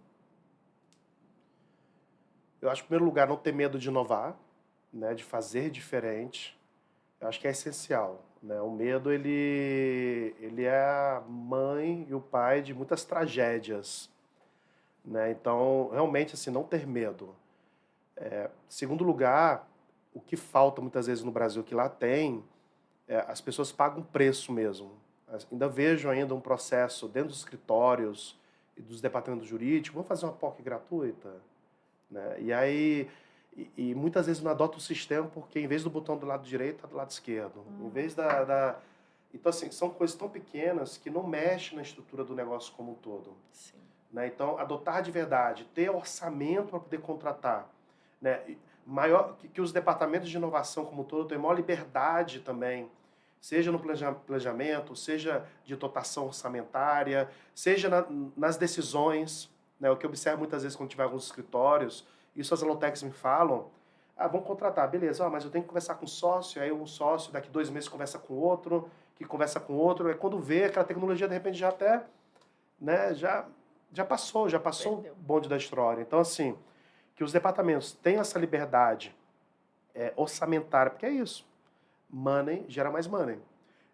Eu 2.62 2.70
acho, 2.70 2.80
em 2.80 2.86
primeiro 2.86 3.04
lugar, 3.04 3.28
não 3.28 3.36
ter 3.36 3.52
medo 3.52 3.78
de 3.78 3.88
inovar, 3.88 4.34
né, 4.90 5.12
de 5.12 5.22
fazer 5.22 5.68
diferente. 5.68 6.58
Eu 7.20 7.28
acho 7.28 7.38
que 7.38 7.46
é 7.46 7.50
essencial. 7.50 8.24
Né? 8.42 8.58
O 8.62 8.70
medo 8.70 9.12
ele, 9.12 10.34
ele 10.40 10.64
é 10.64 10.80
a 10.80 11.22
mãe 11.28 12.06
e 12.08 12.14
o 12.14 12.22
pai 12.22 12.62
de 12.62 12.72
muitas 12.72 13.04
tragédias. 13.04 14.08
Né? 15.04 15.30
Então, 15.30 15.90
realmente, 15.92 16.32
assim, 16.32 16.50
não 16.50 16.64
ter 16.64 16.86
medo. 16.86 17.36
É, 18.16 18.48
segundo 18.66 19.04
lugar, 19.04 19.68
o 20.14 20.22
que 20.22 20.38
falta 20.38 20.80
muitas 20.80 21.06
vezes 21.06 21.22
no 21.22 21.30
Brasil, 21.30 21.62
que 21.62 21.74
lá 21.74 21.90
tem, 21.90 22.42
é, 23.12 23.24
as 23.28 23.40
pessoas 23.40 23.70
pagam 23.70 24.02
preço 24.02 24.50
mesmo. 24.50 24.92
Ainda 25.50 25.68
vejo 25.68 26.08
ainda 26.08 26.34
um 26.34 26.40
processo 26.40 27.06
dentro 27.08 27.28
dos 27.28 27.38
escritórios 27.38 28.38
e 28.76 28.80
dos 28.80 29.00
departamentos 29.00 29.46
jurídicos, 29.46 29.94
vamos 29.94 30.08
fazer 30.08 30.24
uma 30.24 30.32
POC 30.32 30.62
gratuita? 30.62 31.34
Né? 32.10 32.36
E 32.40 32.52
aí 32.52 33.08
e, 33.54 33.70
e, 33.76 33.94
muitas 33.94 34.26
vezes 34.26 34.42
não 34.42 34.50
adota 34.50 34.78
o 34.78 34.80
sistema 34.80 35.28
porque 35.28 35.60
em 35.60 35.66
vez 35.66 35.84
do 35.84 35.90
botão 35.90 36.16
do 36.16 36.24
lado 36.24 36.42
direito, 36.42 36.76
está 36.76 36.88
do 36.88 36.96
lado 36.96 37.10
esquerdo. 37.10 37.64
Em 37.80 37.84
hum. 37.84 37.90
vez 37.90 38.14
da, 38.14 38.44
da, 38.44 38.78
Então, 39.32 39.50
assim, 39.50 39.70
são 39.70 39.90
coisas 39.90 40.16
tão 40.16 40.28
pequenas 40.28 40.96
que 40.96 41.10
não 41.10 41.26
mexem 41.26 41.76
na 41.76 41.82
estrutura 41.82 42.24
do 42.24 42.34
negócio 42.34 42.72
como 42.74 42.92
um 42.92 42.94
todo. 42.94 43.34
Sim. 43.52 43.76
Né? 44.10 44.26
Então, 44.26 44.58
adotar 44.58 45.02
de 45.02 45.10
verdade, 45.10 45.66
ter 45.74 45.90
orçamento 45.90 46.68
para 46.68 46.80
poder 46.80 47.00
contratar. 47.00 47.68
Né? 48.20 48.56
Maior, 48.86 49.36
que, 49.36 49.48
que, 49.48 49.60
os 49.60 49.70
departamentos 49.70 50.30
de 50.30 50.36
inovação 50.36 50.84
como 50.86 51.02
um 51.02 51.04
todo 51.04 51.28
tenham 51.28 51.42
maior 51.42 51.54
liberdade 51.54 52.40
também, 52.40 52.90
seja 53.42 53.72
no 53.72 53.78
planejamento, 53.80 54.94
seja 54.94 55.44
de 55.64 55.74
dotação 55.74 56.26
orçamentária, 56.26 57.28
seja 57.52 57.88
na, 57.88 58.06
nas 58.36 58.56
decisões. 58.56 59.50
Né? 59.80 59.90
O 59.90 59.96
que 59.96 60.06
eu 60.06 60.08
observo 60.08 60.38
muitas 60.38 60.62
vezes 60.62 60.76
quando 60.76 60.88
tiver 60.88 61.02
alguns 61.02 61.24
escritórios, 61.26 62.06
isso 62.36 62.54
as 62.54 62.62
alotecs 62.62 63.02
me 63.02 63.10
falam. 63.10 63.68
Ah, 64.16 64.28
vamos 64.28 64.46
contratar, 64.46 64.88
beleza, 64.88 65.26
ah, 65.26 65.28
mas 65.28 65.44
eu 65.44 65.50
tenho 65.50 65.64
que 65.64 65.68
conversar 65.68 65.96
com 65.96 66.04
o 66.04 66.08
sócio, 66.08 66.62
aí 66.62 66.70
um 66.70 66.86
sócio 66.86 67.32
daqui 67.32 67.50
dois 67.50 67.68
meses 67.68 67.88
conversa 67.88 68.16
com 68.16 68.34
outro, 68.34 68.88
que 69.16 69.24
conversa 69.24 69.58
com 69.58 69.72
outro, 69.72 70.08
é 70.08 70.14
quando 70.14 70.38
vê 70.38 70.66
aquela 70.66 70.84
tecnologia 70.84 71.26
de 71.26 71.34
repente 71.34 71.58
já 71.58 71.70
até, 71.70 72.04
né, 72.80 73.12
já, 73.12 73.44
já 73.92 74.04
passou, 74.04 74.48
já 74.48 74.60
passou 74.60 74.98
Perdeu. 74.98 75.14
o 75.14 75.16
bonde 75.16 75.48
da 75.48 75.56
história. 75.56 76.00
Então, 76.00 76.20
assim, 76.20 76.56
que 77.16 77.24
os 77.24 77.32
departamentos 77.32 77.90
tenham 77.90 78.20
essa 78.20 78.38
liberdade 78.38 79.12
é, 79.92 80.12
orçamentária, 80.14 80.90
porque 80.90 81.06
é 81.06 81.10
isso, 81.10 81.44
money 82.12 82.64
gera 82.68 82.90
mais 82.90 83.06
money. 83.06 83.38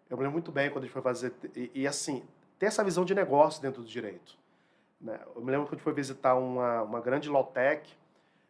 Eu 0.09 0.17
me 0.17 0.23
lembro 0.23 0.33
muito 0.33 0.51
bem 0.51 0.69
quando 0.69 0.83
a 0.83 0.87
gente 0.87 0.93
foi 0.93 1.01
fazer, 1.01 1.33
e, 1.55 1.71
e 1.73 1.87
assim, 1.87 2.23
ter 2.57 2.65
essa 2.65 2.83
visão 2.83 3.05
de 3.05 3.15
negócio 3.15 3.61
dentro 3.61 3.81
do 3.81 3.87
direito. 3.87 4.37
Né? 4.99 5.19
Eu 5.35 5.41
me 5.41 5.51
lembro 5.51 5.65
quando 5.65 5.73
a 5.73 5.77
gente 5.77 5.83
foi 5.83 5.93
visitar 5.93 6.35
uma, 6.35 6.81
uma 6.81 6.99
grande 6.99 7.29
low-tech, 7.29 7.97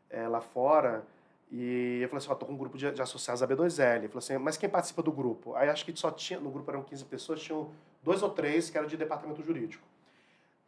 é, 0.10 0.28
lá 0.28 0.42
fora. 0.42 1.04
E 1.52 2.00
eu 2.02 2.10
falei 2.10 2.24
assim, 2.24 2.32
ó, 2.32 2.36
tô 2.36 2.46
com 2.46 2.54
um 2.54 2.58
grupo 2.58 2.78
de, 2.78 2.92
de 2.92 3.02
associados 3.02 3.42
da 3.42 3.48
B2L. 3.48 3.98
Ele 3.98 4.08
falou 4.08 4.20
assim, 4.20 4.38
mas 4.38 4.58
quem 4.58 4.70
participa 4.70 5.04
do 5.04 5.12
grupo? 5.12 5.56
Aí 5.56 5.70
acho 5.70 5.86
que 5.86 5.96
só 5.98 6.12
tinha, 6.12 6.40
no 6.40 6.50
grupo 6.50 6.70
eram 6.72 6.84
15 6.84 7.06
pessoas, 7.06 7.42
tinham 7.42 7.70
dois 8.04 8.24
ou 8.24 8.30
três 8.30 8.70
que 8.70 8.78
eram 8.78 8.88
de 8.88 8.98
departamento 8.98 9.44
jurídico. 9.44 9.86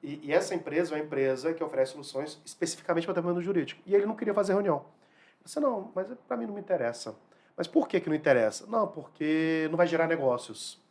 E, 0.04 0.20
e 0.24 0.34
essa 0.34 0.56
empresa 0.56 0.94
é 0.94 0.98
uma 0.98 1.04
empresa 1.04 1.54
que 1.54 1.64
oferece 1.64 1.92
soluções 1.92 2.42
especificamente 2.44 3.06
para 3.06 3.12
o 3.12 3.16
departamento 3.16 3.46
jurídico. 3.46 3.82
E 3.86 3.94
ele 3.94 4.06
não 4.06 4.16
queria 4.16 4.34
fazer 4.34 4.54
reunião. 4.54 4.78
Eu 4.78 5.46
disse, 5.46 5.60
não, 5.60 5.92
mas 5.94 6.08
para 6.28 6.38
mim 6.38 6.46
não 6.46 6.54
me 6.54 6.60
interessa. 6.60 7.16
Mas 7.56 7.68
por 7.68 7.88
que, 7.88 8.00
que 8.00 8.10
não 8.10 8.16
interessa? 8.16 8.66
Não, 8.68 8.88
porque 8.88 9.68
não 9.70 9.78
vai 9.78 9.88
gerar 9.88 10.08
negócios. 10.08 10.82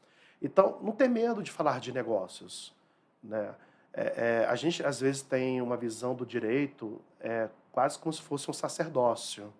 Então, 0.40 0.78
não 0.82 0.92
tem 0.92 1.08
medo 1.08 1.42
de 1.42 1.50
falar 1.50 1.80
de 1.80 1.92
negócios. 1.92 2.74
Né? 3.22 3.54
É, 3.92 4.42
é, 4.42 4.46
a 4.48 4.54
gente, 4.54 4.84
às 4.84 5.00
vezes, 5.00 5.22
tem 5.22 5.60
uma 5.60 5.76
visão 5.76 6.14
do 6.14 6.24
direito 6.24 7.00
é, 7.20 7.48
quase 7.72 7.98
como 7.98 8.12
se 8.12 8.22
fosse 8.22 8.50
um 8.50 8.54
sacerdócio. 8.54 9.52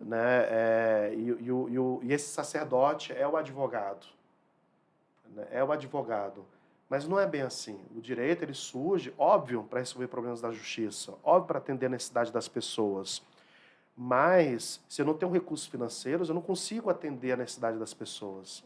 Né? 0.00 0.46
É, 0.48 1.14
e, 1.14 1.30
e, 1.30 1.48
e, 1.48 2.06
e, 2.06 2.12
esse 2.12 2.28
sacerdote 2.28 3.12
é 3.12 3.26
o 3.26 3.36
advogado. 3.36 4.06
Né? 5.34 5.46
É 5.50 5.64
o 5.64 5.72
advogado. 5.72 6.44
Mas 6.88 7.06
não 7.06 7.20
é 7.20 7.26
bem 7.26 7.42
assim. 7.42 7.80
O 7.96 8.00
direito 8.00 8.42
ele 8.42 8.54
surge, 8.54 9.14
óbvio, 9.16 9.64
para 9.70 9.78
resolver 9.78 10.08
problemas 10.08 10.40
da 10.40 10.50
justiça, 10.50 11.14
óbvio, 11.22 11.46
para 11.46 11.58
atender 11.58 11.86
a 11.86 11.90
necessidade 11.90 12.32
das 12.32 12.48
pessoas. 12.48 13.22
Mas, 13.96 14.80
se 14.88 15.02
eu 15.02 15.06
não 15.06 15.14
tenho 15.14 15.30
recursos 15.30 15.66
financeiros, 15.66 16.28
eu 16.28 16.34
não 16.34 16.42
consigo 16.42 16.88
atender 16.90 17.32
a 17.32 17.36
necessidade 17.36 17.78
das 17.78 17.92
pessoas. 17.92 18.64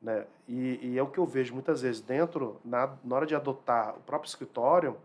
Né? 0.00 0.26
E, 0.46 0.78
e, 0.82 0.98
é 0.98 1.02
o 1.02 1.06
que 1.06 1.18
eu 1.18 1.26
vejo 1.26 1.54
muitas 1.54 1.82
vezes 1.82 2.00
dentro, 2.00 2.60
na, 2.64 2.96
na 3.02 3.16
hora 3.16 3.26
de 3.26 3.34
adotar 3.34 3.96
o 3.96 4.00
próprio 4.00 4.28
escritório, 4.28 4.96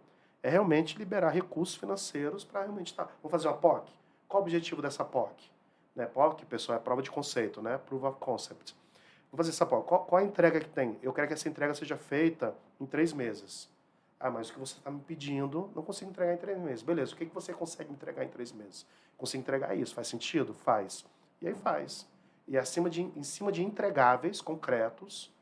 é 0.43 0.49
realmente 0.49 0.97
liberar 0.97 1.29
recursos 1.29 1.75
financeiros 1.75 2.43
para 2.43 2.61
realmente 2.61 2.91
estar. 2.91 3.05
Tá, 3.05 3.11
vamos 3.21 3.31
fazer 3.31 3.47
uma 3.47 3.57
POC? 3.57 3.89
Qual 4.27 4.41
o 4.41 4.43
objetivo 4.43 4.81
dessa 4.81 5.03
POC? 5.03 5.51
Né, 5.95 6.05
POC, 6.05 6.45
pessoal, 6.45 6.77
é 6.77 6.81
prova 6.81 7.01
de 7.01 7.11
conceito, 7.11 7.61
né? 7.61 7.77
Proof 7.77 8.03
of 8.03 8.17
Concept. 8.19 8.75
Vamos 9.31 9.45
fazer 9.45 9.49
essa 9.49 9.65
POC. 9.65 9.87
Qual, 9.87 10.05
qual 10.05 10.21
a 10.21 10.25
entrega 10.25 10.59
que 10.59 10.69
tem? 10.69 10.97
Eu 11.01 11.13
quero 11.13 11.27
que 11.27 11.33
essa 11.33 11.47
entrega 11.47 11.73
seja 11.73 11.97
feita 11.97 12.55
em 12.79 12.85
três 12.85 13.13
meses. 13.13 13.69
Ah, 14.21 14.29
mas 14.29 14.49
o 14.49 14.53
que 14.53 14.59
você 14.59 14.77
está 14.77 14.91
me 14.91 15.01
pedindo, 15.01 15.69
não 15.75 15.81
consigo 15.81 16.11
entregar 16.11 16.33
em 16.33 16.37
três 16.37 16.59
meses. 16.59 16.83
Beleza, 16.83 17.13
o 17.13 17.17
que, 17.17 17.25
que 17.25 17.33
você 17.33 17.53
consegue 17.53 17.91
entregar 17.91 18.23
em 18.23 18.29
três 18.29 18.51
meses? 18.51 18.85
Consigo 19.17 19.41
entregar 19.41 19.75
isso. 19.75 19.95
Faz 19.95 20.07
sentido? 20.07 20.53
Faz. 20.53 21.03
E 21.41 21.47
aí 21.47 21.55
faz. 21.55 22.07
E 22.47 22.57
acima 22.57 22.89
de, 22.89 23.01
em 23.01 23.23
cima 23.23 23.51
de 23.51 23.63
entregáveis 23.63 24.39
concretos, 24.39 25.33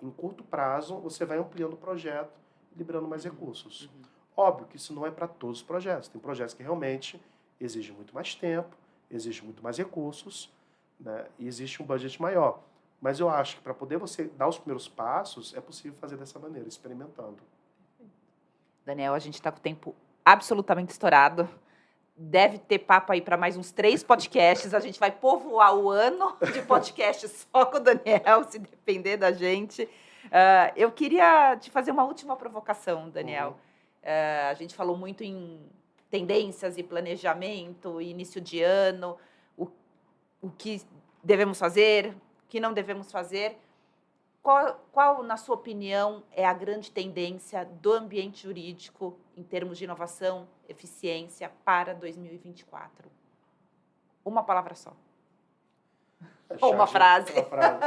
em 0.00 0.10
curto 0.10 0.44
prazo, 0.44 0.96
você 0.98 1.24
vai 1.24 1.38
ampliando 1.38 1.72
o 1.72 1.76
projeto 1.76 2.38
liberando 2.76 3.08
mais 3.08 3.24
recursos. 3.24 3.86
Uhum. 3.86 4.02
Óbvio 4.36 4.66
que 4.68 4.76
isso 4.76 4.94
não 4.94 5.04
é 5.04 5.10
para 5.10 5.26
todos 5.26 5.58
os 5.58 5.62
projetos. 5.62 6.08
Tem 6.08 6.20
projetos 6.20 6.54
que 6.54 6.62
realmente 6.62 7.20
exigem 7.60 7.94
muito 7.94 8.14
mais 8.14 8.34
tempo, 8.34 8.76
exigem 9.10 9.44
muito 9.44 9.62
mais 9.62 9.76
recursos, 9.76 10.52
né? 10.98 11.26
e 11.38 11.46
existe 11.46 11.82
um 11.82 11.86
budget 11.86 12.20
maior. 12.22 12.62
Mas 13.00 13.18
eu 13.18 13.28
acho 13.28 13.56
que 13.56 13.62
para 13.62 13.74
poder 13.74 13.98
você 13.98 14.24
dar 14.24 14.46
os 14.48 14.58
primeiros 14.58 14.88
passos, 14.88 15.54
é 15.54 15.60
possível 15.60 15.98
fazer 15.98 16.16
dessa 16.16 16.38
maneira, 16.38 16.68
experimentando. 16.68 17.38
Daniel, 18.84 19.14
a 19.14 19.18
gente 19.18 19.34
está 19.34 19.50
com 19.50 19.58
o 19.58 19.62
tempo 19.62 19.94
absolutamente 20.24 20.92
estourado. 20.92 21.48
Deve 22.16 22.58
ter 22.58 22.80
papo 22.80 23.12
aí 23.12 23.20
para 23.20 23.36
mais 23.36 23.56
uns 23.56 23.72
três 23.72 24.02
podcasts. 24.02 24.74
A 24.74 24.80
gente 24.80 25.00
vai 25.00 25.10
povoar 25.10 25.74
o 25.74 25.90
ano 25.90 26.36
de 26.52 26.62
podcasts 26.62 27.46
só 27.52 27.64
com 27.66 27.78
o 27.78 27.80
Daniel, 27.80 28.44
se 28.48 28.58
depender 28.58 29.16
da 29.16 29.32
gente. 29.32 29.84
Uh, 30.26 30.72
eu 30.76 30.92
queria 30.92 31.56
te 31.56 31.70
fazer 31.70 31.90
uma 31.90 32.04
última 32.04 32.36
provocação, 32.36 33.08
Daniel. 33.08 33.56
É, 34.02 34.48
a 34.50 34.54
gente 34.54 34.74
falou 34.74 34.96
muito 34.96 35.22
em 35.22 35.60
tendências 36.10 36.76
e 36.76 36.82
planejamento, 36.82 38.00
início 38.00 38.40
de 38.40 38.62
ano, 38.62 39.16
o, 39.56 39.68
o 40.40 40.50
que 40.50 40.82
devemos 41.22 41.58
fazer, 41.58 42.08
o 42.44 42.48
que 42.48 42.60
não 42.60 42.72
devemos 42.72 43.12
fazer. 43.12 43.58
Qual, 44.42 44.74
qual, 44.90 45.22
na 45.22 45.36
sua 45.36 45.54
opinião, 45.54 46.22
é 46.32 46.46
a 46.46 46.52
grande 46.54 46.90
tendência 46.90 47.64
do 47.64 47.92
ambiente 47.92 48.42
jurídico 48.44 49.18
em 49.36 49.42
termos 49.42 49.76
de 49.76 49.84
inovação, 49.84 50.48
eficiência 50.68 51.52
para 51.64 51.94
2024? 51.94 53.10
Uma 54.24 54.42
palavra 54.42 54.74
só. 54.74 54.94
É 56.48 56.56
Ou 56.60 56.72
uma 56.72 56.86
frase. 56.86 57.32
Uma 57.32 57.44
frase. 57.44 57.80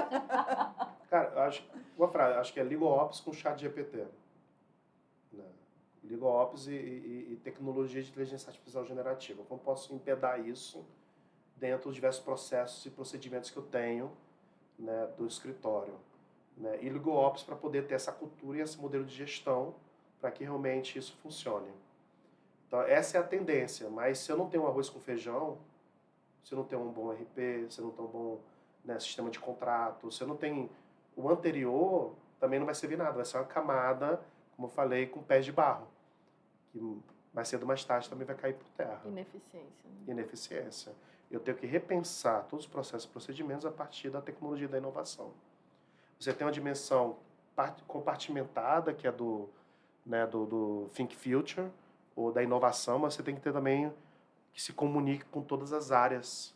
Cara, 1.10 1.46
acho, 1.46 1.68
uma 1.98 2.08
frase. 2.08 2.40
Acho 2.40 2.54
que 2.54 2.60
é 2.60 2.64
Legal 2.64 2.90
Ops 2.90 3.20
com 3.20 3.34
chat 3.34 3.60
GPT. 3.60 4.08
Legal 6.04 6.30
Ops 6.30 6.68
e, 6.68 6.72
e, 6.72 7.34
e, 7.34 7.40
tecnologia 7.44 8.02
de 8.02 8.10
inteligência 8.10 8.50
artificial 8.50 8.86
generativa. 8.86 9.44
Como 9.44 9.60
posso 9.60 9.94
empedar 9.94 10.40
isso 10.40 10.86
dentro 11.56 11.88
dos 11.88 11.96
diversos 11.96 12.24
processos 12.24 12.86
e 12.86 12.90
procedimentos 12.90 13.50
que 13.50 13.58
eu 13.58 13.64
tenho 13.64 14.12
né, 14.78 15.08
do 15.18 15.26
escritório. 15.26 15.94
Né? 16.58 16.80
E 16.82 16.90
Legal 16.90 17.16
Ops 17.16 17.44
para 17.44 17.56
poder 17.56 17.88
ter 17.88 17.96
essa 17.96 18.12
cultura 18.12 18.58
e 18.58 18.62
esse 18.62 18.80
modelo 18.80 19.06
de 19.06 19.14
gestão 19.14 19.76
para 20.20 20.32
que 20.32 20.44
realmente 20.44 20.98
isso 20.98 21.18
funcione. 21.22 21.72
Então, 22.68 22.82
essa 22.82 23.18
é 23.18 23.20
a 23.20 23.24
tendência, 23.24 23.90
mas 23.90 24.20
se 24.20 24.32
eu 24.32 24.38
não 24.38 24.50
tenho 24.50 24.64
um 24.64 24.68
arroz 24.68 24.90
com 24.90 25.00
feijão, 25.00 25.58
se 26.44 26.54
eu 26.54 26.58
não 26.58 26.66
tenho 26.66 26.82
um 26.82 26.92
bom 26.92 27.12
RP, 27.12 27.70
se 27.70 27.80
eu 27.80 27.86
não 27.86 27.92
tenho 27.92 28.08
um 28.08 28.12
bom 28.12 28.40
né, 28.84 29.00
sistema 29.00 29.30
de 29.30 29.40
contrato, 29.40 30.12
se 30.12 30.22
eu 30.22 30.28
não 30.28 30.36
tenho 30.36 30.70
o 31.16 31.30
anterior, 31.30 32.16
também 32.40 32.60
não 32.60 32.66
vai 32.66 32.76
servir 32.76 32.98
nada, 32.98 33.12
vai 33.12 33.26
ser 33.26 33.38
uma 33.38 33.46
camada, 33.46 34.22
como 34.56 34.68
eu 34.68 34.72
falei, 34.72 35.08
com 35.08 35.22
pés 35.22 35.46
de 35.46 35.52
barro 35.52 35.88
que 36.74 37.04
mais 37.32 37.48
cedo 37.48 37.62
ou 37.62 37.68
mais 37.68 37.86
tarde 37.86 38.10
também 38.10 38.26
vai 38.26 38.36
cair 38.36 38.56
por 38.56 38.68
terra. 38.72 39.02
Ineficiência. 39.06 39.90
Né? 39.90 40.12
Ineficiência. 40.12 40.96
Eu 41.32 41.40
tenho 41.40 41.56
que 41.56 41.66
repensar 41.66 42.44
todos 42.44 42.66
os 42.66 42.72
processos 42.72 43.06
e 43.06 43.08
procedimentos 43.08 43.66
a 43.66 43.72
partir 43.72 44.10
da 44.10 44.22
tecnologia 44.22 44.68
da 44.68 44.78
inovação. 44.78 45.32
Você 46.24 46.34
tem 46.34 46.48
uma 46.48 46.54
dimensão 46.54 47.18
compartimentada, 47.86 48.94
que 48.94 49.06
é 49.06 49.12
do, 49.12 49.50
né, 50.06 50.26
do, 50.26 50.46
do 50.46 50.90
Think 50.94 51.16
Future, 51.16 51.70
ou 52.16 52.32
da 52.32 52.42
inovação, 52.42 53.00
mas 53.00 53.14
você 53.14 53.24
tem 53.24 53.36
que 53.36 53.42
ter 53.42 53.52
também 53.52 53.92
que 54.54 54.62
se 54.62 54.72
comunique 54.72 55.26
com 55.26 55.42
todas 55.42 55.74
as 55.74 55.92
áreas 55.92 56.56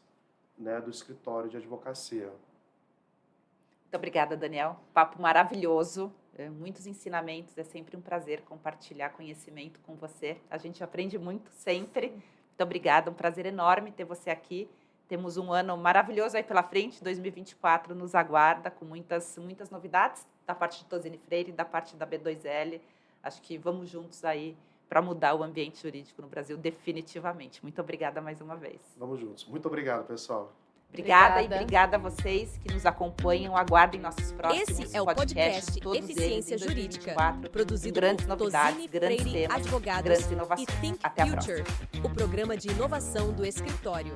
né, 0.58 0.80
do 0.80 0.90
escritório 0.90 1.50
de 1.50 1.58
advocacia. 1.58 2.28
Muito 2.28 3.96
obrigada, 3.96 4.38
Daniel. 4.38 4.80
Papo 4.94 5.22
maravilhoso. 5.22 6.14
É, 6.38 6.50
muitos 6.50 6.88
ensinamentos. 6.88 7.58
É 7.58 7.64
sempre 7.64 7.98
um 7.98 8.02
prazer 8.02 8.42
compartilhar 8.42 9.10
conhecimento 9.10 9.80
com 9.82 9.96
você. 9.96 10.38
A 10.50 10.58
gente 10.58 10.84
aprende 10.84 11.18
muito 11.18 11.50
sempre. 11.52 12.10
Muito 12.12 12.64
obrigada, 12.64 13.12
um 13.12 13.14
prazer 13.14 13.46
enorme 13.46 13.92
ter 13.92 14.06
você 14.06 14.30
aqui. 14.30 14.70
Temos 15.08 15.38
um 15.38 15.54
ano 15.54 15.78
maravilhoso 15.78 16.36
aí 16.36 16.44
pela 16.44 16.64
frente, 16.64 17.02
2024 17.04 17.96
nos 17.96 18.14
aguarda 18.14 18.70
com 18.70 18.84
muitas, 18.84 19.38
muitas 19.38 19.70
novidades 19.70 20.28
da 20.46 20.54
parte 20.54 20.80
de 20.80 20.86
Tosini 20.86 21.18
Freire, 21.18 21.52
da 21.52 21.64
parte 21.64 21.96
da 21.96 22.06
B2L. 22.06 22.82
Acho 23.24 23.42
que 23.42 23.58
vamos 23.58 23.90
juntos 23.90 24.24
aí 24.26 24.58
para 24.90 25.02
mudar 25.02 25.36
o 25.36 25.44
ambiente 25.44 25.82
jurídico 25.82 26.22
no 26.22 26.28
Brasil 26.28 26.58
definitivamente. 26.58 27.62
Muito 27.64 27.80
obrigada 27.82 28.22
mais 28.22 28.42
uma 28.42 28.56
vez. 28.56 28.82
Vamos 28.98 29.20
juntos. 29.20 29.46
Muito 29.46 29.68
obrigado, 29.68 30.06
pessoal. 30.06 30.54
Obrigada, 30.90 31.36
obrigada, 31.36 31.42
e 31.42 31.64
obrigada 31.64 31.98
a 31.98 32.00
vocês 32.00 32.58
que 32.58 32.74
nos 32.74 32.86
acompanham. 32.86 33.58
Aguardem 33.58 34.00
nossos 34.00 34.32
próximos 34.32 34.70
Esse 34.70 34.96
é 34.96 35.02
o 35.02 35.06
podcast 35.06 35.80
Eficiência 35.94 36.58
Jurídica, 36.58 37.14
produzido 37.52 37.96
grandes 37.96 38.26
por 38.26 38.38
novidades, 38.38 38.78
Tosini 38.78 38.88
grandes 38.88 39.22
Freire 39.22 39.48
temas, 39.48 39.58
Advogados 39.58 40.04
grandes 40.04 40.32
inovações. 40.32 40.70
e 40.70 40.82
Think 40.82 41.00
Até 41.04 41.24
a 41.24 41.28
Future, 41.28 41.64
o 42.04 42.10
programa 42.10 42.56
de 42.56 42.70
inovação 42.70 43.34
do 43.34 43.46
escritório. 43.46 44.16